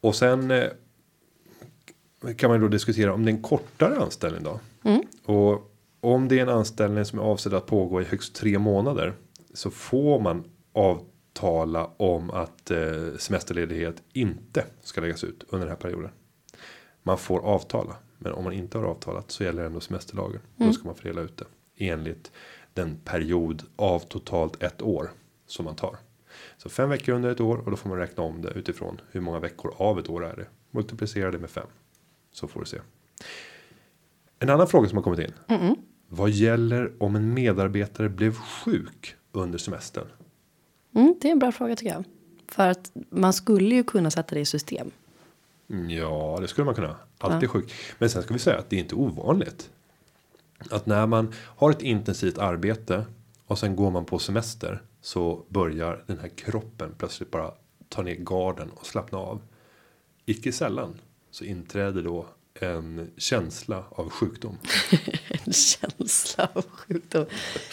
Och 0.00 0.14
sen 0.14 0.50
eh, 0.50 0.68
kan 2.36 2.50
man 2.50 2.60
då 2.60 2.68
diskutera 2.68 3.14
om 3.14 3.24
det 3.24 3.30
är 3.30 3.34
en 3.34 3.42
kortare 3.42 3.96
anställning 3.96 4.42
då. 4.42 4.60
Och 5.24 5.72
om 6.00 6.28
det 6.28 6.38
är 6.38 6.42
en 6.42 6.48
anställning 6.48 7.04
som 7.04 7.18
är 7.18 7.22
avsedd 7.22 7.54
att 7.54 7.66
pågå 7.66 8.00
i 8.00 8.04
högst 8.04 8.34
tre 8.34 8.58
månader. 8.58 9.14
Så 9.54 9.70
får 9.70 10.20
man 10.20 10.44
avtala 10.72 11.90
om 11.96 12.30
att 12.30 12.70
eh, 12.70 13.16
semesterledighet 13.18 14.02
inte 14.12 14.64
ska 14.82 15.00
läggas 15.00 15.24
ut 15.24 15.44
under 15.48 15.66
den 15.66 15.76
här 15.76 15.82
perioden. 15.82 16.10
Man 17.02 17.18
får 17.18 17.40
avtala. 17.40 17.96
Men 18.18 18.32
om 18.32 18.44
man 18.44 18.52
inte 18.52 18.78
har 18.78 18.84
avtalat 18.84 19.30
så 19.30 19.44
gäller 19.44 19.64
ändå 19.64 19.80
semesterlagen. 19.80 20.40
Då 20.56 20.72
ska 20.72 20.84
man 20.84 20.94
fördela 20.94 21.20
ut 21.20 21.36
det. 21.36 21.44
Enligt 21.76 22.32
den 22.74 22.96
period 23.04 23.62
av 23.76 23.98
totalt 24.00 24.62
ett 24.62 24.82
år 24.82 25.10
som 25.46 25.64
man 25.64 25.76
tar. 25.76 25.96
Så 26.56 26.68
fem 26.68 26.88
veckor 26.90 27.14
under 27.14 27.30
ett 27.30 27.40
år 27.40 27.56
och 27.56 27.70
då 27.70 27.76
får 27.76 27.88
man 27.88 27.98
räkna 27.98 28.22
om 28.22 28.42
det 28.42 28.50
utifrån 28.50 29.00
hur 29.10 29.20
många 29.20 29.38
veckor 29.40 29.74
av 29.76 29.98
ett 29.98 30.08
år 30.08 30.24
är 30.26 30.36
det. 30.36 30.46
Multiplicera 30.70 31.30
det 31.30 31.38
med 31.38 31.50
fem. 31.50 31.66
Så 32.32 32.48
får 32.48 32.60
du 32.60 32.66
se. 32.66 32.78
En 34.38 34.50
annan 34.50 34.66
fråga 34.68 34.88
som 34.88 34.96
har 34.96 35.02
kommit 35.02 35.20
in. 35.20 35.32
Vad 36.08 36.30
gäller 36.30 36.92
om 37.02 37.16
en 37.16 37.34
medarbetare 37.34 38.08
blev 38.08 38.34
sjuk 38.34 39.14
under 39.32 39.58
semestern? 39.58 40.06
Mm, 40.94 41.14
det 41.20 41.28
är 41.28 41.32
en 41.32 41.38
bra 41.38 41.52
fråga 41.52 41.76
tycker 41.76 41.92
jag. 41.92 42.04
För 42.48 42.68
att 42.68 42.90
man 43.10 43.32
skulle 43.32 43.74
ju 43.74 43.84
kunna 43.84 44.10
sätta 44.10 44.34
det 44.34 44.40
i 44.40 44.44
system. 44.44 44.90
Mm, 45.70 45.90
Ja, 45.90 46.38
det 46.40 46.48
skulle 46.48 46.64
man 46.64 46.74
kunna. 46.74 46.96
Alltid 47.18 47.50
sjuk. 47.50 47.72
Men 47.98 48.10
sen 48.10 48.22
ska 48.22 48.34
vi 48.34 48.40
säga 48.40 48.58
att 48.58 48.70
det 48.70 48.76
är 48.76 48.80
inte 48.80 48.94
ovanligt. 48.94 49.70
Att 50.70 50.86
när 50.86 51.06
man 51.06 51.32
har 51.36 51.70
ett 51.70 51.82
intensivt 51.82 52.38
arbete 52.38 53.06
och 53.46 53.58
sen 53.58 53.76
går 53.76 53.90
man 53.90 54.04
på 54.04 54.18
semester 54.18 54.82
så 55.00 55.44
börjar 55.48 56.04
den 56.06 56.18
här 56.18 56.28
kroppen 56.28 56.94
plötsligt 56.98 57.30
bara 57.30 57.50
ta 57.88 58.02
ner 58.02 58.14
garden 58.14 58.70
och 58.70 58.86
slappna 58.86 59.18
av. 59.18 59.42
Icke 60.24 60.52
sällan 60.52 61.00
så 61.30 61.44
inträder 61.44 62.02
då 62.02 62.26
en 62.60 63.10
känsla 63.16 63.84
av 63.90 64.10
sjukdom. 64.10 64.58
En 65.46 65.52
känsla 65.52 66.48
av 66.52 66.64
sjukdom. 66.70 67.26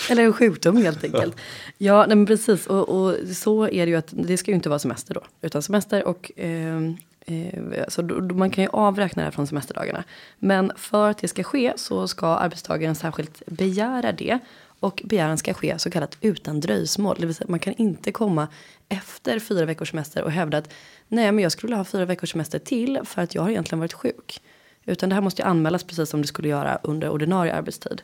Eller 0.09 0.23
en 0.23 0.33
sjukdom 0.33 0.77
helt 0.77 1.03
enkelt. 1.03 1.35
Ja, 1.77 2.05
nej, 2.07 2.15
men 2.15 2.25
precis. 2.25 2.67
Och, 2.67 2.89
och 2.89 3.15
så 3.35 3.67
är 3.67 3.85
det 3.85 3.89
ju 3.89 3.95
att 3.95 4.09
det 4.11 4.37
ska 4.37 4.51
ju 4.51 4.55
inte 4.55 4.69
vara 4.69 4.79
semester 4.79 5.13
då. 5.13 5.21
Utan 5.41 5.61
semester 5.61 6.07
och 6.07 6.39
eh, 6.39 6.93
eh, 7.25 7.83
så 7.87 8.03
man 8.33 8.49
kan 8.49 8.63
ju 8.63 8.69
avräkna 8.73 9.21
det 9.21 9.25
här 9.25 9.31
från 9.31 9.47
semesterdagarna. 9.47 10.03
Men 10.39 10.71
för 10.75 11.09
att 11.09 11.17
det 11.17 11.27
ska 11.27 11.43
ske 11.43 11.73
så 11.75 12.07
ska 12.07 12.27
arbetstagaren 12.27 12.95
särskilt 12.95 13.45
begära 13.45 14.11
det. 14.11 14.39
Och 14.79 15.01
begäran 15.05 15.37
ska 15.37 15.53
ske 15.53 15.79
så 15.79 15.91
kallat 15.91 16.17
utan 16.21 16.59
dröjsmål. 16.59 17.17
Det 17.19 17.25
vill 17.25 17.35
säga 17.35 17.47
man 17.49 17.59
kan 17.59 17.73
inte 17.73 18.11
komma 18.11 18.47
efter 18.89 19.39
fyra 19.39 19.65
veckors 19.65 19.89
semester 19.89 20.23
och 20.23 20.31
hävda 20.31 20.57
att 20.57 20.73
nej 21.07 21.31
men 21.31 21.43
jag 21.43 21.51
skulle 21.51 21.67
vilja 21.67 21.77
ha 21.77 21.83
fyra 21.83 22.05
veckors 22.05 22.31
semester 22.31 22.59
till 22.59 22.99
för 23.03 23.21
att 23.21 23.35
jag 23.35 23.41
har 23.41 23.49
egentligen 23.49 23.79
varit 23.79 23.93
sjuk. 23.93 24.41
Utan 24.85 25.09
det 25.09 25.15
här 25.15 25.21
måste 25.21 25.41
ju 25.41 25.47
anmälas 25.47 25.83
precis 25.83 26.09
som 26.09 26.21
det 26.21 26.27
skulle 26.27 26.47
göra 26.47 26.79
under 26.83 27.09
ordinarie 27.09 27.53
arbetstid. 27.53 28.01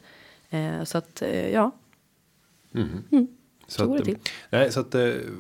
Eh, 0.50 0.84
så 0.84 0.98
att 0.98 1.22
eh, 1.22 1.50
ja, 1.50 1.72
Så 3.68 3.88
går 3.88 4.00
det 4.00 4.12
att, 4.12 4.18
nej, 4.50 4.72
så 4.72 4.80
att 4.80 4.96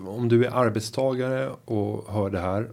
om 0.07 0.29
du 0.29 0.45
är 0.45 0.51
arbetstagare 0.51 1.49
och 1.65 2.13
hör 2.13 2.29
det 2.29 2.39
här. 2.39 2.69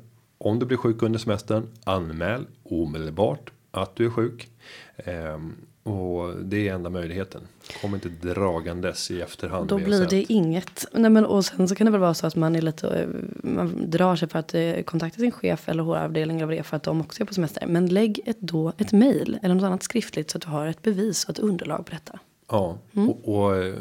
Om 0.46 0.58
du 0.58 0.66
blir 0.66 0.76
sjuk 0.78 1.02
under 1.02 1.18
semestern. 1.18 1.66
Anmäl 1.84 2.46
omedelbart 2.62 3.50
att 3.70 3.96
du 3.96 4.06
är 4.06 4.10
sjuk. 4.10 4.48
Ehm, 4.96 5.54
och 5.82 6.36
det 6.44 6.68
är 6.68 6.74
enda 6.74 6.90
möjligheten. 6.90 7.40
Kom 7.80 7.94
inte 7.94 8.08
dragandes 8.08 9.10
i 9.10 9.20
efterhand. 9.20 9.68
då 9.68 9.78
blir 9.78 10.06
det 10.06 10.32
inget. 10.32 10.86
Nej, 10.92 11.10
men, 11.10 11.24
och 11.26 11.44
sen 11.44 11.68
så 11.68 11.74
kan 11.74 11.84
det 11.84 11.90
väl 11.90 12.00
vara 12.00 12.14
så 12.14 12.26
att 12.26 12.36
man 12.36 12.56
är 12.56 12.62
lite, 12.62 12.88
eh, 12.88 13.08
man 13.42 13.90
drar 13.90 14.16
sig 14.16 14.28
för 14.28 14.38
att 14.38 14.54
eh, 14.54 14.82
kontakta 14.82 15.20
sin 15.20 15.30
chef 15.32 15.68
eller 15.68 15.82
HR-avdelning 15.82 16.36
eller 16.36 16.46
vad 16.46 16.54
det 16.54 16.58
är 16.58 16.62
för 16.62 16.76
att 16.76 16.82
de 16.82 17.00
också 17.00 17.22
är 17.22 17.26
på 17.26 17.34
semester. 17.34 17.66
Men 17.66 17.86
lägg 17.86 18.20
ett, 18.26 18.40
då 18.40 18.72
ett 18.78 18.92
mejl 18.92 19.38
eller 19.42 19.54
något 19.54 19.64
annat 19.64 19.82
skriftligt 19.82 20.30
så 20.30 20.38
att 20.38 20.42
du 20.42 20.48
har 20.50 20.66
ett 20.66 20.82
bevis 20.82 21.24
och 21.24 21.30
ett 21.30 21.38
underlag 21.38 21.86
på 21.86 21.92
detta. 21.92 22.18
Ja, 22.50 22.78
Mm. 22.94 23.10
och, 23.10 23.28
och 23.38 23.56
eh, 23.56 23.74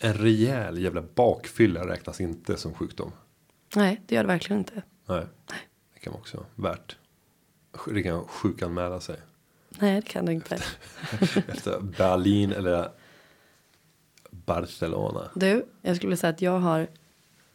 en 0.00 0.14
rejäl 0.14 0.78
jävla 0.78 1.02
bakfylla 1.14 1.88
räknas 1.88 2.20
inte 2.20 2.56
som 2.56 2.74
sjukdom. 2.74 3.12
Nej, 3.76 4.00
det 4.06 4.14
gör 4.14 4.22
det 4.22 4.28
verkligen 4.28 4.58
inte. 4.58 4.82
Nej, 5.08 5.24
det 5.46 5.54
kan 6.06 6.12
vara 6.12 6.20
också 6.20 6.44
värt. 6.54 6.96
Det 7.86 8.02
kan 8.02 8.24
sjukanmäla 8.24 9.00
sig. 9.00 9.16
Nej, 9.68 10.00
det 10.00 10.08
kan 10.08 10.26
det 10.26 10.32
inte. 10.32 10.58
Efter 11.48 11.80
Berlin 11.98 12.52
eller 12.52 12.90
Barcelona. 14.30 15.30
Du, 15.34 15.66
jag 15.82 15.96
skulle 15.96 16.16
säga 16.16 16.30
att 16.30 16.42
jag 16.42 16.58
har 16.58 16.86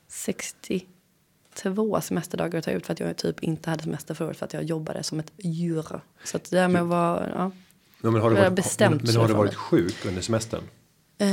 62 0.08 2.02
semesterdagar 2.02 2.60
att 2.60 2.66
ta 2.66 2.72
ut 2.72 2.86
för 2.86 2.94
att 2.94 3.00
jag 3.00 3.18
typ 3.18 3.44
inte 3.44 3.70
hade 3.70 3.84
semester 3.84 4.22
året 4.22 4.38
för 4.38 4.46
att 4.46 4.54
jag 4.54 4.64
jobbade 4.64 5.04
som 5.04 5.20
ett 5.20 5.32
djur. 5.38 6.02
Så 6.24 6.38
att 6.38 6.44
det 6.44 6.58
där 6.58 6.68
med 6.68 6.82
att 6.82 6.88
vara, 6.88 7.30
ja. 7.30 7.52
Ja, 8.02 8.12
men 8.12 8.22
har 8.22 8.30
du 8.30 8.36
varit, 8.36 8.54
bestämt 8.54 9.04
men, 9.04 9.14
men 9.14 9.22
har 9.22 9.28
du 9.28 9.34
varit 9.34 9.56
sjuk 9.56 10.06
under 10.06 10.22
semestern? 10.22 10.64
Eh, 11.18 11.28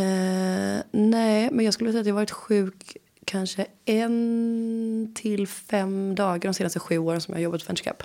nej, 0.90 1.50
men 1.52 1.64
jag 1.64 1.74
skulle 1.74 1.90
säga 1.90 2.00
att 2.00 2.06
jag 2.06 2.14
varit 2.14 2.30
sjuk 2.30 2.96
kanske 3.28 3.66
en 3.84 5.12
till 5.14 5.46
fem 5.48 6.14
dagar 6.14 6.38
de 6.48 6.54
senaste 6.54 6.78
sju 6.80 6.98
åren 6.98 7.20
som 7.20 7.32
jag 7.32 7.38
har 7.38 7.42
jobbat 7.42 7.62
för 7.62 7.68
Venture 7.68 7.90
Cup. 7.90 8.02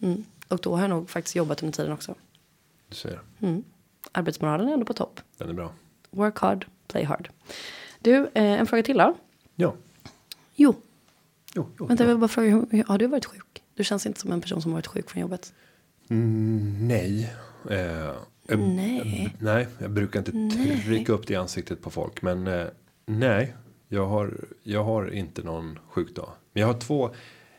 Mm. 0.00 0.24
Och 0.48 0.58
då 0.62 0.74
har 0.74 0.80
jag 0.82 0.90
nog 0.90 1.10
faktiskt 1.10 1.36
jobbat 1.36 1.62
under 1.62 1.76
tiden 1.76 1.92
också. 1.92 2.14
Du 2.88 2.94
ser, 2.96 3.20
Arbetsmoralen 4.12 4.68
är 4.68 4.72
ändå 4.72 4.86
på 4.86 4.92
topp. 4.92 5.20
den 5.38 5.48
är 5.48 5.52
bra. 5.52 5.72
Work 6.10 6.38
hard, 6.38 6.66
play 6.88 7.04
hard. 7.04 7.28
Du, 8.00 8.14
eh, 8.16 8.30
en 8.34 8.66
fråga 8.66 8.82
till 8.82 8.96
då. 8.98 9.14
Ja, 9.54 9.74
Jo, 10.54 10.74
jo, 11.54 11.66
jo. 11.78 11.86
vänta 11.86 12.02
jag 12.04 12.08
vill 12.08 12.18
bara 12.18 12.28
fråga, 12.28 12.66
har 12.86 12.98
du 12.98 13.06
varit 13.06 13.24
sjuk? 13.24 13.62
Du 13.74 13.84
känns 13.84 14.06
inte 14.06 14.20
som 14.20 14.32
en 14.32 14.40
person 14.40 14.62
som 14.62 14.72
varit 14.72 14.86
sjuk 14.86 15.10
från 15.10 15.20
jobbet. 15.20 15.52
Mm, 16.08 16.88
nej. 16.88 17.34
Eh, 17.70 18.12
jag, 18.46 18.58
Nej. 18.58 19.36
nej, 19.38 19.68
jag 19.78 19.90
brukar 19.90 20.18
inte 20.18 20.56
trycka 20.84 21.12
upp 21.12 21.26
det 21.26 21.32
i 21.32 21.36
ansiktet 21.36 21.82
på 21.82 21.90
folk. 21.90 22.22
Men 22.22 22.46
eh, 22.46 22.66
nej, 23.06 23.54
jag 23.88 24.06
har, 24.06 24.34
jag 24.62 24.84
har 24.84 25.14
inte 25.14 25.42
någon 25.42 25.78
sjukdag. 25.88 26.30
Men 26.52 26.60
jag 26.60 26.66
har 26.66 26.80
två, 26.80 27.14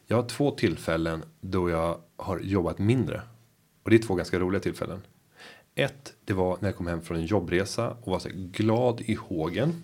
jag 0.08 0.18
har 0.18 0.30
två 0.30 0.52
tillfällen 0.52 1.24
då 1.42 1.70
jag 1.70 1.98
har 2.18 2.40
jobbat 2.40 2.80
mindre. 2.80 3.22
Och 3.84 3.90
det 3.90 3.96
är 3.96 4.02
två 4.02 4.16
ganska 4.16 4.40
roliga 4.40 4.62
tillfällen. 4.62 5.02
Ett, 5.76 6.14
det 6.26 6.34
var 6.34 6.58
när 6.60 6.70
jag 6.70 6.76
kom 6.76 6.88
hem 6.88 7.02
från 7.02 7.18
en 7.18 7.26
jobbresa 7.26 7.98
och 8.02 8.12
var 8.12 8.20
så 8.20 8.30
glad 8.34 9.02
i 9.02 9.14
hågen. 9.14 9.84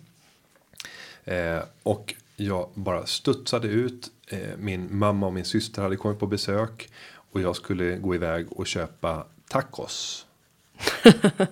Eh, 1.23 1.59
och 1.83 2.13
jag 2.35 2.69
bara 2.73 3.05
studsade 3.05 3.67
ut. 3.67 4.11
Eh, 4.27 4.57
min 4.57 4.97
mamma 4.97 5.27
och 5.27 5.33
min 5.33 5.45
syster 5.45 5.81
hade 5.81 5.95
kommit 5.95 6.19
på 6.19 6.27
besök. 6.27 6.89
Och 7.13 7.41
jag 7.41 7.55
skulle 7.55 7.97
gå 7.97 8.15
iväg 8.15 8.51
och 8.51 8.67
köpa 8.67 9.25
tacos. 9.49 10.25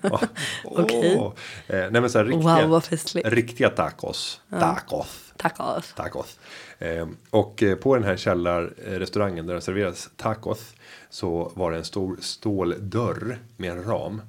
Ja. 0.02 0.22
Okej. 0.64 1.16
Åh. 1.20 1.34
Eh, 1.68 1.92
nej 1.92 2.02
men 2.02 2.10
så 2.10 2.18
här 2.18 2.26
riktiga, 2.26 2.62
Wow, 2.62 2.70
vad 2.70 2.84
festligt. 2.84 3.28
riktiga 3.28 3.70
tacos. 3.70 4.42
Tacos. 4.50 5.34
Tack 5.38 5.58
Tacos. 5.96 6.40
Eh, 6.80 7.08
och 7.30 7.64
eh, 7.64 7.76
på 7.76 7.96
den 7.96 8.04
här 8.04 8.18
källarrestaurangen 8.18 9.48
där 9.48 9.54
det 9.54 9.62
serveras 9.62 10.10
tacos. 10.18 10.74
Så 11.10 11.52
var 11.56 11.72
det 11.72 11.78
en 11.78 11.84
stor 11.86 12.18
ståldörr 12.22 13.38
med 13.58 13.72
en 13.72 13.84
ram. 13.84 14.22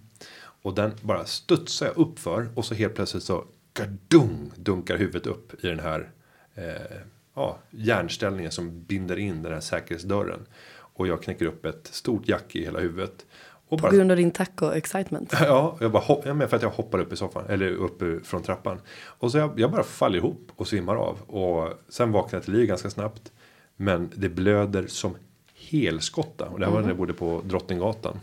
Och 0.62 0.74
den 0.74 0.92
bara 1.00 1.24
studsar 1.24 1.86
jag 1.86 1.98
upp 1.98 2.18
för. 2.18 2.48
Och 2.54 2.64
så 2.64 2.74
helt 2.74 2.94
plötsligt 2.94 3.22
så 3.22 3.44
gadung, 3.74 4.52
dunkar 4.56 4.96
huvudet 4.96 5.26
upp 5.26 5.64
i 5.64 5.66
den 5.66 5.80
här 5.80 6.10
eh, 6.54 6.96
ja, 7.34 7.58
järnställningen 7.70 8.52
som 8.52 8.82
binder 8.84 9.16
in 9.18 9.42
den 9.42 9.52
här 9.52 9.60
säkerhetsdörren. 9.60 10.46
Och 10.72 11.06
jag 11.06 11.22
knäcker 11.22 11.46
upp 11.46 11.64
ett 11.64 11.86
stort 11.92 12.28
jack 12.28 12.56
i 12.56 12.64
hela 12.64 12.78
huvudet. 12.80 13.26
Och 13.70 13.78
På 13.78 13.82
bara 13.82 13.92
grund 13.92 14.10
av 14.10 14.16
din 14.16 14.30
taco-excitement. 14.30 15.34
Ja, 15.40 15.76
jag 15.80 15.90
bara 15.92 16.02
hopp, 16.02 16.22
ja, 16.26 16.34
men 16.34 16.48
för 16.48 16.56
att 16.56 16.62
jag 16.62 16.70
hoppar 16.70 16.98
upp 16.98 17.12
i 17.12 17.16
soffan 17.16 17.44
eller 17.48 17.70
upp 17.72 18.02
ur- 18.02 18.20
från 18.20 18.42
trappan. 18.42 18.78
Och 19.04 19.30
så 19.32 19.38
jag, 19.38 19.60
jag 19.60 19.70
bara 19.70 19.82
faller 19.82 20.16
ihop 20.18 20.48
och 20.56 20.68
svimmar 20.68 20.96
av 20.96 21.18
och 21.26 21.68
sen 21.88 22.12
vaknar 22.12 22.36
jag 22.36 22.44
till 22.44 22.52
liv 22.52 22.66
ganska 22.66 22.90
snabbt. 22.90 23.32
Men 23.76 24.10
det 24.14 24.28
blöder 24.28 24.86
som 24.86 25.16
helskotta 25.54 26.46
och 26.48 26.58
det 26.60 26.66
här 26.66 26.72
var 26.72 26.80
när 26.80 26.88
jag 26.88 26.96
bodde 26.96 27.12
på 27.12 27.40
Drottninggatan. 27.44 28.20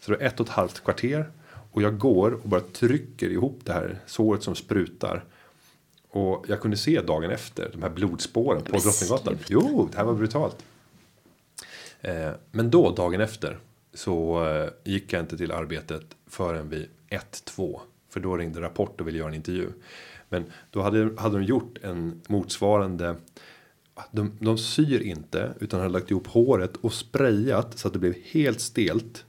Så 0.00 0.10
det 0.12 0.18
var 0.18 0.24
ett 0.26 0.40
och 0.40 0.46
ett 0.46 0.52
halvt 0.52 0.84
kvarter 0.84 1.30
och 1.72 1.82
jag 1.82 1.98
går 1.98 2.32
och 2.42 2.48
bara 2.48 2.60
trycker 2.60 3.30
ihop 3.30 3.60
det 3.64 3.72
här 3.72 3.98
såret 4.06 4.42
som 4.42 4.54
sprutar. 4.54 5.24
Och 6.10 6.44
jag 6.48 6.60
kunde 6.60 6.76
se 6.76 7.00
dagen 7.00 7.30
efter 7.30 7.70
de 7.72 7.82
här 7.82 7.90
blodspåren 7.90 8.62
på 8.62 8.76
Drottninggatan. 8.78 9.38
Jo, 9.46 9.88
det 9.92 9.98
här 9.98 10.04
var 10.04 10.14
brutalt. 10.14 10.56
Eh, 12.00 12.30
men 12.50 12.70
då 12.70 12.90
dagen 12.90 13.20
efter 13.20 13.58
så 13.94 14.46
eh, 14.46 14.70
gick 14.84 15.12
jag 15.12 15.20
inte 15.20 15.36
till 15.36 15.52
arbetet 15.52 16.04
förrän 16.26 16.68
vid 16.68 16.88
1-2. 17.10 17.80
För 18.08 18.20
då 18.20 18.36
ringde 18.36 18.60
Rapport 18.60 19.00
och 19.00 19.08
ville 19.08 19.18
göra 19.18 19.28
en 19.28 19.34
intervju. 19.34 19.68
Men 20.28 20.44
då 20.70 20.82
hade, 20.82 21.20
hade 21.20 21.38
de 21.38 21.44
gjort 21.44 21.78
en 21.82 22.20
motsvarande. 22.28 23.16
Ah, 23.94 24.02
de, 24.10 24.32
de 24.40 24.58
syr 24.58 25.00
inte 25.00 25.54
utan 25.60 25.80
hade 25.80 25.92
lagt 25.92 26.10
ihop 26.10 26.26
håret 26.26 26.76
och 26.76 26.92
sprayat 26.92 27.78
så 27.78 27.88
att 27.88 27.92
det 27.92 27.98
blev 27.98 28.14
helt 28.24 28.60
stelt. 28.60 29.24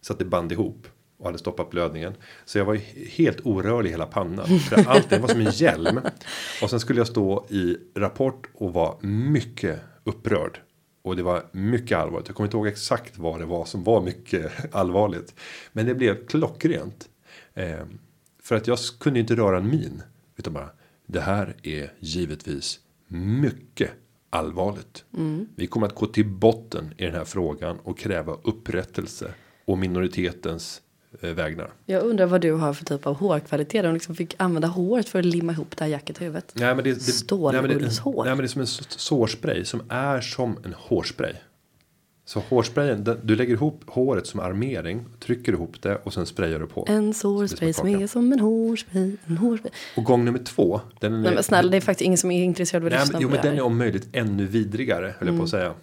Så 0.00 0.12
att 0.12 0.18
det 0.18 0.24
band 0.24 0.52
ihop 0.52 0.86
och 1.18 1.26
hade 1.26 1.38
stoppat 1.38 1.70
blödningen. 1.70 2.14
Så 2.44 2.58
jag 2.58 2.64
var 2.64 2.74
ju 2.74 2.80
helt 3.08 3.40
orörlig 3.46 3.90
i 3.90 3.92
hela 3.92 4.06
pannan. 4.06 4.58
För 4.58 4.88
allt 4.88 5.10
det 5.10 5.18
var 5.18 5.28
som 5.28 5.40
en 5.40 5.52
hjälm. 5.52 6.00
Och 6.62 6.70
sen 6.70 6.80
skulle 6.80 7.00
jag 7.00 7.06
stå 7.06 7.46
i 7.48 7.76
Rapport 7.94 8.46
och 8.54 8.72
vara 8.72 8.96
mycket 9.00 9.80
upprörd. 10.04 10.60
Och 11.08 11.16
det 11.16 11.22
var 11.22 11.46
mycket 11.52 11.98
allvarligt. 11.98 12.28
Jag 12.28 12.36
kommer 12.36 12.46
inte 12.46 12.56
ihåg 12.56 12.66
exakt 12.66 13.18
vad 13.18 13.40
det 13.40 13.46
var 13.46 13.64
som 13.64 13.84
var 13.84 14.02
mycket 14.02 14.52
allvarligt. 14.74 15.34
Men 15.72 15.86
det 15.86 15.94
blev 15.94 16.26
klockrent. 16.26 17.08
Eh, 17.54 17.84
för 18.42 18.56
att 18.56 18.66
jag 18.66 18.78
kunde 19.00 19.20
inte 19.20 19.36
röra 19.36 19.58
en 19.58 19.70
min. 19.70 20.02
Utan 20.36 20.52
bara, 20.52 20.70
det 21.06 21.20
här 21.20 21.56
är 21.62 21.92
givetvis 21.98 22.80
mycket 23.08 23.90
allvarligt. 24.30 25.04
Vi 25.56 25.66
kommer 25.66 25.86
att 25.86 25.94
gå 25.94 26.06
till 26.06 26.28
botten 26.28 26.94
i 26.96 27.04
den 27.04 27.14
här 27.14 27.24
frågan 27.24 27.78
och 27.78 27.98
kräva 27.98 28.36
upprättelse. 28.42 29.34
Och 29.64 29.78
minoritetens 29.78 30.82
vägnar. 31.20 31.70
Jag 31.86 32.02
undrar 32.02 32.26
vad 32.26 32.40
du 32.40 32.52
har 32.52 32.72
för 32.72 32.84
typ 32.84 33.06
av 33.06 33.14
hårkvalitet. 33.16 33.82
De 33.82 33.94
liksom 33.94 34.14
fick 34.14 34.34
använda 34.38 34.68
håret 34.68 35.08
för 35.08 35.18
att 35.18 35.24
limma 35.24 35.52
ihop 35.52 35.76
det 35.76 35.84
här 35.84 35.90
jacket 35.90 36.20
i 36.20 36.24
huvudet. 36.24 36.52
Nej 36.54 36.74
men 36.74 36.84
det, 36.84 36.90
det, 36.90 37.32
nej, 37.32 37.52
men 37.52 37.70
det, 37.70 37.90
Stålullshår. 37.90 38.24
nej 38.24 38.34
men 38.34 38.38
det 38.38 38.44
är 38.44 38.48
som 38.48 38.60
en 38.60 38.66
sårspray 38.88 39.64
som 39.64 39.82
är 39.88 40.20
som 40.20 40.58
en 40.64 40.74
hårspray. 40.78 41.32
Så 42.24 42.42
hårsprayen, 42.48 43.04
den, 43.04 43.20
du 43.22 43.36
lägger 43.36 43.52
ihop 43.52 43.82
håret 43.86 44.26
som 44.26 44.40
armering, 44.40 45.04
trycker 45.20 45.52
ihop 45.52 45.82
det 45.82 45.96
och 45.96 46.14
sen 46.14 46.26
sprayar 46.26 46.58
du 46.58 46.66
på. 46.66 46.84
En 46.88 47.14
sårspray 47.14 47.72
som 47.72 47.88
är 47.88 48.06
som 48.06 48.32
en 48.32 48.40
hårspray. 48.40 49.16
En 49.26 49.36
hårspray. 49.36 49.72
Och 49.96 50.04
gång 50.04 50.24
nummer 50.24 50.38
två. 50.38 50.80
Den 51.00 51.14
är, 51.14 51.18
Nej 51.18 51.34
men 51.34 51.42
snälla 51.42 51.70
det 51.70 51.76
är 51.76 51.80
faktiskt 51.80 52.06
ingen 52.06 52.18
som 52.18 52.30
är 52.30 52.44
intresserad 52.44 52.82
av 52.82 52.86
att 52.86 52.92
lyssna 53.00 53.12
men, 53.12 53.22
jo 53.22 53.28
på 53.28 53.34
men 53.34 53.42
det 53.42 53.48
den 53.48 53.52
är 53.52 53.60
här. 53.60 53.66
om 53.66 53.78
möjligt 53.78 54.08
ännu 54.12 54.46
vidrigare 54.46 55.14
höll 55.18 55.28
jag 55.28 55.36
på 55.36 55.42
att 55.44 55.50
säga. 55.50 55.74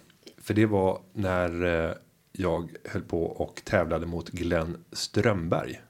För 0.42 0.54
det 0.54 0.66
var 0.66 0.98
när 1.12 1.84
eh, 1.84 1.90
jag 2.38 2.70
höll 2.84 3.02
på 3.02 3.24
och 3.24 3.62
tävlade 3.64 4.06
mot 4.06 4.28
Glenn 4.28 4.84
Strömberg. 4.92 5.80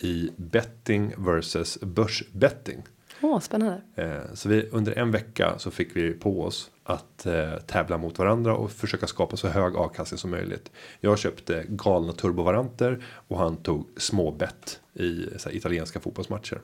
I 0.00 0.30
betting 0.36 1.14
versus 1.18 1.80
börsbetting. 1.80 2.82
Åh, 3.20 3.40
spännande. 3.40 3.80
Eh, 3.94 4.34
Så 4.34 4.48
vi, 4.48 4.68
under 4.72 4.98
en 4.98 5.10
vecka 5.10 5.54
så 5.58 5.70
fick 5.70 5.96
vi 5.96 6.12
på 6.12 6.42
oss 6.42 6.70
att 6.84 7.26
eh, 7.26 7.56
tävla 7.66 7.98
mot 7.98 8.18
varandra 8.18 8.56
och 8.56 8.70
försöka 8.70 9.06
skapa 9.06 9.36
så 9.36 9.48
hög 9.48 9.76
avkastning 9.76 10.18
som 10.18 10.30
möjligt. 10.30 10.70
Jag 11.00 11.18
köpte 11.18 11.64
galna 11.68 12.12
turbovaranter 12.12 13.04
och 13.28 13.38
han 13.38 13.56
tog 13.56 13.88
små 13.96 14.30
bett 14.30 14.80
i 14.94 15.26
här, 15.44 15.56
italienska 15.56 16.00
fotbollsmatcher. 16.00 16.60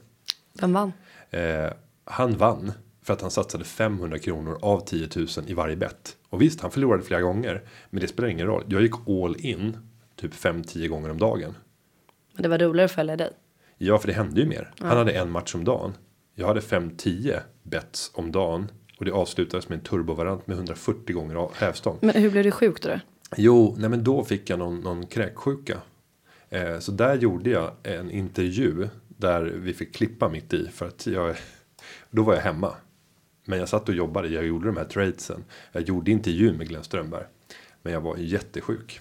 Vem 0.60 0.72
vann? 0.72 0.92
Eh, 1.30 1.72
han 2.04 2.37
vann 2.37 2.72
för 3.04 3.12
att 3.12 3.20
han 3.20 3.30
satsade 3.30 3.64
500 3.64 4.18
kronor 4.18 4.58
av 4.62 4.80
10 4.80 5.08
000 5.16 5.26
i 5.46 5.54
varje 5.54 5.76
bett. 5.76 6.16
Och 6.28 6.42
visst, 6.42 6.60
han 6.60 6.70
förlorade 6.70 7.02
flera 7.02 7.20
gånger, 7.20 7.62
men 7.90 8.00
det 8.00 8.08
spelar 8.08 8.28
ingen 8.28 8.46
roll. 8.46 8.64
Jag 8.68 8.82
gick 8.82 8.94
all 9.08 9.36
in 9.38 9.76
typ 10.16 10.34
5-10 10.34 10.88
gånger 10.88 11.10
om 11.10 11.18
dagen. 11.18 11.54
Men 12.34 12.42
det 12.42 12.48
var 12.48 12.58
roligare 12.58 12.84
att 12.84 12.92
följa 12.92 13.16
dig. 13.16 13.30
Ja, 13.78 13.98
för 13.98 14.06
det 14.08 14.14
hände 14.14 14.40
ju 14.40 14.46
mer. 14.46 14.72
Han 14.78 14.96
hade 14.98 15.12
en 15.12 15.30
match 15.30 15.54
om 15.54 15.64
dagen. 15.64 15.92
Jag 16.34 16.46
hade 16.46 16.60
5-10 16.60 17.40
bets 17.62 18.10
om 18.14 18.32
dagen. 18.32 18.70
Och 18.98 19.04
det 19.04 19.10
avslutades 19.12 19.68
med 19.68 19.78
en 19.78 19.84
turbovariant 19.84 20.46
med 20.46 20.56
140 20.56 21.14
gånger 21.16 21.34
av- 21.34 21.54
hävstång. 21.54 21.98
Men 22.02 22.14
hur 22.22 22.30
blev 22.30 22.44
du 22.44 22.50
sjuk 22.50 22.82
då? 22.82 23.00
Jo, 23.36 23.74
nej 23.78 23.90
men 23.90 24.04
då 24.04 24.24
fick 24.24 24.50
jag 24.50 24.58
någon, 24.58 24.80
någon 24.80 25.06
kräksjuka. 25.06 25.78
Eh, 26.50 26.78
så 26.78 26.92
där 26.92 27.14
gjorde 27.14 27.50
jag 27.50 27.70
en 27.82 28.10
intervju. 28.10 28.88
Där 29.08 29.42
vi 29.42 29.74
fick 29.74 29.94
klippa 29.94 30.28
mitt 30.28 30.52
i. 30.52 30.68
För 30.68 30.86
att 30.88 31.06
jag, 31.06 31.36
då 32.10 32.22
var 32.22 32.34
jag 32.34 32.40
hemma. 32.42 32.74
Men 33.44 33.59
jag 33.59 33.68
satt 33.68 33.88
och 33.88 33.94
jobbade, 33.94 34.28
jag 34.28 34.46
gjorde 34.46 34.66
de 34.66 34.76
här 34.76 34.85
tradesen. 34.85 35.44
Jag 35.72 35.83
gjorde 35.83 36.11
intervjun 36.11 36.57
med 36.57 36.68
Glenn 36.68 36.85
Strömberg. 36.85 37.24
Men 37.83 37.92
jag 37.92 38.00
var 38.00 38.16
jättesjuk. 38.16 39.00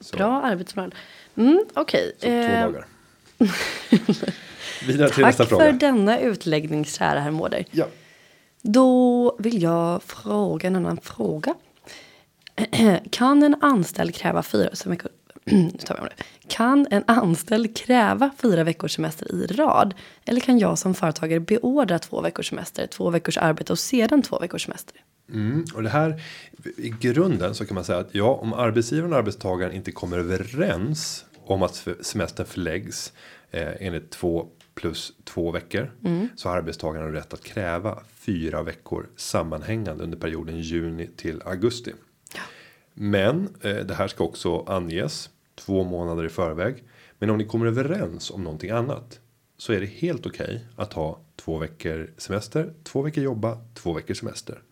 Så, 0.00 0.16
Bra 0.16 0.42
arbetsmoral. 0.42 0.94
Mm, 1.34 1.64
Okej. 1.74 2.12
två 2.20 2.28
eh, 2.28 2.62
dagar. 2.62 2.86
Vidare 4.86 5.10
till 5.10 5.24
nästa 5.24 5.42
Tack 5.42 5.48
fråga. 5.48 5.64
för 5.64 5.72
denna 5.72 6.20
utläggning 6.20 6.84
kära 6.84 7.20
herr 7.20 7.30
Mårder. 7.30 7.64
Ja. 7.70 7.86
Då 8.62 9.36
vill 9.38 9.62
jag 9.62 10.02
fråga 10.02 10.66
en 10.66 10.76
annan 10.76 10.98
fråga. 11.02 11.54
Kan 13.10 13.42
en 13.42 13.56
anställd 13.60 14.14
kräva 14.14 14.42
fyra 14.42 14.70
veckor, 14.84 15.10
nu 15.50 15.70
tar 15.70 15.94
vi 15.94 16.00
om 16.00 16.08
det. 16.16 16.24
Kan 16.48 16.86
en 16.90 17.04
anställd 17.06 17.76
kräva 17.76 18.30
fyra 18.38 18.64
veckors 18.64 18.94
semester 18.94 19.34
i 19.34 19.46
rad? 19.46 19.94
Eller 20.24 20.40
kan 20.40 20.58
jag 20.58 20.78
som 20.78 20.94
företagare 20.94 21.40
beordra 21.40 21.98
två 21.98 22.20
veckors 22.20 22.48
semester, 22.48 22.86
två 22.86 23.10
veckors 23.10 23.38
arbete 23.38 23.72
och 23.72 23.78
sedan 23.78 24.22
två 24.22 24.38
veckors 24.38 24.64
semester? 24.64 25.00
Mm, 25.32 25.64
och 25.74 25.82
det 25.82 25.88
här 25.88 26.22
i 26.76 26.94
grunden 27.00 27.54
så 27.54 27.66
kan 27.66 27.74
man 27.74 27.84
säga 27.84 27.98
att 27.98 28.14
ja, 28.14 28.34
om 28.34 28.52
arbetsgivaren 28.52 29.12
och 29.12 29.18
arbetstagaren 29.18 29.72
inte 29.72 29.92
kommer 29.92 30.18
överens 30.18 31.24
om 31.44 31.62
att 31.62 31.88
semestern 32.00 32.46
förläggs 32.46 33.12
eh, 33.50 33.68
enligt 33.80 34.10
två 34.10 34.46
plus 34.74 35.12
två 35.24 35.50
veckor 35.50 35.90
så 36.36 36.48
har 36.48 36.56
arbetstagaren 36.56 37.12
rätt 37.12 37.34
att 37.34 37.44
kräva 37.44 37.98
fyra 38.14 38.62
veckor 38.62 39.06
sammanhängande 39.16 40.04
under 40.04 40.18
perioden 40.18 40.60
juni 40.60 41.10
till 41.16 41.42
augusti. 41.44 41.92
Men 42.94 43.48
eh, 43.62 43.76
det 43.76 43.94
här 43.94 44.08
ska 44.08 44.24
också 44.24 44.64
anges 44.66 45.30
två 45.56 45.84
månader 45.84 46.24
i 46.24 46.28
förväg. 46.28 46.84
Men 47.18 47.30
om 47.30 47.38
ni 47.38 47.44
kommer 47.44 47.66
överens 47.66 48.30
om 48.30 48.44
någonting 48.44 48.70
annat 48.70 49.20
så 49.56 49.72
är 49.72 49.80
det 49.80 49.86
helt 49.86 50.26
okej 50.26 50.64
att 50.76 50.92
ha 50.92 51.20
två 51.36 51.58
veckor 51.58 52.10
semester, 52.16 52.72
två 52.84 53.02
veckor 53.02 53.24
jobba, 53.24 53.58
två 53.74 53.92
veckor 53.92 54.14
semester. 54.14 54.62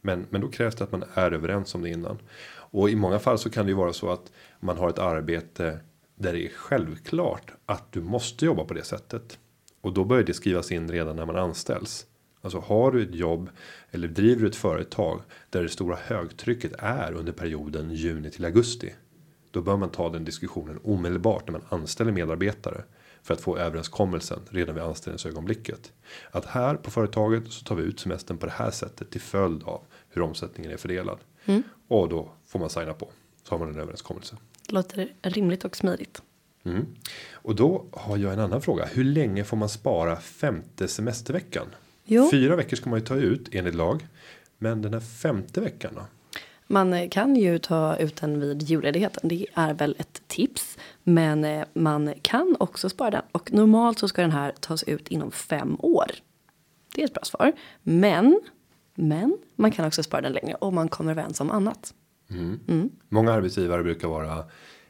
Men, 0.00 0.26
men 0.30 0.40
då 0.40 0.48
krävs 0.48 0.74
det 0.74 0.84
att 0.84 0.92
man 0.92 1.04
är 1.14 1.32
överens 1.32 1.74
om 1.74 1.82
det 1.82 1.88
innan. 1.88 2.18
Och 2.48 2.90
i 2.90 2.96
många 2.96 3.18
fall 3.18 3.38
så 3.38 3.50
kan 3.50 3.66
det 3.66 3.70
ju 3.70 3.76
vara 3.76 3.92
så 3.92 4.10
att 4.10 4.32
man 4.60 4.78
har 4.78 4.88
ett 4.88 4.98
arbete 4.98 5.78
där 6.14 6.32
det 6.32 6.46
är 6.46 6.48
självklart 6.48 7.52
att 7.66 7.92
du 7.92 8.00
måste 8.00 8.44
jobba 8.44 8.64
på 8.64 8.74
det 8.74 8.84
sättet. 8.84 9.38
Och 9.80 9.92
då 9.92 10.04
börjar 10.04 10.24
det 10.24 10.34
skrivas 10.34 10.72
in 10.72 10.90
redan 10.90 11.16
när 11.16 11.26
man 11.26 11.36
anställs. 11.36 12.06
Alltså 12.40 12.58
har 12.58 12.92
du 12.92 13.02
ett 13.02 13.14
jobb 13.14 13.50
eller 13.90 14.08
driver 14.08 14.40
du 14.40 14.48
ett 14.48 14.56
företag 14.56 15.20
där 15.50 15.62
det 15.62 15.68
stora 15.68 15.96
högtrycket 15.96 16.72
är 16.78 17.12
under 17.12 17.32
perioden 17.32 17.90
juni 17.90 18.30
till 18.30 18.44
augusti. 18.44 18.94
Då 19.56 19.62
bör 19.62 19.76
man 19.76 19.90
ta 19.90 20.08
den 20.08 20.24
diskussionen 20.24 20.80
omedelbart 20.84 21.46
när 21.46 21.52
man 21.52 21.62
anställer 21.68 22.12
medarbetare. 22.12 22.84
För 23.22 23.34
att 23.34 23.40
få 23.40 23.58
överenskommelsen 23.58 24.38
redan 24.50 24.74
vid 24.74 24.84
anställningsögonblicket. 24.84 25.92
Att 26.30 26.44
här 26.44 26.74
på 26.74 26.90
företaget 26.90 27.52
så 27.52 27.64
tar 27.64 27.74
vi 27.74 27.82
ut 27.82 28.00
semestern 28.00 28.38
på 28.38 28.46
det 28.46 28.52
här 28.52 28.70
sättet 28.70 29.10
till 29.10 29.20
följd 29.20 29.62
av 29.62 29.80
hur 30.08 30.22
omsättningen 30.22 30.72
är 30.72 30.76
fördelad. 30.76 31.18
Och 31.88 32.08
då 32.08 32.30
får 32.46 32.58
man 32.58 32.70
signa 32.70 32.92
på. 32.92 33.10
Så 33.42 33.54
har 33.54 33.58
man 33.58 33.68
en 33.68 33.80
överenskommelse. 33.80 34.36
Låter 34.68 35.12
rimligt 35.22 35.64
och 35.64 35.76
smidigt. 35.76 36.22
Mm. 36.64 36.86
Och 37.32 37.54
då 37.54 37.86
har 37.92 38.16
jag 38.16 38.32
en 38.32 38.40
annan 38.40 38.62
fråga. 38.62 38.84
Hur 38.84 39.04
länge 39.04 39.44
får 39.44 39.56
man 39.56 39.68
spara 39.68 40.16
femte 40.16 40.88
semesterveckan? 40.88 41.66
Jo. 42.04 42.30
Fyra 42.30 42.56
veckor 42.56 42.76
ska 42.76 42.90
man 42.90 42.98
ju 42.98 43.04
ta 43.04 43.16
ut 43.16 43.48
enligt 43.52 43.74
lag. 43.74 44.06
Men 44.58 44.82
den 44.82 44.92
här 44.92 45.00
femte 45.00 45.60
veckan 45.60 45.92
då? 45.94 46.02
Man 46.66 46.92
eh, 46.92 47.08
kan 47.08 47.36
ju 47.36 47.58
ta 47.58 47.96
ut 47.96 48.16
den 48.16 48.40
vid 48.40 48.62
julledigheten. 48.62 49.28
Det 49.28 49.46
är 49.54 49.74
väl 49.74 49.96
ett 49.98 50.22
tips. 50.26 50.78
Men 51.02 51.44
eh, 51.44 51.64
man 51.72 52.14
kan 52.22 52.56
också 52.60 52.88
spara 52.88 53.10
den. 53.10 53.22
Och 53.32 53.52
normalt 53.52 53.98
så 53.98 54.08
ska 54.08 54.22
den 54.22 54.30
här 54.30 54.52
tas 54.60 54.82
ut 54.82 55.08
inom 55.08 55.30
fem 55.30 55.76
år. 55.78 56.10
Det 56.94 57.02
är 57.02 57.06
ett 57.06 57.14
bra 57.14 57.24
svar. 57.24 57.52
Men, 57.82 58.40
men 58.94 59.38
man 59.56 59.70
kan 59.70 59.86
också 59.86 60.02
spara 60.02 60.20
den 60.20 60.32
längre 60.32 60.54
om 60.54 60.74
man 60.74 60.88
kommer 60.88 61.12
överens 61.12 61.40
om 61.40 61.50
annat. 61.50 61.94
Många 63.08 63.32
arbetsgivare 63.32 63.82
brukar 63.82 64.08
vara 64.08 64.44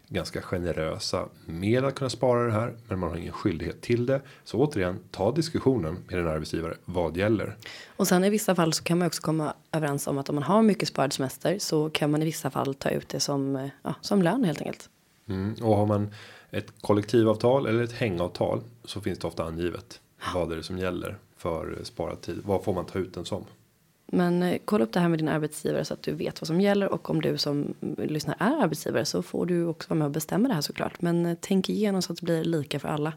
ganska 0.09 0.43
generösa 0.43 1.29
med 1.47 1.85
att 1.85 1.95
kunna 1.95 2.11
spara 2.11 2.47
det 2.47 2.53
här. 2.53 2.75
Men 2.89 2.99
man 2.99 3.11
har 3.11 3.17
ingen 3.17 3.33
skyldighet 3.33 3.81
till 3.81 4.07
det. 4.07 4.21
Så 4.45 4.59
återigen, 4.59 4.99
ta 5.11 5.33
diskussionen 5.33 5.99
med 6.09 6.19
en 6.19 6.29
arbetsgivare. 6.29 6.77
Vad 6.85 7.17
gäller? 7.17 7.57
Och 7.97 8.09
sen 8.09 8.25
i 8.25 8.31
vissa 8.31 8.55
fall 8.55 8.73
så 8.73 8.85
kan 8.85 8.99
man 8.99 9.07
också 9.07 9.23
komma 9.23 9.55
överens 9.73 10.07
om 10.07 10.19
att 10.19 10.29
om 10.29 10.35
man 10.35 10.45
har 10.45 10.63
mycket 10.63 10.89
sparad 10.89 11.13
semester 11.13 11.59
så 11.59 11.91
kan 11.91 12.11
man 12.11 12.23
i 12.23 12.25
vissa 12.25 12.51
fall 12.51 12.75
ta 12.75 12.91
ut 12.91 13.09
det 13.09 13.21
som, 13.21 13.57
eh, 13.57 13.69
ja, 13.83 13.95
som 14.01 14.23
lön 14.23 14.45
helt 14.45 14.61
enkelt. 14.61 14.89
Mm. 15.29 15.55
Och 15.63 15.77
har 15.77 15.87
man 15.87 16.11
ett 16.51 16.73
kollektivavtal 16.81 17.67
eller 17.67 17.83
ett 17.83 17.93
hängavtal 17.93 18.61
så 18.85 19.01
finns 19.01 19.19
det 19.19 19.27
ofta 19.27 19.45
angivet. 19.45 20.01
Vad 20.35 20.53
är 20.53 20.57
det 20.57 20.63
som 20.63 20.79
gäller 20.79 21.19
för 21.37 21.79
sparad 21.83 22.21
tid? 22.21 22.41
Vad 22.45 22.65
får 22.65 22.75
man 22.75 22.87
ta 22.87 22.99
ut 22.99 23.15
den 23.15 23.25
som? 23.25 23.45
Men 24.07 24.43
eh, 24.43 24.59
kolla 24.65 24.85
upp 24.85 24.93
det 24.93 25.01
här 25.01 25.09
med 25.09 25.19
din 25.19 25.29
arbetsgivare 25.29 25.85
så 25.85 25.95
att 25.95 26.03
du 26.03 26.13
vet 26.13 26.41
vad 26.41 26.47
som 26.47 26.61
gäller. 26.61 26.93
Och 26.93 27.11
om 27.11 27.21
du 27.23 27.39
som 27.39 27.75
lyssnar 27.99 28.37
är 28.39 28.63
arbetsgivare 28.63 29.05
så 29.05 29.23
får 29.23 29.47
du 29.47 29.67
också 29.67 29.89
vara 29.89 29.99
med 29.99 30.07
och 30.07 30.11
bestämma 30.11 30.49
det 30.49 30.55
här 30.55 30.61
såklart. 30.61 31.03
Men 31.03 31.27
eh, 31.27 31.37
tänk 31.41 31.69
igenom 31.69 32.03
så 32.03 32.13
att 32.13 32.19
det 32.19 32.25
blir 32.25 32.45
lika 32.45 32.81
för 32.81 32.89
alla. 32.89 33.13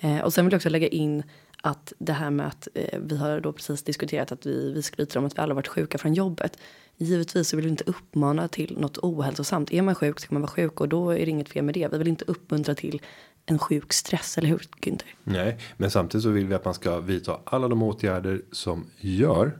Eh, 0.00 0.20
och 0.20 0.32
sen 0.32 0.44
vill 0.44 0.52
jag 0.52 0.58
också 0.58 0.68
lägga 0.68 0.88
in 0.88 1.22
att 1.62 1.92
det 1.98 2.12
här 2.12 2.30
med 2.30 2.46
att 2.46 2.68
eh, 2.74 2.98
vi 3.00 3.16
har 3.16 3.40
då 3.40 3.52
precis 3.52 3.82
diskuterat 3.82 4.32
att 4.32 4.46
vi, 4.46 4.72
vi 4.72 4.82
skryter 4.82 5.18
om 5.18 5.24
att 5.24 5.38
vi 5.38 5.42
alla 5.42 5.54
varit 5.54 5.68
sjuka 5.68 5.98
från 5.98 6.14
jobbet. 6.14 6.58
Givetvis 6.96 7.48
så 7.48 7.56
vill 7.56 7.64
vi 7.64 7.70
inte 7.70 7.84
uppmana 7.84 8.48
till 8.48 8.78
något 8.78 8.98
ohälsosamt. 8.98 9.72
Är 9.72 9.82
man 9.82 9.94
sjuk 9.94 10.20
ska 10.20 10.34
man 10.34 10.42
vara 10.42 10.50
sjuk 10.50 10.80
och 10.80 10.88
då 10.88 11.10
är 11.10 11.26
det 11.26 11.30
inget 11.30 11.48
fel 11.48 11.64
med 11.64 11.74
det. 11.74 11.92
Vi 11.92 11.98
vill 11.98 12.08
inte 12.08 12.24
uppmuntra 12.24 12.74
till 12.74 13.02
en 13.46 13.58
sjuk 13.58 13.92
stress, 13.92 14.38
eller 14.38 14.48
hur 14.48 14.58
Günther? 14.80 15.14
Nej, 15.24 15.58
men 15.76 15.90
samtidigt 15.90 16.22
så 16.22 16.30
vill 16.30 16.46
vi 16.46 16.54
att 16.54 16.64
man 16.64 16.74
ska 16.74 17.00
vidta 17.00 17.40
alla 17.44 17.68
de 17.68 17.82
åtgärder 17.82 18.42
som 18.52 18.86
gör 19.00 19.58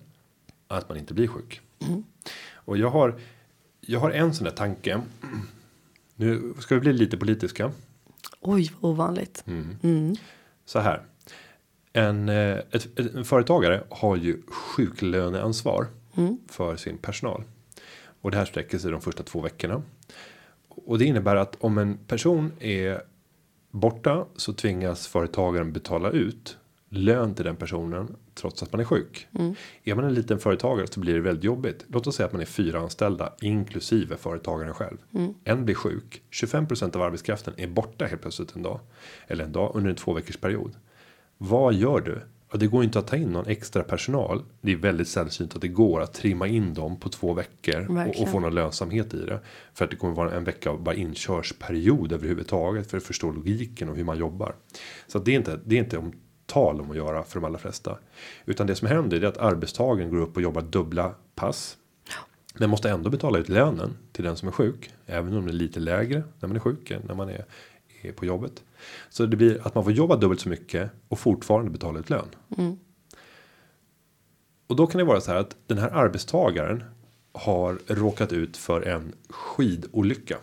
att 0.69 0.89
man 0.89 0.99
inte 0.99 1.15
blir 1.15 1.29
sjuk. 1.29 1.61
Och 2.55 2.79
jag 2.79 2.91
har, 2.91 3.21
jag 3.81 4.01
har 4.01 4.11
en 4.11 4.35
sån 4.35 4.45
där 4.45 4.51
tanke. 4.51 5.01
Nu 6.15 6.55
ska 6.59 6.75
vi 6.75 6.81
bli 6.81 6.93
lite 6.93 7.17
politiska. 7.17 7.73
Oj, 8.41 8.73
vad 8.81 8.93
ovanligt. 8.93 9.45
Så 10.65 10.79
här. 10.79 11.03
En, 11.93 12.29
eh, 12.29 12.57
ett, 12.57 12.99
ett, 12.99 13.15
en 13.15 13.25
företagare 13.25 13.85
har 13.91 14.17
ju 14.17 14.43
sjuklöneansvar 14.47 15.87
för 16.49 16.77
sin 16.77 16.99
personal. 16.99 17.45
Och 18.21 18.31
det 18.31 18.37
här 18.37 18.45
sträcker 18.45 18.79
sig 18.79 18.91
de 18.91 19.01
första 19.01 19.23
två 19.23 19.41
veckorna. 19.41 19.83
Och 20.69 20.99
det 20.99 21.05
innebär 21.05 21.37
att 21.37 21.57
om 21.61 21.79
en 21.79 21.99
person 21.99 22.53
är 22.61 23.03
borta 23.71 24.27
så 24.37 24.53
tvingas 24.53 25.07
företagaren 25.07 25.73
betala 25.73 26.11
ut 26.11 26.59
lön 26.89 27.35
till 27.35 27.45
den 27.45 27.57
personen 27.57 28.17
trots 28.37 28.63
att 28.63 28.73
man 28.73 28.81
är 28.81 28.85
sjuk. 28.85 29.29
Är 29.85 29.95
man 29.95 30.05
en 30.05 30.15
liten 30.15 30.39
företagare 30.39 30.87
så 30.87 31.01
blir 31.01 31.15
det 31.15 31.21
väldigt 31.21 31.45
jobbigt. 31.45 31.85
Låt 31.89 32.07
oss 32.07 32.17
säga 32.17 32.27
att 32.27 32.33
man 32.33 32.41
är 32.41 32.47
fyra 32.47 32.79
anställda 32.79 33.33
inklusive 33.41 34.17
företagaren 34.17 34.75
själv. 34.75 34.97
En 35.45 35.65
blir 35.65 35.75
sjuk. 35.75 36.23
25% 36.31 36.97
av 36.97 37.03
arbetskraften 37.03 37.55
är 37.57 37.67
borta 37.67 38.05
helt 38.05 38.23
plötsligt 38.23 38.57
en 38.57 38.63
dag 38.63 38.81
eller 39.27 39.45
en 39.45 39.53
dag 39.53 39.73
under 39.75 39.91
en 39.91 39.97
två 39.97 40.13
veckors 40.13 40.37
period. 40.37 40.73
Vad 41.39 41.75
gör 41.75 42.01
du? 42.01 42.21
Ja, 42.53 42.59
det 42.59 42.67
går 42.67 42.85
inte 42.85 42.99
att 42.99 43.07
ta 43.07 43.17
in 43.17 43.29
någon 43.29 43.47
extra 43.47 43.83
personal. 43.83 44.43
Det 44.61 44.73
är 44.73 44.77
väldigt 44.77 45.09
sällsynt 45.09 45.55
att 45.55 45.61
det 45.61 45.69
går 45.69 46.01
att 46.01 46.15
trimma 46.15 46.47
in 46.47 46.75
dem 46.75 47.01
på 47.01 47.09
två 47.09 47.35
veckor 47.35 48.07
och, 48.07 48.23
och 48.23 48.29
få 48.29 48.41
någon 48.41 48.55
lönsamhet 48.55 49.15
i 49.15 49.19
det. 49.19 49.41
För 49.75 49.85
att 49.85 49.91
det 49.91 49.97
kommer 49.97 50.15
vara 50.15 50.35
en 50.35 50.45
vecka 50.45 50.71
av 50.71 50.83
bara 50.83 50.95
inkörsperiod 50.95 52.13
överhuvudtaget 52.13 52.91
för 52.91 52.97
att 52.97 53.03
förstå 53.03 53.31
logiken 53.31 53.89
och 53.89 53.97
hur 53.97 54.05
man 54.05 54.19
jobbar. 54.19 54.55
Så 55.07 55.19
att 55.19 55.25
det 55.25 55.31
är 55.31 55.37
inte, 55.37 55.61
det 55.65 55.75
är 55.75 55.79
inte 55.79 55.99
om 55.99 56.13
tal 56.47 56.81
om 56.81 56.91
att 56.91 56.97
göra 56.97 57.23
för 57.23 57.41
de 57.41 57.45
allra 57.45 57.59
flesta. 57.59 57.99
Utan 58.45 58.67
det 58.67 58.75
som 58.75 58.89
händer 58.89 59.25
är 59.25 59.29
att 59.29 59.39
arbetstagaren 59.39 60.11
går 60.11 60.19
upp 60.19 60.37
och 60.37 60.43
jobbar 60.43 60.63
dubbla 60.63 61.15
pass. 61.35 61.77
Men 62.55 62.71
måste 62.71 62.91
ändå 62.91 63.11
betala 63.11 63.39
ut 63.39 63.49
lönen 63.49 63.97
till 64.13 64.25
den 64.25 64.37
som 64.37 64.49
är 64.49 64.53
sjuk. 64.53 64.91
Även 65.07 65.37
om 65.37 65.45
det 65.47 65.51
är 65.51 65.55
lite 65.55 65.81
lägre 65.81 66.23
när 66.41 66.49
man 66.49 66.57
är 66.57 66.61
sjuk 66.61 66.91
än 66.91 67.03
när 67.09 67.15
man 67.15 67.29
är, 67.29 67.45
är 68.03 68.13
på 68.13 68.25
jobbet. 68.27 68.63
Så 69.11 69.27
det 69.27 69.37
blir 69.37 69.67
att 69.67 69.75
man 69.75 69.85
får 69.85 69.93
jobba 69.93 70.17
dubbelt 70.17 70.41
så 70.41 70.49
mycket 70.49 70.91
och 71.09 71.19
fortfarande 71.19 71.71
betala 71.71 71.99
ut 71.99 72.11
lön. 72.11 72.29
Och 74.67 74.77
då 74.77 74.87
kan 74.87 74.99
det 74.99 75.05
vara 75.05 75.21
så 75.21 75.31
här 75.31 75.39
att 75.39 75.57
den 75.67 75.79
här 75.79 75.91
arbetstagaren 75.91 76.85
har 77.33 77.79
råkat 77.87 78.33
ut 78.33 78.57
för 78.57 78.83
en 78.83 79.13
skidolycka. 79.29 80.37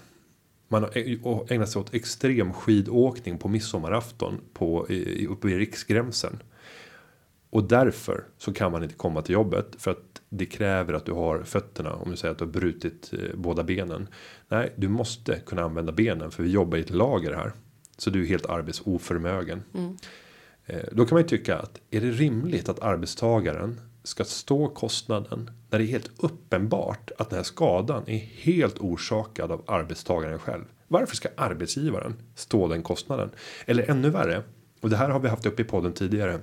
Man 0.74 0.84
har 0.84 1.52
ägnat 1.54 1.70
sig 1.70 1.80
åt 1.80 1.94
extrem 1.94 2.54
skidåkning 2.54 3.38
på 3.38 3.48
midsommarafton 3.48 4.42
på, 4.54 4.90
i, 4.90 5.28
uppe 5.28 5.48
vid 5.48 5.58
riksgränsen. 5.58 6.44
Och 7.50 7.64
därför 7.64 8.24
så 8.38 8.54
kan 8.54 8.72
man 8.72 8.84
inte 8.84 8.96
komma 8.96 9.22
till 9.22 9.34
jobbet 9.34 9.76
för 9.78 9.92
att 9.92 10.22
det 10.30 10.46
kräver 10.46 10.94
att 10.94 11.06
du 11.06 11.12
har 11.12 11.44
fötterna 11.44 11.94
om 11.94 12.12
du 12.12 12.18
säger 12.18 12.32
att 12.32 12.38
du 12.38 12.46
har 12.46 12.52
brutit 12.52 13.14
eh, 13.14 13.36
båda 13.36 13.64
benen. 13.64 14.08
Nej, 14.48 14.74
du 14.76 14.88
måste 14.88 15.40
kunna 15.46 15.64
använda 15.64 15.92
benen 15.92 16.32
för 16.32 16.44
vi 16.44 16.50
jobbar 16.50 16.78
i 16.78 16.82
ett 16.82 16.90
lager 16.90 17.34
här. 17.34 17.52
Så 17.98 18.10
du 18.10 18.22
är 18.22 18.26
helt 18.28 18.46
arbetsoförmögen. 18.46 19.64
Eh, 20.66 20.80
Då 20.92 21.06
kan 21.06 21.16
man 21.16 21.22
ju 21.22 21.28
tycka 21.28 21.58
att 21.58 21.80
är 21.92 22.02
det 22.02 22.12
rimligt 22.12 22.70
att 22.70 22.80
arbetstagaren 22.80 23.80
ska 24.04 24.24
stå 24.24 24.68
kostnaden 24.68 25.52
när 25.70 25.80
det 25.80 25.86
är 25.86 25.88
helt 25.88 26.12
uppenbart 26.18 27.12
att 27.18 27.30
den 27.30 27.38
här 27.38 27.44
skadan 27.44 28.04
är 28.08 28.18
helt 28.18 28.80
orsakad 28.80 29.52
av 29.52 29.64
arbetstagaren 29.68 30.40
själv. 30.40 30.64
Varför 30.88 31.16
ska 31.16 31.30
arbetsgivaren 31.38 32.14
stå 32.36 32.68
den 32.68 32.84
kostnaden? 32.84 33.30
Eller 33.66 33.90
ännu 33.90 34.10
värre, 34.10 34.44
och 34.82 34.90
det 34.90 34.98
här 34.98 35.10
har 35.10 35.20
vi 35.20 35.28
haft 35.28 35.46
uppe 35.46 35.62
i 35.62 35.66
podden 35.66 35.94
tidigare. 35.94 36.40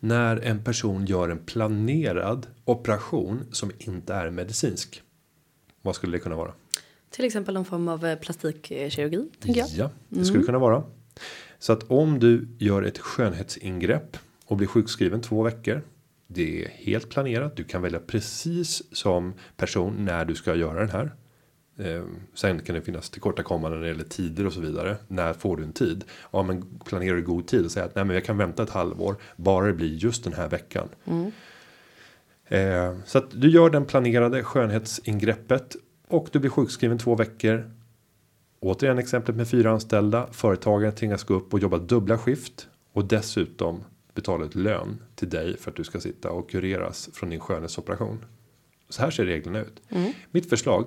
När 0.00 0.36
en 0.36 0.64
person 0.64 1.06
gör 1.06 1.28
en 1.28 1.38
planerad 1.38 2.46
operation 2.64 3.44
som 3.52 3.70
inte 3.78 4.14
är 4.14 4.30
medicinsk. 4.30 5.02
Vad 5.82 5.94
skulle 5.94 6.16
det 6.16 6.22
kunna 6.22 6.36
vara? 6.36 6.52
Till 7.10 7.24
exempel 7.24 7.54
någon 7.54 7.64
form 7.64 7.88
av 7.88 8.06
eh, 8.06 8.18
plastikkirurgi, 8.18 9.28
tänker 9.40 9.60
jag. 9.60 9.68
Ja, 9.76 9.90
det 10.08 10.24
skulle 10.24 10.44
kunna 10.44 10.58
vara. 10.58 10.82
Så 11.58 11.72
att 11.72 11.82
om 11.90 12.18
du 12.18 12.48
gör 12.58 12.82
ett 12.82 12.98
skönhetsingrepp 12.98 14.16
och 14.46 14.56
blir 14.56 14.66
sjukskriven 14.66 15.20
två 15.20 15.42
veckor. 15.42 15.82
Det 16.34 16.64
är 16.64 16.68
helt 16.68 17.10
planerat. 17.10 17.56
Du 17.56 17.64
kan 17.64 17.82
välja 17.82 18.00
precis 18.00 18.82
som 18.96 19.34
person 19.56 20.04
när 20.04 20.24
du 20.24 20.34
ska 20.34 20.54
göra 20.54 20.80
den 20.80 20.90
här. 20.90 21.12
Eh, 21.78 22.04
sen 22.34 22.58
kan 22.58 22.74
det 22.74 22.82
finnas 22.82 23.10
tillkortakommanden 23.10 23.80
när 23.80 23.86
det 23.86 23.92
gäller 23.92 24.04
tider 24.04 24.46
och 24.46 24.52
så 24.52 24.60
vidare. 24.60 24.96
När 25.08 25.32
får 25.32 25.56
du 25.56 25.62
en 25.62 25.72
tid? 25.72 26.04
Ja, 26.32 26.42
men 26.42 26.78
planerar 26.84 27.16
du 27.16 27.22
god 27.22 27.46
tid 27.46 27.64
och 27.64 27.70
säger 27.70 27.86
att 27.86 27.94
nej, 27.94 28.04
men 28.04 28.14
jag 28.14 28.24
kan 28.24 28.38
vänta 28.38 28.62
ett 28.62 28.70
halvår. 28.70 29.16
Bara 29.36 29.66
det 29.66 29.72
blir 29.72 29.94
just 29.94 30.24
den 30.24 30.32
här 30.32 30.48
veckan. 30.48 30.88
Eh, 32.44 32.96
så 33.04 33.18
att 33.18 33.30
du 33.30 33.50
gör 33.50 33.70
den 33.70 33.84
planerade 33.84 34.42
skönhetsingreppet 34.42 35.76
och 36.08 36.28
du 36.32 36.38
blir 36.38 36.50
sjukskriven 36.50 36.98
två 36.98 37.14
veckor. 37.14 37.70
Återigen 38.60 38.98
exemplet 38.98 39.36
med 39.36 39.48
fyra 39.48 39.70
anställda. 39.70 40.28
Företagaren 40.32 40.94
tvingas 40.94 41.24
gå 41.24 41.34
upp 41.34 41.52
och 41.54 41.60
jobba 41.60 41.78
dubbla 41.78 42.18
skift 42.18 42.68
och 42.92 43.04
dessutom 43.04 43.84
betala 44.14 44.44
ut 44.44 44.54
lön 44.54 45.02
till 45.14 45.28
dig 45.28 45.56
för 45.56 45.70
att 45.70 45.76
du 45.76 45.84
ska 45.84 46.00
sitta 46.00 46.30
och 46.30 46.50
kureras 46.50 47.10
från 47.12 47.30
din 47.30 47.40
skönhetsoperation. 47.40 48.24
Så 48.88 49.02
här 49.02 49.10
ser 49.10 49.24
reglerna 49.24 49.60
ut. 49.60 49.82
Mitt 50.30 50.48
förslag 50.48 50.86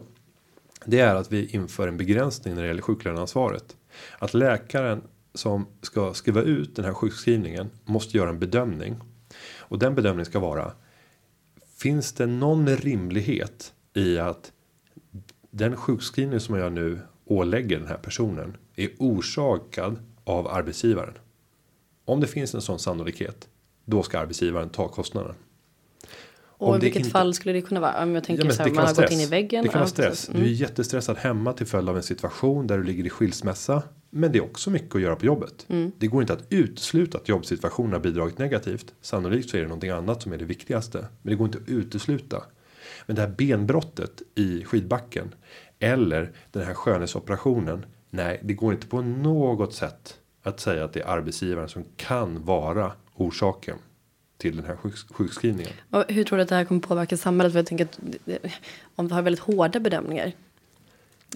det 0.85 0.99
är 0.99 1.15
att 1.15 1.31
vi 1.31 1.45
inför 1.45 1.87
en 1.87 1.97
begränsning 1.97 2.55
när 2.55 2.61
det 2.61 2.67
gäller 2.67 2.81
sjuklöneansvaret. 2.81 3.77
Att 4.19 4.33
läkaren 4.33 5.01
som 5.33 5.67
ska 5.81 6.13
skriva 6.13 6.41
ut 6.41 6.75
den 6.75 6.85
här 6.85 6.93
sjukskrivningen 6.93 7.69
måste 7.85 8.17
göra 8.17 8.29
en 8.29 8.39
bedömning. 8.39 8.95
Och 9.57 9.79
den 9.79 9.95
bedömningen 9.95 10.25
ska 10.25 10.39
vara. 10.39 10.71
Finns 11.77 12.13
det 12.13 12.25
någon 12.25 12.67
rimlighet 12.67 13.73
i 13.93 14.17
att 14.17 14.51
den 15.51 15.75
sjukskrivning 15.75 16.39
som 16.39 16.55
jag 16.55 16.71
nu 16.71 16.99
ålägger 17.25 17.79
den 17.79 17.87
här 17.87 17.97
personen 17.97 18.57
är 18.75 18.89
orsakad 18.99 19.99
av 20.23 20.47
arbetsgivaren. 20.47 21.13
Om 22.05 22.19
det 22.19 22.27
finns 22.27 22.55
en 22.55 22.61
sån 22.61 22.79
sannolikhet, 22.79 23.47
då 23.85 24.03
ska 24.03 24.19
arbetsgivaren 24.19 24.69
ta 24.69 24.87
kostnaden. 24.87 25.35
Och 26.57 26.69
Om 26.69 26.75
i 26.75 26.79
vilket 26.79 26.99
inte- 26.99 27.09
fall 27.11 27.33
skulle 27.33 27.53
det 27.53 27.61
kunna 27.61 27.79
vara? 27.79 28.03
Om 28.03 28.15
jag 28.15 28.23
tänker 28.23 28.45
Ja, 28.45 28.51
så 28.51 28.63
här, 28.63 28.69
man 28.69 28.77
har 28.77 28.93
vara 28.93 29.03
gått 29.03 29.11
in 29.11 29.19
i 29.19 29.21
stress. 29.21 29.31
väggen. 29.31 29.63
Det 29.63 29.69
kan 29.69 29.79
vara 29.79 29.89
stress. 29.89 30.09
precis. 30.27 30.35
Du 30.35 30.41
är 30.41 30.53
jättestressad 30.53 31.17
hemma 31.17 31.53
till 31.53 31.65
följd 31.65 31.89
av 31.89 31.97
en 31.97 32.03
situation 32.03 32.67
där 32.67 32.77
du 32.77 32.83
ligger 32.83 33.05
i 33.05 33.09
skilsmässa. 33.09 33.83
Men 34.09 34.31
det 34.31 34.37
är 34.37 34.43
också 34.43 34.69
mycket 34.69 34.95
att 34.95 35.01
göra 35.01 35.15
på 35.15 35.25
jobbet. 35.25 35.67
Det 35.97 36.07
går 36.07 36.21
inte 36.21 36.33
att 36.33 36.43
utesluta 36.49 37.17
att 37.17 37.29
jobbsituationen 37.29 37.93
har 37.93 37.99
bidragit 37.99 38.37
negativt. 38.37 38.93
Sannolikt 39.01 39.49
så 39.49 39.57
är 39.57 39.61
det 39.61 39.67
någonting 39.67 39.89
annat 39.89 40.21
som 40.21 40.33
är 40.33 40.37
det 40.37 40.45
viktigaste. 40.45 40.97
Men 41.21 41.29
det 41.31 41.35
går 41.35 41.45
inte 41.45 41.57
att 41.57 41.69
utesluta. 41.69 42.43
Men 43.05 43.15
det 43.15 43.21
här 43.21 43.29
benbrottet 43.37 44.21
i 44.35 44.63
skidbacken. 44.63 45.35
Eller 45.79 46.31
den 46.51 46.65
här 46.65 46.73
skönhetsoperationen. 46.73 47.85
Nej, 48.09 48.39
det 48.43 48.53
går 48.53 48.73
inte 48.73 48.87
på 48.87 49.01
något 49.01 49.73
sätt 49.73 50.15
att 50.45 50.59
säga 50.59 50.85
att 50.85 50.93
det 50.93 50.99
är 51.01 51.07
arbetsgivaren 51.07 51.69
som 51.69 51.83
kan 51.97 52.45
vara 52.45 52.91
orsaken 53.15 53.77
till 54.37 54.55
den 54.55 54.65
här 54.65 54.75
sjuks- 54.75 55.13
sjukskrivningen. 55.13 55.71
Och 55.91 56.03
hur 56.07 56.23
tror 56.23 56.37
du 56.37 56.43
att 56.43 56.49
det 56.49 56.55
här 56.55 56.65
kommer 56.65 56.81
påverka 56.81 57.17
samhället? 57.17 57.53
För 57.53 57.59
jag 57.59 57.65
tänker 57.65 57.85
att 57.85 57.99
om 58.95 59.07
vi 59.07 59.13
har 59.13 59.21
väldigt 59.21 59.43
hårda 59.43 59.79
bedömningar. 59.79 60.31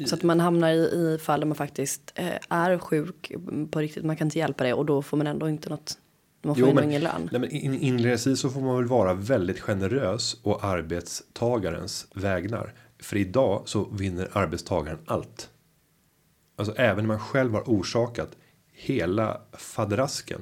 Så 0.06 0.16
att 0.16 0.24
man 0.24 0.40
hamnar 0.40 0.70
i, 0.70 0.76
i 1.16 1.18
fall 1.22 1.40
där 1.40 1.48
man 1.48 1.56
faktiskt 1.56 2.12
eh, 2.16 2.30
är 2.50 2.78
sjuk 2.78 3.32
på 3.72 3.80
riktigt. 3.80 4.04
Man 4.06 4.16
kan 4.18 4.28
inte 4.28 4.40
hjälpa 4.40 4.64
det 4.64 4.74
och 4.74 4.86
då 4.86 5.02
får 5.02 5.18
man 5.18 5.28
ändå 5.28 5.50
inte 5.50 5.70
något. 5.70 5.98
Man 6.42 6.56
får 6.56 6.68
Jo, 6.68 6.74
men- 6.74 6.84
ingen 6.84 7.02
lön. 7.02 7.30
Nej, 7.32 7.42
men 7.42 7.50
in, 7.52 7.74
inledningsvis 7.80 8.40
så 8.40 8.50
får 8.50 8.62
man 8.62 8.76
väl 8.76 8.86
vara 8.86 9.14
väldigt 9.14 9.60
generös 9.60 10.38
och 10.44 10.64
arbetstagarens 10.64 12.08
vägnar. 12.16 12.74
För 13.00 13.18
idag 13.18 13.62
så 13.66 13.84
vinner 13.92 14.30
arbetstagaren 14.34 15.00
allt. 15.06 15.50
Alltså 16.56 16.76
även 16.76 16.98
när 17.04 17.08
man 17.08 17.20
själv 17.20 17.54
har 17.54 17.62
orsakat 17.62 18.38
hela 18.80 19.42
faderasken. 19.54 20.42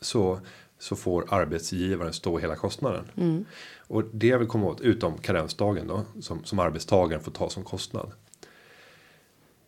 Så, 0.00 0.40
så 0.78 0.96
får 0.96 1.34
arbetsgivaren 1.34 2.12
stå 2.12 2.38
hela 2.38 2.56
kostnaden. 2.56 3.04
Och 3.76 4.04
det 4.12 4.26
jag 4.26 4.38
vill 4.38 4.48
komma 4.48 4.66
åt, 4.66 4.80
utom 4.80 5.18
karensdagen 5.18 5.86
då, 5.86 6.02
som, 6.20 6.44
som 6.44 6.58
arbetstagaren 6.58 7.22
får 7.22 7.32
ta 7.32 7.50
som 7.50 7.64
kostnad. 7.64 8.12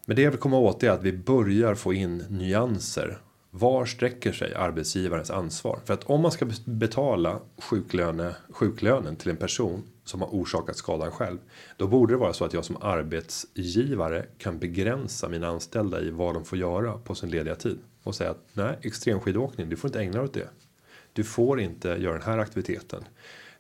Men 0.07 0.17
det 0.17 0.23
jag 0.23 0.31
vill 0.31 0.41
komma 0.41 0.59
åt 0.59 0.83
är 0.83 0.91
att 0.91 1.03
vi 1.03 1.13
börjar 1.13 1.75
få 1.75 1.93
in 1.93 2.25
nyanser. 2.29 3.19
Var 3.57 3.87
sträcker 3.87 4.33
sig 4.33 4.55
arbetsgivarens 4.55 5.31
ansvar? 5.31 5.81
För 5.85 5.95
att 5.95 6.05
om 6.05 6.21
man 6.21 6.33
ska 6.33 6.47
betala 6.65 7.41
sjuklöne, 7.59 8.37
sjuklönen 8.49 9.17
till 9.17 9.31
en 9.31 9.37
person 9.37 9.83
som 10.05 10.21
har 10.21 10.29
orsakat 10.29 10.77
skadan 10.77 11.11
själv. 11.11 11.39
Då 11.77 11.87
borde 11.87 12.13
det 12.13 12.17
vara 12.17 12.33
så 12.33 12.45
att 12.45 12.53
jag 12.53 12.65
som 12.65 12.77
arbetsgivare 12.81 14.27
kan 14.39 14.59
begränsa 14.59 15.29
mina 15.29 15.49
anställda 15.49 16.01
i 16.01 16.11
vad 16.11 16.35
de 16.35 16.45
får 16.45 16.59
göra 16.59 16.99
på 16.99 17.15
sin 17.15 17.31
lediga 17.31 17.55
tid. 17.55 17.79
Och 18.03 18.15
säga 18.15 18.31
att 18.31 18.45
nej, 18.53 18.79
extremskidåkning, 18.83 19.69
du 19.69 19.77
får 19.77 19.89
inte 19.89 20.01
ägna 20.01 20.13
dig 20.13 20.25
åt 20.25 20.35
det. 20.35 20.49
Du 21.13 21.25
får 21.25 21.61
inte 21.61 21.89
göra 21.89 22.13
den 22.13 22.23
här 22.23 22.39
aktiviteten. 22.39 23.05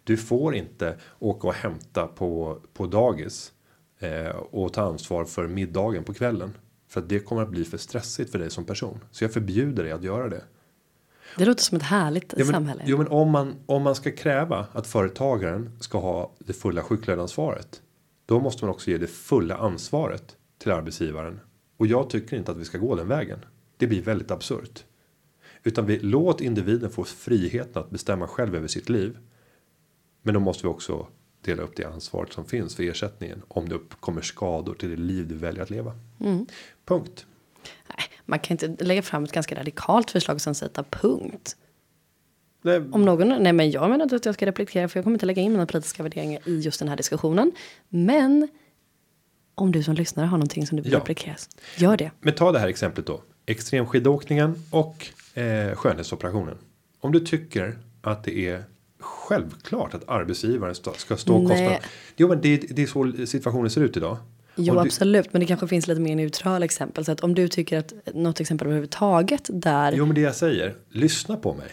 Du 0.05 0.17
får 0.17 0.55
inte 0.55 0.97
åka 1.19 1.49
och 1.49 1.55
hämta 1.55 2.07
på, 2.07 2.61
på 2.73 2.87
dagis 2.87 3.53
eh, 3.99 4.37
och 4.37 4.73
ta 4.73 4.83
ansvar 4.83 5.25
för 5.25 5.49
middagen 5.49 6.05
på 6.05 6.15
kvällen. 6.15 6.53
För 6.95 7.01
att 7.01 7.09
det 7.09 7.21
kommer 7.21 7.43
att 7.43 7.51
bli 7.51 7.65
för 7.65 7.79
stressigt 7.79 8.31
för 8.31 8.39
dig 8.39 8.51
som 8.51 8.65
person. 8.65 9.01
Så 9.11 9.25
jag 9.25 9.33
förbjuder 9.33 9.83
dig 9.83 9.93
att 9.93 10.03
göra 10.03 10.29
det. 10.29 10.45
Det 11.39 11.45
låter 11.45 11.63
som 11.63 11.77
ett 11.77 11.83
härligt 11.83 12.35
Ja, 12.37 12.45
men, 12.45 12.47
samhälle. 12.47 12.83
Jo 12.87 12.99
men 12.99 13.09
om 13.09 13.31
man, 13.31 13.55
om 13.67 13.83
man 13.83 13.95
ska 13.95 14.13
kräva 14.13 14.67
att 14.73 14.87
företagaren 14.87 15.71
ska 15.81 15.99
ha 16.01 16.33
det 16.39 16.53
fulla 16.53 16.83
sjuklöneansvaret. 16.83 17.83
Då 18.27 18.41
måste 18.41 18.65
man 18.65 18.75
också 18.75 18.91
ge 18.91 18.99
det 18.99 19.07
fulla 19.07 19.57
ansvaret 19.57 20.37
till 20.59 20.73
arbetsgivaren. 20.73 21.41
Och 21.77 21.87
jag 21.87 22.11
tycker 22.11 22.37
inte 22.37 22.51
att 22.51 22.59
vi 22.59 22.65
ska 22.65 22.79
gå 22.79 22.95
den 22.95 23.09
vägen. 23.09 23.39
Det 23.77 23.87
blir 23.87 24.03
väldigt 24.03 24.31
absurt. 24.31 24.85
Utan 25.63 25.87
vi 25.87 25.99
låt 25.99 26.41
individen 26.41 26.91
få 26.91 27.05
friheten 27.05 27.83
att 27.83 27.91
bestämma 27.91 28.27
själv 28.27 28.55
över 28.55 28.69
sitt 28.69 28.89
liv. 28.89 29.19
Men 30.23 30.35
då 30.35 30.41
måste 30.41 30.67
vi 30.67 30.73
också 30.73 31.07
dela 31.45 31.63
upp 31.63 31.77
det 31.77 31.85
ansvaret 31.85 32.33
som 32.33 32.45
finns 32.45 32.77
för 32.77 32.83
ersättningen. 32.83 33.43
Om 33.49 33.69
det 33.69 33.75
uppkommer 33.75 34.23
skador 34.23 34.75
till 34.75 34.91
det 34.91 34.97
liv 34.97 35.29
du 35.29 35.35
väljer 35.35 35.63
att 35.63 35.71
leva. 35.71 35.93
Punkt. 36.85 37.27
Nej, 37.89 37.99
man 38.25 38.39
kan 38.39 38.59
inte 38.61 38.85
lägga 38.85 39.03
fram 39.03 39.25
ett 39.25 39.33
ganska 39.33 39.55
radikalt 39.55 40.11
förslag 40.11 40.41
som 40.41 40.55
sätter 40.55 40.83
punkt. 40.91 41.57
Nej, 42.63 42.83
Om 42.93 43.05
någon, 43.05 43.29
nej 43.43 43.53
men 43.53 43.71
jag 43.71 43.91
menar 43.91 44.03
inte 44.03 44.17
att 44.17 44.25
jag 44.27 44.35
ska 44.35 44.47
replikera 44.47 44.89
för 44.89 44.99
jag 44.99 45.05
kommer 45.05 45.15
inte 45.15 45.27
lägga 45.27 45.43
in 45.43 45.53
mina 45.53 45.67
politiska 45.67 46.03
värderingar 46.03 46.49
i 46.49 46.61
just 46.61 46.79
den 46.79 46.89
här 46.89 46.97
diskussionen. 46.97 47.53
Men 47.89 48.49
om 49.55 49.73
du 49.73 49.83
som 49.83 49.95
lyssnar 49.95 50.25
har 50.25 50.39
någonting 50.39 50.67
som 50.67 50.77
du 50.77 50.83
vill 50.83 50.93
Ja. 50.93 50.99
replikera, 50.99 51.37
gör 51.77 51.97
det. 51.97 52.11
Men 52.21 52.35
ta 52.35 52.53
det 52.53 52.59
här 52.59 52.69
exemplet 52.69 53.07
då. 53.07 53.23
Extremskidåkningen 53.47 54.63
och 54.71 55.07
eh, 55.39 55.75
skönhetsoperationen. 55.75 56.59
Om 57.01 57.13
du 57.13 57.21
tycker 57.21 57.79
att 58.03 58.25
det 58.25 58.39
är 58.39 58.65
självklart 59.05 59.95
att 59.95 60.09
arbetsgivaren 60.09 60.75
ska 60.75 61.17
stå 61.17 61.49
kostnaden. 61.49 61.79
Jo 62.17 62.29
men 62.29 62.41
det, 62.41 62.57
det 62.57 62.83
är 62.83 62.87
så 62.87 63.27
situationen 63.27 63.71
ser 63.71 63.81
ut 63.81 63.97
idag. 63.97 64.17
Jo 64.57 64.75
du- 64.75 64.81
absolut, 64.81 65.33
men 65.33 65.41
det 65.41 65.47
kanske 65.47 65.69
finns 65.69 65.87
lite 65.87 66.01
mer 66.01 66.17
neutrala 66.17 66.65
exempel. 66.65 67.05
Så 67.05 67.13
att 67.13 67.21
om 67.21 67.35
du 67.35 67.49
tycker 67.49 67.79
att 67.79 67.93
något 68.15 68.41
exempel 68.41 68.67
överhuvudtaget 68.67 69.51
där. 69.53 69.93
Jo 69.93 70.07
men 70.07 70.15
det 70.15 70.21
jag 70.21 70.35
säger, 70.35 70.75
lyssna 70.91 71.37
på 71.37 71.55
mig. 71.55 71.69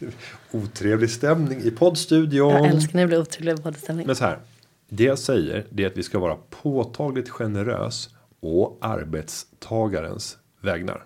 Otrevlig 0.50 1.10
stämning 1.10 1.60
i 1.60 1.70
poddstudion. 1.70 2.50
jag 2.50 2.66
älskar 2.66 2.94
när 2.94 3.02
det 3.02 3.06
blir 3.08 3.20
otrevlig 3.20 3.62
poddstämning. 3.62 4.06
Men 4.06 4.16
så 4.16 4.24
här. 4.24 4.38
Det 4.88 5.04
jag 5.04 5.18
säger 5.18 5.66
det 5.70 5.82
är 5.82 5.86
att 5.86 5.96
vi 5.96 6.02
ska 6.02 6.18
vara 6.18 6.36
påtagligt 6.62 7.28
generös 7.30 8.10
och 8.40 8.78
arbetstagarens 8.80 10.36
vägnar. 10.60 11.04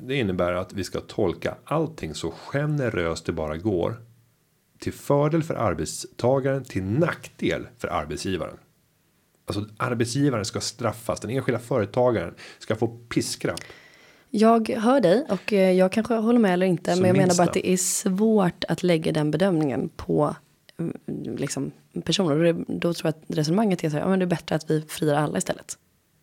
Det 0.00 0.14
innebär 0.14 0.52
att 0.52 0.72
vi 0.72 0.84
ska 0.84 1.00
tolka 1.00 1.54
allting 1.64 2.14
så 2.14 2.30
generöst 2.30 3.26
det 3.26 3.32
bara 3.32 3.56
går. 3.56 4.02
Till 4.78 4.92
fördel 4.92 5.42
för 5.42 5.54
arbetstagaren, 5.54 6.64
till 6.64 6.84
nackdel 6.84 7.66
för 7.78 7.88
arbetsgivaren. 7.88 8.56
Alltså 9.46 9.66
arbetsgivaren 9.76 10.44
ska 10.44 10.60
straffas, 10.60 11.20
den 11.20 11.30
enskilda 11.30 11.58
företagaren 11.58 12.34
ska 12.58 12.76
få 12.76 12.88
piskrapp. 12.88 13.60
Jag 14.30 14.68
hör 14.68 15.00
dig 15.00 15.26
och 15.28 15.52
eh, 15.52 15.72
jag 15.72 15.92
kanske 15.92 16.14
håller 16.14 16.38
med 16.38 16.52
eller 16.52 16.66
inte. 16.66 16.94
Så 16.94 17.00
men 17.00 17.08
jag 17.08 17.16
menar 17.16 17.36
bara 17.36 17.46
att 17.46 17.54
det 17.54 17.68
är 17.68 17.76
svårt 17.76 18.64
att 18.68 18.82
lägga 18.82 19.12
den 19.12 19.30
bedömningen 19.30 19.88
på 19.96 20.36
mm, 20.78 20.96
liksom, 21.36 21.72
personer. 22.04 22.64
Då 22.68 22.94
tror 22.94 23.06
jag 23.06 23.08
att 23.08 23.36
resonemanget 23.36 23.84
är 23.84 23.90
så 23.90 23.96
här, 23.96 24.02
ja 24.02 24.08
men 24.08 24.18
det 24.18 24.24
är 24.24 24.26
bättre 24.26 24.54
att 24.54 24.70
vi 24.70 24.82
friar 24.88 25.14
alla 25.14 25.38
istället. 25.38 25.78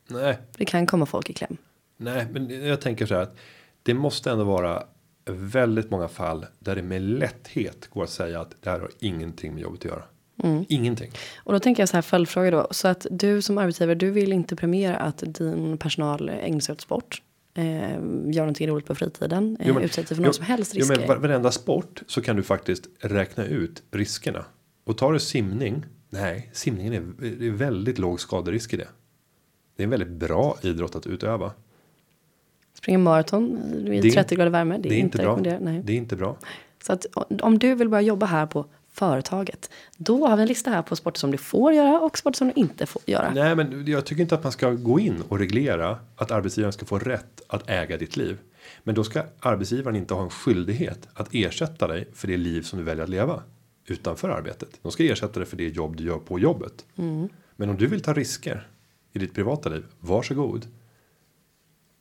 Nej, 0.07 0.37
Det 0.57 0.65
kan 0.65 0.87
komma 0.87 1.05
folk 1.05 1.29
i 1.29 1.33
kläm. 1.33 1.57
Nej, 1.97 2.27
men 2.31 2.65
jag 2.67 2.81
tänker 2.81 3.05
så 3.05 3.13
här 3.13 3.21
att 3.21 3.35
det 3.83 3.93
måste 3.93 4.31
ändå 4.31 4.43
vara 4.43 4.83
väldigt 5.25 5.91
många 5.91 6.07
fall 6.07 6.45
där 6.59 6.75
det 6.75 6.81
med 6.83 7.01
lätthet 7.01 7.87
går 7.89 8.03
att 8.03 8.09
säga 8.09 8.41
att 8.41 8.55
det 8.61 8.69
här 8.69 8.79
har 8.79 8.89
ingenting 8.99 9.53
med 9.53 9.61
jobbet 9.63 9.79
att 9.79 9.85
göra. 9.85 10.03
Ingenting. 10.67 11.11
Och 11.37 11.53
då 11.53 11.59
tänker 11.59 11.81
jag 11.81 11.89
så 11.89 11.97
här 11.97 12.01
följdfråga 12.01 12.51
då. 12.51 12.67
Så 12.71 12.87
att 12.87 13.07
du 13.11 13.41
som 13.41 13.57
arbetsgivare, 13.57 13.95
du 13.95 14.11
vill 14.11 14.33
inte 14.33 14.55
premiera 14.55 14.95
att 14.97 15.23
din 15.27 15.77
personal 15.77 16.29
ägnar 16.29 16.59
sig 16.59 16.73
åt 16.73 16.81
sport. 16.81 17.21
Eh, 17.53 17.63
gör 17.63 18.35
någonting 18.37 18.67
roligt 18.67 18.85
på 18.85 18.95
fritiden. 18.95 19.57
Eh, 19.59 19.67
Jo, 19.67 19.73
men- 19.73 19.83
utsätter 19.83 20.15
för 20.15 20.21
någon 20.21 20.29
jo, 20.29 20.33
som 20.33 20.45
helst 20.45 20.71
Jo, 20.75 20.79
risker. 20.79 20.97
men 20.99 21.07
var- 21.07 21.15
varenda 21.15 21.51
sport 21.51 22.01
så 22.07 22.21
kan 22.21 22.35
du 22.35 22.43
faktiskt 22.43 22.87
räkna 22.99 23.45
ut 23.45 23.83
riskerna. 23.91 24.45
Och 24.83 24.97
tar 24.97 25.13
du 25.13 25.19
simning. 25.19 25.85
Nej, 26.09 26.49
simningen 26.53 26.93
är, 26.93 27.25
är 27.43 27.51
väldigt 27.51 27.97
låg 27.97 28.19
skaderisk 28.21 28.73
i 28.73 28.77
det. 28.77 28.87
Det 29.75 29.83
är 29.83 29.85
en 29.85 29.89
väldigt 29.89 30.09
bra 30.09 30.57
idrott 30.61 30.95
att 30.95 31.07
utöva. 31.07 31.51
Springer 32.83 32.99
maraton 32.99 33.57
i 33.87 34.01
Det 34.01 34.07
är- 34.07 34.11
30 34.11 34.35
grader 34.35 34.51
värme. 34.51 34.77
Det 34.77 34.87
är, 34.87 34.89
Det 34.89 34.95
är 34.95 34.99
inte 34.99 35.17
bra. 35.17 35.37
Det 35.83 35.93
är 35.93 35.97
inte 35.97 36.15
bra. 36.15 36.37
Så 36.83 36.93
att 36.93 37.05
om 37.41 37.59
du 37.59 37.75
vill 37.75 37.89
börja 37.89 38.01
jobba 38.01 38.25
här 38.25 38.45
på 38.45 38.65
företaget. 38.91 39.69
Då 39.97 40.27
har 40.27 40.35
vi 40.35 40.41
en 40.41 40.47
lista 40.47 40.69
här 40.71 40.81
på 40.81 40.95
sporter 40.95 41.19
som 41.19 41.31
du 41.31 41.37
får 41.37 41.73
göra 41.73 41.99
och 41.99 42.17
sporter 42.17 42.37
som 42.37 42.47
du 42.47 42.53
inte 42.55 42.85
får 42.85 43.01
göra. 43.05 43.31
Nej, 43.33 43.55
men 43.55 43.85
jag 43.87 44.05
tycker 44.05 44.21
inte 44.21 44.35
att 44.35 44.43
man 44.43 44.51
ska 44.51 44.71
gå 44.71 44.99
in 44.99 45.23
och 45.29 45.39
reglera 45.39 45.99
att 46.15 46.31
arbetsgivaren 46.31 46.73
ska 46.73 46.85
få 46.85 46.99
rätt 46.99 47.41
att 47.47 47.69
äga 47.69 47.97
ditt 47.97 48.17
liv. 48.17 48.37
Men 48.83 48.95
då 48.95 49.03
ska 49.03 49.23
arbetsgivaren 49.39 49.95
inte 49.95 50.13
ha 50.13 50.23
en 50.23 50.29
skyldighet 50.29 51.07
att 51.13 51.29
ersätta 51.31 51.87
dig 51.87 52.07
för 52.13 52.27
det 52.27 52.37
liv 52.37 52.61
som 52.61 52.79
du 52.79 52.85
väljer 52.85 53.03
att 53.03 53.09
leva 53.09 53.43
utanför 53.87 54.29
arbetet. 54.29 54.69
De 54.81 54.91
ska 54.91 55.03
ersätta 55.03 55.39
dig 55.39 55.47
för 55.49 55.57
det 55.57 55.67
jobb 55.67 55.95
du 55.97 56.03
gör 56.03 56.17
på 56.17 56.39
jobbet. 56.39 56.85
Men 57.55 57.69
om 57.69 57.77
du 57.77 57.87
vill 57.87 58.01
ta 58.01 58.13
risker 58.13 58.67
i 59.13 59.19
ditt 59.19 59.33
privata 59.33 59.69
liv, 59.69 59.83
varsågod. 59.99 60.65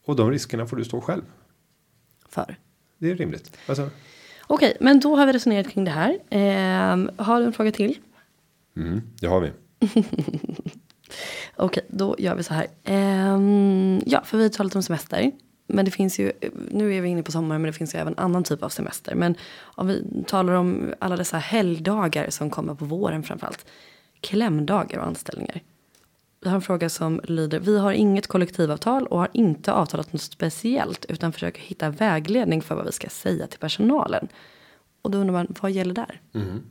Och 0.05 0.17
de 0.17 0.31
riskerna 0.31 0.67
får 0.67 0.77
du 0.77 0.85
stå 0.85 1.01
själv. 1.01 1.23
För. 2.29 2.57
Det 2.99 3.11
är 3.11 3.15
rimligt. 3.15 3.57
Alltså, 3.67 3.91
Okej, 4.47 4.77
men 4.81 5.01
då 5.01 5.17
har 5.17 5.27
vi 5.27 5.33
resonerat 5.33 5.69
kring 5.69 5.85
det 5.85 5.91
här. 5.91 6.19
Ehm, 6.31 7.11
har 7.17 7.41
du 7.41 7.47
en 7.47 7.53
fråga 7.53 7.73
till? 7.73 7.99
mm, 8.77 9.03
det 9.21 9.27
har 9.27 9.41
vi. 9.41 9.53
Okej, 11.57 11.87
då 11.89 12.17
gör 12.19 12.35
vi 12.35 12.43
så 12.43 12.55
här. 12.55 12.67
Ehm, 12.85 14.03
ja, 14.07 14.23
för 14.25 14.39
vi 14.39 14.45
har 14.45 14.51
talat 14.51 14.77
om 14.77 14.83
semester. 14.83 15.33
Men 15.67 15.85
det 15.85 15.91
finns 15.91 16.19
ju, 16.19 16.33
nu 16.71 16.95
är 16.95 17.01
vi 17.01 17.09
inne 17.09 17.23
på 17.23 17.33
sommaren 17.33 17.63
men 17.63 17.69
det 17.73 17.79
finns 17.79 17.95
ju 17.95 17.99
även 17.99 18.19
annan 18.19 18.45
typ 18.45 18.63
av 18.63 18.69
semester. 18.69 19.15
Men 19.15 19.35
om 19.61 19.87
vi 19.87 20.25
talar 20.27 20.53
om 20.53 20.95
alla 20.99 21.17
dessa 21.17 21.39
helgdagar 21.39 22.31
som 22.31 22.51
kommer 22.51 22.75
på 22.75 22.85
våren 22.85 23.23
framförallt. 23.23 23.67
Klämdagar 24.21 24.99
och 24.99 25.07
anställningar. 25.07 25.61
Vi 26.43 26.49
har 26.49 26.55
en 26.57 26.63
fråga 26.63 26.89
som 26.89 27.21
lyder. 27.25 27.61
Vi 27.61 27.79
har 27.79 27.93
inget 27.93 28.27
kollektivavtal 28.27 29.07
och 29.07 29.19
har 29.19 29.29
inte 29.33 29.73
avtalat 29.73 30.13
något 30.13 30.23
speciellt. 30.23 31.05
Utan 31.09 31.33
försöker 31.33 31.63
hitta 31.63 31.91
vägledning 31.91 32.63
för 32.63 32.75
vad 32.75 32.85
vi 32.87 32.93
ska 32.93 33.09
säga 33.09 33.47
till 33.47 33.59
personalen. 33.59 34.29
Och 35.03 35.11
då 35.11 35.19
undrar 35.19 35.33
man, 35.33 35.55
vad 35.61 35.71
gäller 35.71 35.95
där? 35.95 36.21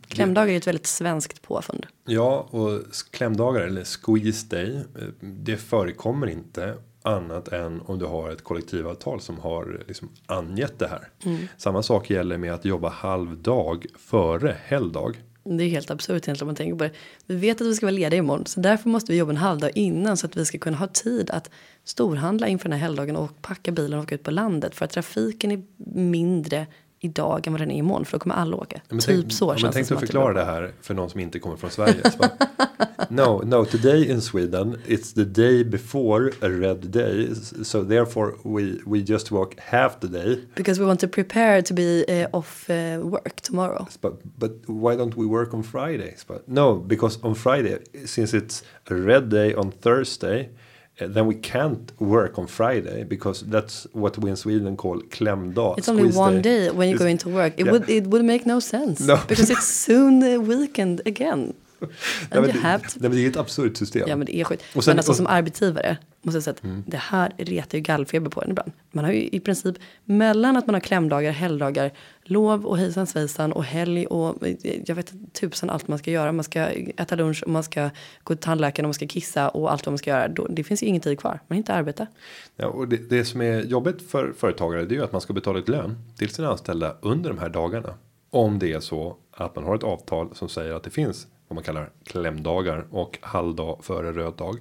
Klämdagar 0.07 0.47
är 0.47 0.51
ju 0.51 0.57
ett 0.57 0.67
väldigt 0.67 0.87
svenskt 0.87 1.41
påfund. 1.41 1.85
Ja, 2.05 2.47
och 2.49 2.81
klämdagar 3.11 3.61
eller 3.61 3.83
squeeze 3.83 4.47
day. 4.49 4.75
eh, 4.75 5.07
Det 5.21 5.57
förekommer 5.57 6.27
inte 6.27 6.75
annat 7.03 7.47
än 7.47 7.81
om 7.85 7.99
du 7.99 8.05
har 8.05 8.29
ett 8.31 8.43
kollektivavtal 8.43 9.21
som 9.21 9.39
har 9.39 9.83
liksom 9.87 10.09
angett 10.25 10.79
det 10.79 10.87
här. 10.87 11.09
Samma 11.57 11.83
sak 11.83 12.09
gäller 12.09 12.37
med 12.37 12.53
att 12.53 12.65
jobba 12.65 12.89
halvdag 12.89 13.85
före 13.99 14.55
helgdag. 14.63 15.11
Det 15.43 15.63
är 15.63 15.69
helt 15.69 15.91
absurt 15.91 16.27
egentligen 16.27 16.41
om 16.41 16.47
man 16.47 16.55
tänker 16.55 16.75
på 16.75 16.83
det. 16.83 16.91
Vi 17.25 17.35
vet 17.35 17.61
att 17.61 17.67
vi 17.67 17.75
ska 17.75 17.85
vara 17.85 17.95
lediga 17.95 18.19
imorgon 18.19 18.45
så 18.45 18.59
därför 18.59 18.89
måste 18.89 19.11
vi 19.11 19.17
jobba 19.17 19.31
en 19.31 19.37
halvdag 19.37 19.71
innan 19.75 20.17
så 20.17 20.25
att 20.25 20.37
vi 20.37 20.45
ska 20.45 20.57
kunna 20.57 20.77
ha 20.77 20.87
tid 20.87 21.29
att 21.29 21.49
storhandla 21.83 22.47
inför 22.47 22.69
den 22.69 22.79
här 22.79 22.85
helgdagen 22.87 23.15
och 23.15 23.41
packa 23.41 23.71
bilen 23.71 23.99
och 23.99 24.03
åka 24.03 24.15
ut 24.15 24.23
på 24.23 24.31
landet 24.31 24.75
för 24.75 24.85
att 24.85 24.91
trafiken 24.91 25.51
är 25.51 25.61
mindre 25.95 26.67
idag 27.03 27.47
än 27.47 27.53
vad 27.53 27.61
den 27.61 27.71
är 27.71 27.77
imorgon 27.77 28.05
för 28.05 28.17
då 28.17 28.19
kommer 28.19 28.35
alla 28.35 28.55
åka. 28.57 28.81
Men 28.89 28.99
typ 28.99 29.07
tänk, 29.07 29.33
så 29.33 29.45
ja, 29.45 29.57
känns 29.57 29.73
det 29.73 29.77
tänk 29.77 29.87
som 29.87 29.95
dig 29.95 30.03
att 30.03 30.07
förklara 30.07 30.33
det 30.33 30.45
här 30.45 30.71
för 30.81 30.93
någon 30.93 31.09
som 31.09 31.19
inte 31.19 31.39
kommer 31.39 31.57
från 31.57 31.69
Sverige. 31.69 32.01
Bara, 32.19 32.29
no, 33.09 33.41
no, 33.45 33.65
today 33.65 34.11
in 34.11 34.21
Sweden 34.21 34.77
it's 34.87 35.15
the 35.15 35.23
day 35.23 35.63
before 35.63 36.31
a 36.41 36.49
red 36.49 36.77
day. 36.77 37.35
So 37.63 37.83
therefore 37.83 38.33
we, 38.43 38.77
we 38.85 38.99
just 38.99 39.31
work 39.31 39.59
half 39.59 39.99
the 39.99 40.07
day. 40.07 40.39
Because 40.55 40.81
we 40.81 40.85
want 40.85 40.99
to 40.99 41.07
prepare 41.07 41.61
to 41.61 41.73
be 41.73 42.05
eh, 42.07 42.27
off 42.33 42.69
eh, 42.69 42.97
work 42.97 43.41
tomorrow. 43.41 43.87
But, 44.01 44.39
but 44.39 44.51
why 44.67 44.95
don't 44.95 45.15
we 45.17 45.25
work 45.25 45.53
on 45.53 45.63
Fridays? 45.63 46.25
But 46.27 46.47
no, 46.47 46.75
because 46.75 47.19
on 47.23 47.35
Friday, 47.35 47.79
since 48.05 48.37
it's 48.37 48.63
a 48.89 48.95
red 48.95 49.29
day 49.29 49.53
on 49.55 49.71
Thursday, 49.71 50.41
uh, 50.43 50.60
Eh, 51.01 51.07
then 51.07 51.25
we 51.27 51.35
can't 51.35 51.91
work 51.99 52.37
on 52.37 52.47
Friday 52.47 53.03
because 53.03 53.41
that's 53.49 53.87
what 53.93 54.17
we 54.17 54.29
in 54.29 54.35
Sweden 54.35 54.75
call 54.77 55.01
klämdag. 55.09 55.77
It's 55.77 55.89
only 55.89 56.09
one 56.11 56.41
day 56.41 56.69
when 56.69 56.89
you 56.89 56.95
It's- 56.95 56.99
go 56.99 57.07
into 57.07 57.29
work. 57.29 57.53
It 57.57 57.65
Yeah. 57.65 57.71
would 57.71 57.89
it 57.89 58.07
would 58.07 58.23
make 58.25 58.45
no 58.45 58.59
sense. 58.59 59.05
No. 59.07 59.17
Because 59.27 59.49
it's 59.49 59.67
soon 59.87 60.19
the 60.19 60.37
weekend 60.39 61.01
again. 61.05 61.53
Nej, 61.81 61.89
men 62.31 62.43
det, 62.43 62.53
nej, 62.63 62.79
men 62.99 63.11
det 63.11 63.25
är 63.25 63.29
ett 63.29 63.37
absurt 63.37 63.77
system. 63.77 64.03
Ja 64.07 64.15
men 64.15 64.25
det 64.25 64.35
är 64.35 64.43
skit. 64.43 64.63
Och 64.75 64.83
sen- 64.83 64.91
men 64.91 64.99
alltså 64.99 65.11
och- 65.11 65.15
som 65.15 65.27
arbetsgivare 65.27 65.97
måste 66.21 66.35
jag 66.37 66.43
säga 66.43 66.53
att 66.53 66.87
det 66.87 66.97
här 66.97 67.33
retar 67.37 67.77
ju 67.77 67.81
gallfeber 67.81 68.29
på 68.29 68.41
en 68.41 68.49
ibland. 68.49 68.71
Man 68.91 69.05
har 69.05 69.11
ju 69.11 69.27
i 69.31 69.39
princip 69.39 69.75
mellan 70.05 70.57
att 70.57 70.67
man 70.67 70.73
har 70.73 70.79
klämdagar, 70.79 71.31
helgdagar, 71.31 71.91
lov 72.23 72.65
och 72.65 72.77
hejsan 72.77 73.07
svejsan 73.07 73.51
och 73.53 73.63
helg 73.63 74.05
och 74.05 74.47
eh, 74.47 74.55
jag 74.85 74.95
vet 74.95 75.13
tusan 75.33 75.69
allt 75.69 75.87
man 75.87 75.97
ska 75.99 76.11
göra. 76.11 76.31
Man 76.31 76.43
ska 76.43 76.59
äta 76.97 77.15
lunch 77.15 77.43
och 77.43 77.49
man 77.51 77.63
ska 77.63 77.89
gå 78.23 78.35
till 78.35 78.43
tandläkaren 78.43 78.85
och 78.85 78.87
man 78.89 78.93
ska 78.93 79.07
kissa 79.07 79.49
och 79.49 79.71
allt 79.71 79.85
vad 79.85 79.91
man 79.93 79.97
ska 79.97 80.09
göra. 80.09 80.27
Då, 80.27 80.47
det 80.49 80.63
finns 80.63 80.83
ju 80.83 80.87
ingen 80.87 81.01
tid 81.01 81.19
kvar. 81.19 81.39
Man 81.47 81.57
inte 81.57 81.73
arbeta. 81.73 82.07
Ja, 82.55 82.67
och 82.67 82.87
det, 82.87 83.09
det 83.09 83.25
som 83.25 83.41
är 83.41 83.61
jobbigt 83.61 84.09
för 84.11 84.33
företagare 84.37 84.85
det 84.85 84.93
är 84.95 84.97
ju 84.97 85.03
att 85.03 85.11
man 85.11 85.21
ska 85.21 85.33
betala 85.33 85.59
ett 85.59 85.69
lön 85.69 85.97
till 86.17 86.29
sina 86.29 86.47
anställda 86.49 86.95
under 87.01 87.29
de 87.29 87.39
här 87.39 87.49
dagarna. 87.49 87.93
Om 88.29 88.59
det 88.59 88.73
är 88.73 88.79
så 88.79 89.17
att 89.31 89.55
man 89.55 89.63
har 89.65 89.75
ett 89.75 89.83
avtal 89.83 90.29
som 90.35 90.49
säger 90.49 90.73
att 90.73 90.83
det 90.83 90.89
finns 90.89 91.27
vad 91.51 91.55
man 91.55 91.63
kallar 91.63 91.89
klämdagar 92.03 92.85
och 92.91 93.17
halvdag 93.21 93.79
före 93.81 94.11
röd 94.11 94.33
dag. 94.33 94.57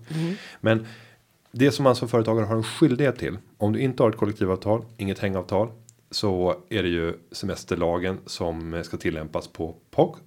Men 0.61 0.87
det 1.53 1.71
som 1.71 1.85
man 1.85 1.97
som 1.97 2.09
företagare 2.09 2.45
har 2.45 2.57
en 2.57 2.63
skyldighet 2.63 3.19
till. 3.19 3.39
Om 3.59 3.73
du 3.73 3.81
inte 3.81 4.03
har 4.03 4.11
ett 4.11 4.17
kollektivavtal, 4.17 4.85
inget 4.97 5.19
hängavtal. 5.19 5.71
Så 6.11 6.57
är 6.69 6.83
det 6.83 6.89
ju 6.89 7.15
semesterlagen 7.33 8.19
som 8.27 8.83
ska 8.85 8.97
tillämpas 8.97 9.49
på 9.49 9.77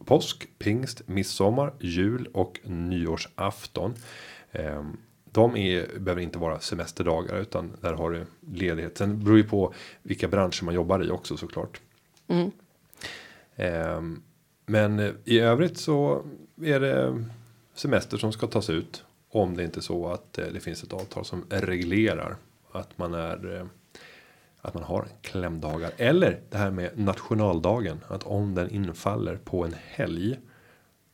påsk, 0.06 0.48
pingst, 0.60 1.08
midsommar, 1.08 1.74
jul 1.80 2.28
och 2.34 2.60
nyårsafton. 2.64 3.94
Ehm, 4.52 4.98
de 5.32 5.58
är, 5.58 6.00
behöver 6.00 6.22
inte 6.22 6.40
vara 6.40 6.60
semesterdagar 6.60 7.40
utan 7.40 7.72
där 7.82 7.94
har 7.94 8.12
du 8.12 8.26
ledighet. 8.54 8.98
Sen 8.98 9.24
beror 9.24 9.38
ju 9.38 9.44
på 9.44 9.74
vilka 10.04 10.28
branscher 10.28 10.64
man 10.64 10.74
jobbar 10.74 11.06
i 11.06 11.12
också 11.12 11.38
såklart. 11.38 11.82
Ehm, 13.56 14.22
men 14.66 15.18
i 15.26 15.40
övrigt 15.40 15.78
så 15.78 16.26
är 16.62 16.80
det 16.80 17.26
semester 17.74 18.18
som 18.18 18.34
ska 18.34 18.48
tas 18.48 18.70
ut. 18.70 19.04
Om 19.30 19.58
det 19.58 19.64
inte 19.64 19.80
är 19.80 19.82
så 19.82 20.08
att 20.08 20.38
eh, 20.38 20.46
det 20.46 20.60
finns 20.60 20.84
ett 20.84 20.94
avtal 20.94 21.26
som 21.26 21.46
reglerar 21.50 22.36
att 22.72 22.98
man 22.98 23.14
är 23.14 23.56
eh, 23.56 23.66
Att 24.62 24.74
man 24.74 24.84
har 24.84 25.08
klämdagar 25.22 25.92
eller 25.98 26.40
det 26.50 26.58
här 26.58 26.72
med 26.72 27.00
nationaldagen 27.00 28.00
att 28.08 28.24
om 28.24 28.56
den 28.56 28.70
infaller 28.70 29.38
på 29.38 29.66
en 29.66 29.76
helg 29.86 30.40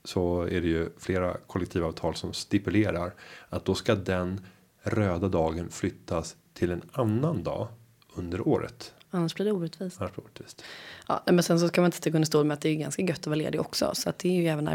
så 0.03 0.41
är 0.41 0.61
det 0.61 0.67
ju 0.67 0.89
flera 0.97 1.37
kollektivavtal 1.47 2.15
som 2.15 2.33
stipulerar 2.33 3.13
att 3.49 3.65
då 3.65 3.75
ska 3.75 3.95
den 3.95 4.45
röda 4.81 5.27
dagen 5.27 5.69
flyttas 5.69 6.35
till 6.53 6.71
en 6.71 6.81
annan 6.91 7.43
dag 7.43 7.67
under 8.15 8.47
året. 8.47 8.93
Annars 9.11 9.35
blir 9.35 9.45
det 9.45 9.51
orättvist. 9.51 10.01
Annars 10.01 10.13
blir 10.13 10.23
det 10.23 10.27
orättvist. 10.27 10.63
Ja, 11.07 11.23
men 11.25 11.43
sen 11.43 11.59
så 11.59 11.67
ska 11.67 11.81
man 11.81 11.85
inte 11.87 11.97
sticka 11.97 12.17
under 12.17 12.25
stol 12.25 12.45
med 12.45 12.55
att 12.55 12.61
det 12.61 12.69
är 12.69 12.75
ganska 12.75 13.01
gött 13.01 13.19
att 13.19 13.27
vara 13.27 13.35
ledig 13.35 13.61
också. 13.61 13.91
Så 13.93 14.09
att 14.09 14.19
det 14.19 14.29
är 14.29 14.41
ju 14.41 14.47
även 14.47 14.67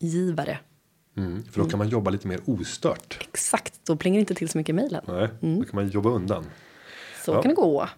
arbetsgivare. 0.00 0.58
Mm, 1.16 1.42
för 1.44 1.60
då 1.62 1.68
kan 1.68 1.78
man 1.78 1.88
jobba 1.88 2.10
lite 2.10 2.28
mer 2.28 2.40
ostört. 2.46 3.18
Exakt, 3.32 3.80
då 3.84 3.96
plingar 3.96 4.16
det 4.16 4.20
inte 4.20 4.34
till 4.34 4.48
så 4.48 4.58
mycket 4.58 4.70
i 4.70 4.72
mejlen. 4.72 5.04
Nej, 5.08 5.28
då 5.40 5.64
kan 5.64 5.70
man 5.72 5.88
jobba 5.88 6.10
undan. 6.10 6.44
Så 7.24 7.32
Ja. 7.32 7.42
kan 7.42 7.48
det 7.48 7.54
gå. 7.54 7.88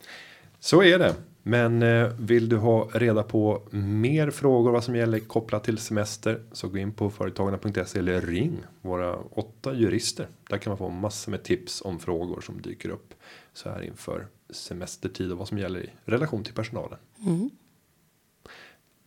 Så 0.61 0.83
är 0.83 0.99
det. 0.99 1.15
Men 1.43 1.83
eh, 1.83 2.09
vill 2.19 2.49
du 2.49 2.57
ha 2.57 2.89
reda 2.93 3.23
på 3.23 3.63
mer 3.71 4.31
frågor 4.31 4.71
vad 4.73 4.85
som 4.85 4.97
gäller 4.97 5.19
kopplat 5.19 5.65
till 5.65 5.79
semester 5.79 6.43
så 6.53 6.69
gå 6.69 6.79
in 6.79 6.93
på 6.93 7.11
företagarna.se 7.11 7.99
eller 7.99 8.21
ring 8.21 8.59
våra 8.81 9.17
åtta 9.17 9.75
jurister. 9.75 10.29
Där 10.49 10.59
kan 10.59 10.71
man 10.71 10.79
få 10.79 10.89
massor 10.91 11.31
med 11.31 11.43
tips 11.43 11.83
om 11.85 11.99
frågor 11.99 12.41
som 12.41 12.63
dyker 12.63 12.89
upp 12.89 13.15
så 13.53 13.69
här 13.71 13.83
inför 13.83 14.27
semestertid 14.51 15.33
och 15.33 15.39
vad 15.39 15.49
som 15.49 15.59
gäller 15.59 15.81
i 15.81 15.91
relation 16.05 16.45
till 16.45 16.55
personalen. 16.55 16.99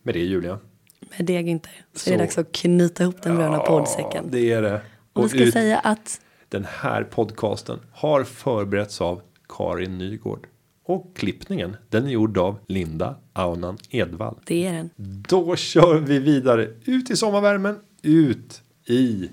Med 0.02 0.14
det 0.14 0.20
Julia. 0.20 0.58
Med 1.18 1.26
det 1.26 1.32
inte. 1.32 1.68
Så, 1.92 1.98
Så- 1.98 2.10
är 2.10 2.18
det 2.18 2.24
dags 2.24 2.38
att 2.38 2.52
knyta 2.52 3.02
ihop 3.02 3.22
den 3.22 3.36
bruna 3.36 3.56
Ja, 3.56 3.64
poddsäcken. 3.66 4.24
det 4.30 4.52
är 4.52 4.62
det. 4.62 4.80
Och 5.12 5.24
vi 5.24 5.28
ska 5.28 5.38
ut- 5.38 5.52
säga 5.52 5.78
att 5.78 6.20
Den 6.48 6.66
här 6.68 7.04
podcasten 7.04 7.78
har 7.92 8.24
förberetts 8.24 9.00
av 9.00 9.20
Karin 9.48 9.98
Nygård. 9.98 10.46
Och 10.84 11.10
klippningen 11.16 11.76
den 11.88 12.06
är 12.06 12.10
gjord 12.10 12.38
av 12.38 12.58
Linda 12.66 13.14
Aunan 13.32 13.78
Edvall. 13.90 14.38
det 14.46 14.66
är 14.66 14.72
den. 14.72 14.90
Då 15.28 15.56
kör 15.56 15.98
vi 15.98 16.18
vidare 16.18 16.68
ut 16.84 17.10
i 17.10 17.16
sommarvärmen, 17.16 17.78
ut 18.02 18.62
i. 18.86 19.28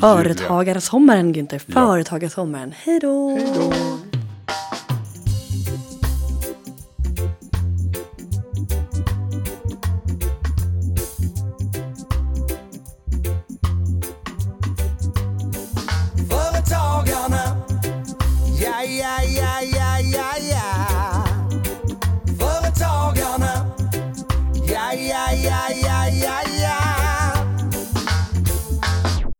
Företagarsommaren 0.00 1.34
Günther. 1.34 1.58
Företagarsommaren. 1.58 2.72
Hej 2.76 3.00
då. 3.00 3.28
Hej 3.36 3.52
då. 3.54 3.72